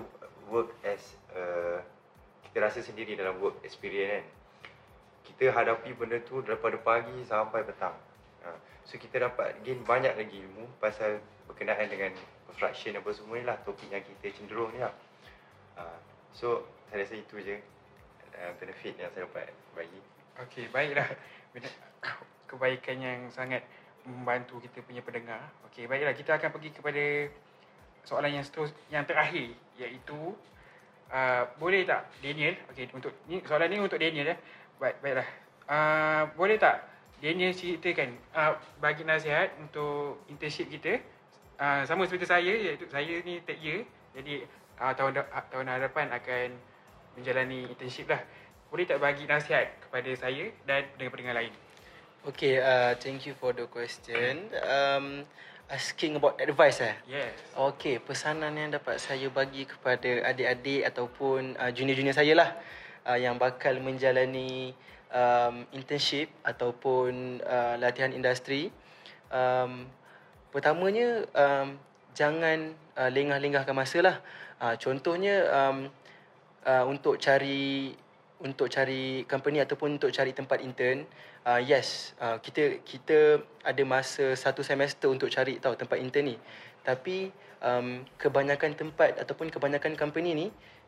work 0.53 0.69
as, 0.85 1.17
uh, 1.33 1.81
kita 2.49 2.65
rasa 2.65 2.81
sendiri 2.81 3.13
dalam 3.13 3.37
work 3.37 3.61
experience 3.61 4.09
kan. 4.09 4.25
Kita 5.29 5.53
hadapi 5.53 5.93
benda 5.93 6.17
tu 6.25 6.41
daripada 6.41 6.75
pagi 6.81 7.13
sampai 7.29 7.61
petang. 7.61 7.93
Uh, 8.41 8.57
so 8.81 8.97
kita 8.97 9.29
dapat 9.29 9.53
gain 9.61 9.85
banyak 9.85 10.17
lagi 10.17 10.41
ilmu 10.41 10.65
pasal 10.81 11.21
berkenaan 11.45 11.85
dengan 11.85 12.09
construction 12.49 12.97
apa 12.97 13.09
semua 13.13 13.37
ni 13.37 13.45
lah 13.45 13.55
topik 13.61 13.93
yang 13.93 14.01
kita 14.01 14.33
cenderung 14.33 14.73
ni 14.73 14.81
lah. 14.81 14.91
Uh, 15.77 15.99
so 16.33 16.65
saya 16.89 17.05
rasa 17.05 17.21
itu 17.21 17.37
je 17.37 17.61
uh, 18.33 18.51
benefit 18.57 18.97
yang 18.97 19.13
saya 19.13 19.29
dapat 19.29 19.53
bagi. 19.77 20.01
Okey, 20.41 20.65
baiklah. 20.73 21.05
Kebaikan 22.49 22.97
yang 22.97 23.19
sangat 23.29 23.61
membantu 24.09 24.57
kita 24.57 24.81
punya 24.81 25.05
pendengar. 25.05 25.53
Okey, 25.69 25.85
baiklah 25.85 26.17
kita 26.17 26.41
akan 26.41 26.49
pergi 26.49 26.73
kepada 26.73 27.03
soalan 28.09 28.41
yang 28.41 28.45
seterus 28.47 28.73
yang 28.89 29.05
terakhir 29.05 29.53
iaitu 29.77 30.33
uh, 31.11 31.43
boleh 31.57 31.85
tak 31.85 32.09
Daniel 32.21 32.55
okey 32.73 32.89
untuk 32.93 33.13
ni 33.29 33.41
soalan 33.45 33.67
ni 33.69 33.77
untuk 33.81 33.99
Daniel 33.99 34.33
ya. 34.33 34.37
Baik, 34.79 34.95
baiklah. 35.03 35.27
Uh, 35.69 36.23
boleh 36.39 36.57
tak 36.57 36.87
Daniel 37.19 37.51
ceritakan 37.51 38.15
uh, 38.31 38.55
bagi 38.79 39.03
nasihat 39.03 39.51
untuk 39.59 40.23
internship 40.31 40.71
kita 40.71 41.03
uh, 41.59 41.83
sama 41.83 42.07
seperti 42.07 42.25
saya 42.25 42.53
iaitu 42.55 42.87
saya 42.87 43.19
ni 43.27 43.43
third 43.43 43.59
year 43.59 43.83
jadi 44.15 44.47
uh, 44.79 44.93
tahun 44.95 45.19
tahun 45.51 45.67
hadapan 45.67 46.07
akan 46.15 46.47
menjalani 47.19 47.67
internship 47.67 48.07
lah. 48.07 48.23
Boleh 48.69 48.85
tak 48.85 49.01
bagi 49.01 49.25
nasihat 49.25 49.81
kepada 49.81 50.09
saya 50.13 50.53
dan 50.63 50.85
pendengar-pendengar 50.93 51.35
lain? 51.41 51.53
Okay, 52.27 52.59
uh, 52.59 52.93
thank 52.99 53.25
you 53.25 53.33
for 53.33 53.55
the 53.55 53.65
question. 53.65 54.51
Um, 54.61 55.25
asking 55.69 56.17
about 56.17 56.41
advice 56.41 56.81
eh? 56.81 56.97
Yes. 57.05 57.31
Okay, 57.53 58.01
pesanan 58.01 58.57
yang 58.57 58.73
dapat 58.73 58.97
saya 58.97 59.29
bagi 59.29 59.69
kepada 59.69 60.25
adik-adik 60.33 60.81
ataupun 60.89 61.53
uh, 61.55 61.69
junior-junior 61.69 62.17
saya 62.17 62.33
lah 62.33 62.49
uh, 63.05 63.15
yang 63.15 63.37
bakal 63.37 63.77
menjalani 63.77 64.73
um, 65.13 65.69
internship 65.71 66.33
ataupun 66.41 67.39
uh, 67.45 67.77
latihan 67.77 68.09
industri. 68.09 68.73
Um, 69.29 69.85
pertamanya, 70.49 71.29
um, 71.37 71.77
jangan 72.17 72.73
uh, 72.97 73.09
lengah-lengahkan 73.13 73.77
masa 73.77 74.01
lah. 74.01 74.15
Uh, 74.57 74.73
contohnya, 74.81 75.45
um, 75.53 75.77
uh, 76.65 76.83
untuk 76.89 77.21
cari 77.21 77.93
untuk 78.39 78.71
cari 78.71 79.27
company 79.27 79.59
ataupun 79.59 79.99
untuk 79.99 80.15
cari 80.15 80.31
tempat 80.31 80.63
intern 80.63 81.03
uh, 81.45 81.61
yes. 81.61 82.17
Uh, 82.19 82.39
kita 82.41 82.81
kita 82.83 83.43
ada 83.63 83.83
masa 83.85 84.33
satu 84.35 84.65
semester 84.65 85.07
untuk 85.07 85.29
cari 85.31 85.59
tahu 85.59 85.75
tempat 85.75 85.99
intern 85.99 86.35
ni. 86.35 86.37
Tapi 86.83 87.29
um, 87.63 88.03
kebanyakan 88.17 88.75
tempat 88.75 89.19
ataupun 89.19 89.51
kebanyakan 89.51 89.95
company 89.95 90.31
ni 90.35 90.47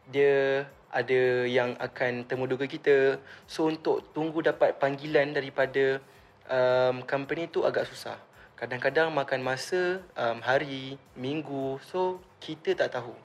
dia 0.10 0.66
ada 0.92 1.48
yang 1.48 1.78
akan 1.80 2.28
temuduga 2.28 2.68
kita. 2.68 3.22
So 3.48 3.72
untuk 3.72 4.12
tunggu 4.12 4.44
dapat 4.44 4.76
panggilan 4.82 5.32
daripada 5.32 6.04
um, 6.52 7.06
company 7.08 7.48
tu 7.48 7.64
agak 7.64 7.88
susah. 7.88 8.20
Kadang-kadang 8.60 9.10
makan 9.10 9.42
masa 9.42 10.04
um, 10.20 10.38
hari 10.44 11.00
minggu. 11.16 11.80
So 11.88 12.20
kita 12.44 12.76
tak 12.76 12.94
tahu. 13.00 13.16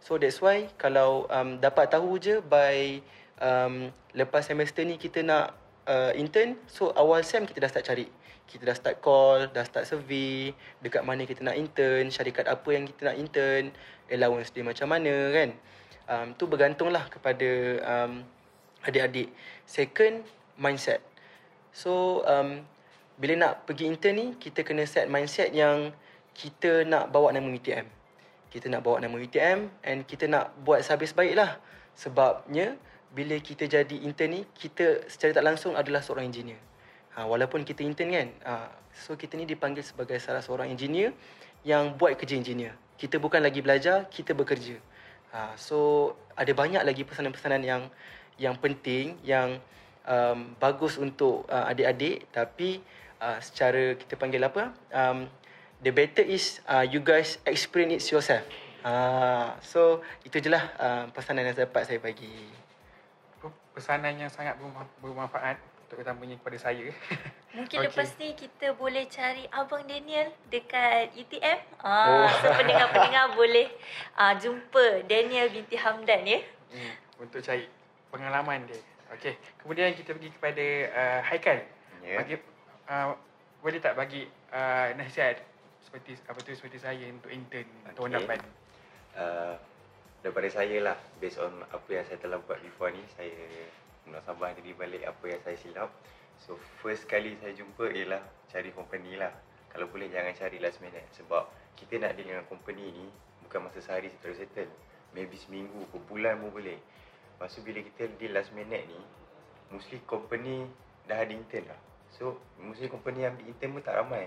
So 0.00 0.16
that's 0.16 0.40
why 0.40 0.72
kalau 0.80 1.28
um, 1.28 1.60
dapat 1.60 1.92
tahu 1.92 2.16
je 2.16 2.40
by 2.40 3.04
um, 3.36 3.92
lepas 4.16 4.48
semester 4.48 4.80
ni 4.80 4.96
kita 4.96 5.20
nak 5.20 5.59
uh, 5.86 6.12
intern 6.16 6.58
so 6.66 6.92
awal 6.96 7.22
sem 7.24 7.44
kita 7.46 7.62
dah 7.62 7.70
start 7.70 7.86
cari. 7.86 8.06
Kita 8.50 8.66
dah 8.66 8.74
start 8.74 8.98
call 8.98 9.48
dah 9.54 9.62
start 9.62 9.86
survey 9.86 10.50
dekat 10.82 11.06
mana 11.06 11.22
kita 11.22 11.46
nak 11.46 11.54
intern 11.54 12.10
syarikat 12.10 12.50
apa 12.50 12.68
yang 12.74 12.84
kita 12.88 13.12
nak 13.12 13.16
intern 13.16 13.70
allowance 14.10 14.50
dia 14.50 14.66
macam 14.66 14.90
mana 14.90 15.14
kan? 15.30 15.50
Um, 16.10 16.26
tu 16.34 16.50
bergantunglah 16.50 17.06
kepada 17.06 17.48
um, 17.86 18.26
adik-adik. 18.82 19.30
Second 19.64 20.26
mindset. 20.58 20.98
So 21.70 22.26
um, 22.26 22.66
bila 23.14 23.38
nak 23.38 23.70
pergi 23.70 23.86
intern 23.86 24.16
ni 24.18 24.26
kita 24.34 24.66
kena 24.66 24.82
set 24.82 25.06
mindset 25.06 25.54
yang 25.54 25.94
kita 26.34 26.82
nak 26.82 27.14
bawa 27.14 27.30
nama 27.30 27.46
UTM 27.46 28.00
kita 28.50 28.66
nak 28.66 28.82
bawa 28.82 28.98
nama 28.98 29.14
UTM 29.14 29.70
and 29.86 30.02
kita 30.04 30.26
nak 30.26 30.50
buat 30.66 30.82
sehabis 30.82 31.14
baik 31.14 31.38
lah 31.38 31.56
sebabnya 31.94 32.74
bila 33.10 33.34
kita 33.42 33.66
jadi 33.66 33.96
intern 34.06 34.38
ni 34.38 34.40
kita 34.54 35.06
secara 35.10 35.34
tak 35.34 35.44
langsung 35.44 35.74
adalah 35.74 35.98
seorang 36.02 36.30
engineer. 36.30 36.62
Ha, 37.18 37.26
walaupun 37.26 37.66
kita 37.66 37.82
intern 37.82 38.10
kan. 38.14 38.28
Ha, 38.46 38.52
so 38.94 39.18
kita 39.18 39.34
ni 39.34 39.46
dipanggil 39.50 39.82
sebagai 39.82 40.16
salah 40.22 40.42
seorang 40.42 40.70
engineer 40.70 41.10
yang 41.66 41.98
buat 41.98 42.14
kerja 42.14 42.38
engineer. 42.38 42.78
Kita 42.94 43.18
bukan 43.18 43.42
lagi 43.42 43.60
belajar, 43.60 44.06
kita 44.06 44.30
bekerja. 44.30 44.78
Ha, 45.34 45.58
so 45.58 46.12
ada 46.38 46.50
banyak 46.54 46.82
lagi 46.86 47.02
pesanan-pesanan 47.02 47.62
yang 47.66 47.82
yang 48.40 48.54
penting 48.56 49.18
yang 49.26 49.58
um, 50.06 50.54
bagus 50.56 50.96
untuk 50.96 51.44
uh, 51.50 51.68
adik-adik 51.68 52.30
tapi 52.32 52.80
uh, 53.20 53.38
secara 53.42 53.98
kita 53.98 54.14
panggil 54.14 54.40
apa? 54.46 54.70
Um, 54.94 55.26
the 55.82 55.90
better 55.90 56.22
is 56.22 56.62
uh, 56.70 56.86
you 56.86 57.02
guys 57.02 57.42
experience 57.44 58.06
it 58.06 58.14
yourself. 58.14 58.46
Uh, 58.80 59.52
so 59.60 60.00
itu 60.24 60.40
je 60.40 60.48
lah 60.48 60.64
uh, 60.80 61.04
pesanan 61.12 61.44
yang 61.44 61.58
dapat 61.58 61.84
saya 61.84 62.00
bagi 62.00 62.59
pesanan 63.80 64.12
yang 64.20 64.28
sangat 64.28 64.60
bermanfaat 65.00 65.56
terutamanya 65.88 66.36
kepada 66.36 66.58
saya. 66.60 66.92
Mungkin 67.56 67.82
okay. 67.82 67.86
lepas 67.88 68.12
ni 68.20 68.36
kita 68.36 68.76
boleh 68.76 69.08
cari 69.08 69.48
Abang 69.50 69.82
Daniel 69.88 70.30
dekat 70.52 71.16
UTM. 71.16 71.58
Ah, 71.82 72.28
oh. 72.28 72.28
so 72.44 72.46
pendengar-pendengar 72.54 73.34
boleh 73.34 73.72
uh, 74.14 74.36
jumpa 74.36 75.08
Daniel 75.08 75.48
binti 75.48 75.74
Hamdan 75.80 76.22
ya. 76.28 76.38
Hmm, 76.70 76.94
untuk 77.24 77.40
cari 77.42 77.66
pengalaman 78.12 78.68
dia. 78.68 78.78
Okey, 79.18 79.34
kemudian 79.58 79.90
kita 79.98 80.14
pergi 80.14 80.30
kepada 80.30 80.66
uh, 80.94 81.20
Haikal. 81.26 81.58
Yeah. 82.06 82.22
Bagi 82.22 82.34
uh, 82.86 83.18
boleh 83.58 83.80
tak 83.82 83.98
bagi 83.98 84.28
uh, 84.54 84.94
nasihat 84.94 85.42
seperti 85.82 86.14
apa 86.30 86.38
tu 86.38 86.54
seperti 86.54 86.78
saya 86.78 87.02
untuk 87.10 87.32
intern 87.34 87.66
okay. 87.66 87.92
tahun 87.98 88.10
depan. 88.22 88.38
Uh, 89.18 89.58
daripada 90.20 90.48
saya 90.52 90.76
lah 90.84 90.96
based 91.16 91.40
on 91.40 91.52
apa 91.72 91.88
yang 91.88 92.04
saya 92.04 92.20
telah 92.20 92.38
buat 92.44 92.60
before 92.60 92.92
ni 92.92 93.00
saya 93.16 93.32
nak 94.08 94.24
sabar 94.24 94.52
diri 94.52 94.76
balik 94.76 95.04
apa 95.06 95.24
yang 95.28 95.40
saya 95.40 95.56
silap. 95.56 95.90
So 96.40 96.56
first 96.80 97.04
kali 97.08 97.36
saya 97.40 97.52
jumpa 97.56 97.92
ialah 97.92 98.20
cari 98.48 98.72
company 98.72 99.16
lah. 99.16 99.32
Kalau 99.70 99.86
boleh 99.88 100.10
jangan 100.10 100.34
cari 100.34 100.58
last 100.58 100.82
minute. 100.82 101.06
Sebab 101.14 101.46
kita 101.78 102.00
nak 102.00 102.16
deal 102.18 102.32
dengan 102.32 102.44
company 102.48 102.90
ni 102.90 103.06
bukan 103.46 103.68
masa 103.68 103.80
sehari 103.80 104.10
terus 104.20 104.40
settle. 104.40 104.68
Maybe 105.16 105.36
seminggu 105.36 105.88
ke 105.90 105.98
bulan 106.10 106.40
pun 106.42 106.52
boleh. 106.52 106.76
Lepas 106.76 107.56
tu 107.56 107.64
bila 107.64 107.80
kita 107.80 108.10
deal 108.20 108.36
last 108.36 108.52
minute 108.52 108.84
ni 108.88 109.00
mostly 109.70 110.02
company 110.04 110.66
dah 111.06 111.22
ada 111.22 111.32
intern 111.32 111.70
lah. 111.70 111.80
So 112.12 112.36
mostly 112.58 112.90
company 112.90 113.24
yang 113.24 113.38
ambil 113.38 113.46
intern 113.48 113.70
pun 113.78 113.82
tak 113.86 113.96
ramai. 113.96 114.26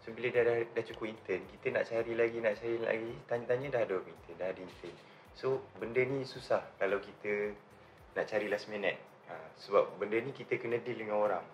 So 0.00 0.16
bila 0.16 0.32
dah, 0.32 0.42
dah, 0.48 0.56
dah 0.72 0.84
cukup 0.88 1.12
intern, 1.12 1.44
kita 1.44 1.76
nak 1.76 1.84
cari 1.84 2.12
lagi, 2.16 2.40
nak 2.40 2.56
cari 2.56 2.80
lagi, 2.80 3.12
tanya-tanya 3.28 3.66
dah 3.68 3.80
ada 3.84 3.96
intern, 4.00 4.36
dah 4.40 4.48
ada 4.48 4.60
intern. 4.64 4.96
So 5.38 5.62
benda 5.78 6.02
ni 6.02 6.26
susah 6.26 6.64
kalau 6.80 6.98
kita 6.98 7.54
nak 8.16 8.26
cari 8.26 8.50
last 8.50 8.66
minute. 8.66 8.98
Ha, 9.30 9.34
sebab 9.62 9.98
benda 10.02 10.18
ni 10.18 10.34
kita 10.34 10.58
kena 10.58 10.82
deal 10.82 10.98
dengan 10.98 11.22
orang. 11.22 11.44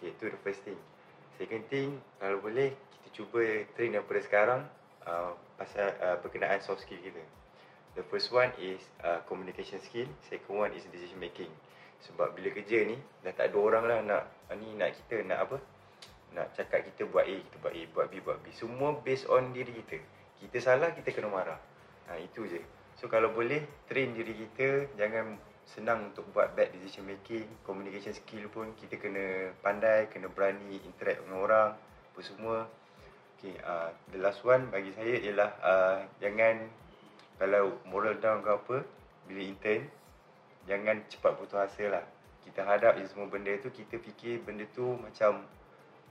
Okay, 0.00 0.16
tu 0.16 0.32
the 0.32 0.40
first 0.40 0.64
thing. 0.64 0.78
Second 1.36 1.64
thing, 1.68 2.00
kalau 2.16 2.40
boleh 2.40 2.72
kita 2.72 3.08
cuba 3.20 3.40
train 3.76 3.92
daripada 3.92 4.20
sekarang 4.24 4.60
uh, 5.04 5.36
pasal 5.60 5.92
uh, 6.00 6.16
berkenaan 6.24 6.60
soft 6.64 6.84
skill 6.84 7.00
kita. 7.00 7.20
The 7.98 8.04
first 8.08 8.32
one 8.32 8.48
is 8.56 8.80
uh, 9.04 9.20
communication 9.28 9.82
skill, 9.84 10.08
second 10.32 10.56
one 10.56 10.72
is 10.72 10.86
decision 10.88 11.20
making. 11.20 11.52
Sebab 12.08 12.32
bila 12.32 12.48
kerja 12.56 12.88
ni 12.88 12.96
dah 13.20 13.36
tak 13.36 13.52
ada 13.52 13.56
orang 13.60 13.84
lah 13.84 13.98
nak 14.00 14.22
ni 14.56 14.72
nak 14.72 14.96
kita 14.96 15.20
nak 15.28 15.48
apa? 15.48 15.56
Nak 16.32 16.56
cakap 16.56 16.86
kita 16.86 17.04
buat 17.10 17.28
A, 17.28 17.36
kita 17.44 17.56
buat 17.60 17.74
A, 17.76 17.82
buat 17.92 18.06
B, 18.08 18.14
buat 18.24 18.38
B. 18.40 18.54
Semua 18.56 18.96
based 18.96 19.28
on 19.28 19.52
diri 19.52 19.74
kita. 19.84 20.00
Kita 20.40 20.56
salah, 20.62 20.96
kita 20.96 21.12
kena 21.12 21.28
marah. 21.28 21.60
Ha, 22.08 22.16
itu 22.22 22.48
je. 22.48 22.62
So 23.00 23.08
kalau 23.08 23.32
boleh 23.32 23.64
train 23.88 24.12
diri 24.12 24.36
kita, 24.36 24.92
jangan 25.00 25.40
senang 25.64 26.12
untuk 26.12 26.28
buat 26.36 26.52
bad 26.52 26.68
decision 26.76 27.08
making, 27.08 27.48
communication 27.64 28.12
skill 28.12 28.44
pun 28.52 28.76
kita 28.76 29.00
kena 29.00 29.56
pandai, 29.64 30.12
kena 30.12 30.28
berani 30.28 30.76
interact 30.84 31.24
dengan 31.24 31.40
orang, 31.40 31.70
apa 31.80 32.20
semua. 32.20 32.68
Okay, 33.40 33.56
uh, 33.64 33.88
the 34.12 34.20
last 34.20 34.44
one 34.44 34.68
bagi 34.68 34.92
saya 34.92 35.16
ialah 35.16 35.50
uh, 35.64 35.98
jangan 36.20 36.68
kalau 37.40 37.80
moral 37.88 38.20
down 38.20 38.44
ke 38.44 38.52
apa, 38.52 38.76
bila 39.24 39.40
intern, 39.48 39.88
jangan 40.68 41.00
cepat 41.08 41.40
putus 41.40 41.56
asa 41.56 41.88
lah. 41.88 42.04
Kita 42.44 42.68
hadap 42.68 43.00
je 43.00 43.08
semua 43.08 43.32
benda 43.32 43.56
tu, 43.64 43.72
kita 43.72 43.96
fikir 43.96 44.44
benda 44.44 44.68
tu 44.76 44.84
macam 45.00 45.40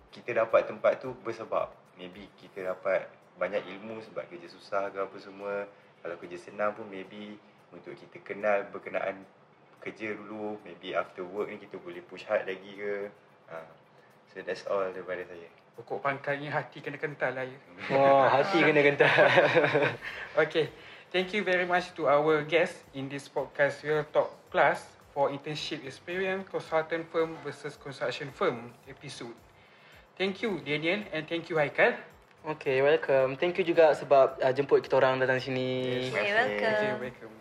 kita 0.09 0.41
dapat 0.41 0.65
tempat 0.65 1.05
tu 1.05 1.13
bersebab. 1.21 1.69
Maybe 2.01 2.25
kita 2.41 2.73
dapat 2.73 3.05
banyak 3.37 3.61
ilmu 3.77 4.01
sebab 4.09 4.25
kerja 4.25 4.49
susah 4.49 4.89
ke 4.89 4.97
apa 4.97 5.17
semua. 5.21 5.69
Kalau 5.99 6.15
kerja 6.17 6.37
senang 6.39 6.75
pun 6.75 6.87
maybe 6.87 7.35
untuk 7.75 7.93
kita 7.93 8.23
kenal 8.23 8.65
berkenaan 8.71 9.23
kerja 9.83 10.15
dulu. 10.15 10.59
Maybe 10.63 10.95
after 10.95 11.23
work 11.27 11.51
ni 11.51 11.59
kita 11.59 11.79
boleh 11.79 12.03
push 12.05 12.27
hard 12.27 12.47
lagi 12.47 12.71
ke. 12.75 13.11
Ha. 13.51 13.57
So 14.31 14.45
that's 14.45 14.63
all 14.69 14.85
daripada 14.91 15.25
saya. 15.25 15.49
Pokok 15.79 16.03
pangkalnya 16.03 16.51
hati 16.51 16.83
kena 16.83 16.99
kental 16.99 17.33
lah 17.33 17.47
ya. 17.47 17.57
Wah, 17.95 18.27
hati 18.27 18.59
kena 18.59 18.83
gentar. 18.83 19.11
okay. 20.43 20.69
Thank 21.09 21.33
you 21.33 21.41
very 21.41 21.65
much 21.65 21.97
to 21.97 22.05
our 22.05 22.45
guest 22.45 22.85
in 22.93 23.09
this 23.09 23.25
podcast 23.25 23.81
Real 23.81 24.05
Talk 24.13 24.29
Plus 24.53 24.77
for 25.09 25.33
internship 25.33 25.81
experience 25.81 26.45
consultant 26.45 27.09
firm 27.09 27.33
versus 27.41 27.73
construction 27.81 28.29
firm 28.29 28.69
episode. 28.85 29.33
Thank 30.21 30.45
you 30.45 30.61
Daniel 30.61 31.01
and 31.09 31.25
thank 31.25 31.49
you 31.49 31.57
Haikal. 31.57 31.97
Okay, 32.45 32.81
welcome. 32.81 33.35
Thank 33.35 33.59
you 33.59 33.65
juga 33.67 33.91
sebab 33.95 34.39
uh, 34.39 34.53
jemput 34.55 34.83
kita 34.83 34.95
orang 34.99 35.19
datang 35.19 35.39
sini. 35.41 36.07
Yes, 36.07 36.13
Okay, 36.13 36.31
welcome. 36.31 36.73
Okay, 36.73 36.91
welcome. 36.99 37.33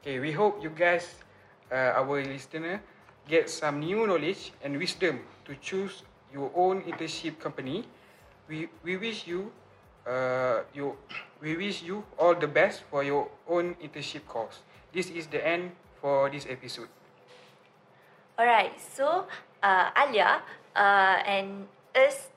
Okay, 0.00 0.16
we 0.16 0.30
hope 0.32 0.62
you 0.64 0.72
guys, 0.72 1.20
uh, 1.68 2.00
our 2.00 2.24
listener, 2.24 2.80
get 3.28 3.50
some 3.52 3.80
new 3.82 4.06
knowledge 4.08 4.54
and 4.64 4.76
wisdom 4.80 5.20
to 5.44 5.52
choose 5.60 6.02
your 6.32 6.48
own 6.56 6.80
internship 6.88 7.36
company. 7.36 7.84
We 8.48 8.66
we 8.82 8.96
wish 8.96 9.28
you, 9.28 9.52
uh, 10.08 10.64
you, 10.72 10.96
we 11.38 11.54
wish 11.54 11.84
you 11.84 12.02
all 12.16 12.34
the 12.34 12.48
best 12.48 12.82
for 12.88 13.04
your 13.04 13.28
own 13.46 13.76
internship 13.78 14.24
course. 14.24 14.64
This 14.90 15.12
is 15.12 15.30
the 15.30 15.38
end 15.38 15.76
for 16.00 16.32
this 16.32 16.48
episode. 16.48 16.88
Alright, 18.40 18.72
so 18.80 19.28
uh, 19.62 19.92
Alia 19.92 20.40
uh, 20.72 21.20
and 21.28 21.68
us 21.92 22.32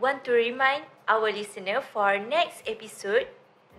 want 0.00 0.24
to 0.24 0.32
remind 0.32 0.84
our 1.08 1.32
listener 1.32 1.80
for 1.80 2.18
next 2.18 2.62
episode 2.68 3.26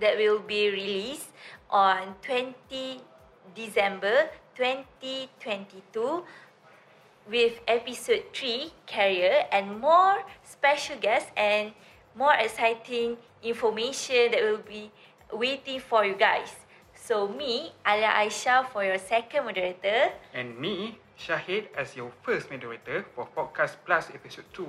that 0.02 0.18
will 0.18 0.40
be 0.40 0.70
released 0.70 1.30
on 1.70 2.16
20 2.22 3.02
December 3.54 4.30
2022 4.58 6.24
with 7.30 7.60
episode 7.68 8.24
3 8.34 8.74
carrier 8.86 9.46
and 9.52 9.80
more 9.80 10.26
special 10.42 10.98
guests 10.98 11.30
and 11.38 11.74
more 12.16 12.34
exciting 12.34 13.18
information 13.44 14.32
that 14.32 14.42
will 14.42 14.64
be 14.66 14.90
waiting 15.32 15.80
for 15.80 16.06
you 16.06 16.16
guys. 16.16 16.50
So 16.96 17.28
me, 17.28 17.74
Alia 17.86 18.10
Aisyah 18.26 18.74
for 18.74 18.84
your 18.84 18.98
second 18.98 19.46
moderator. 19.46 20.18
And 20.34 20.58
me, 20.58 20.98
Shahid, 21.14 21.70
as 21.78 21.96
your 21.96 22.12
first 22.24 22.50
moderator 22.50 23.06
for 23.14 23.30
Podcast 23.36 23.78
Plus 23.86 24.10
episode 24.10 24.46
2 24.54 24.66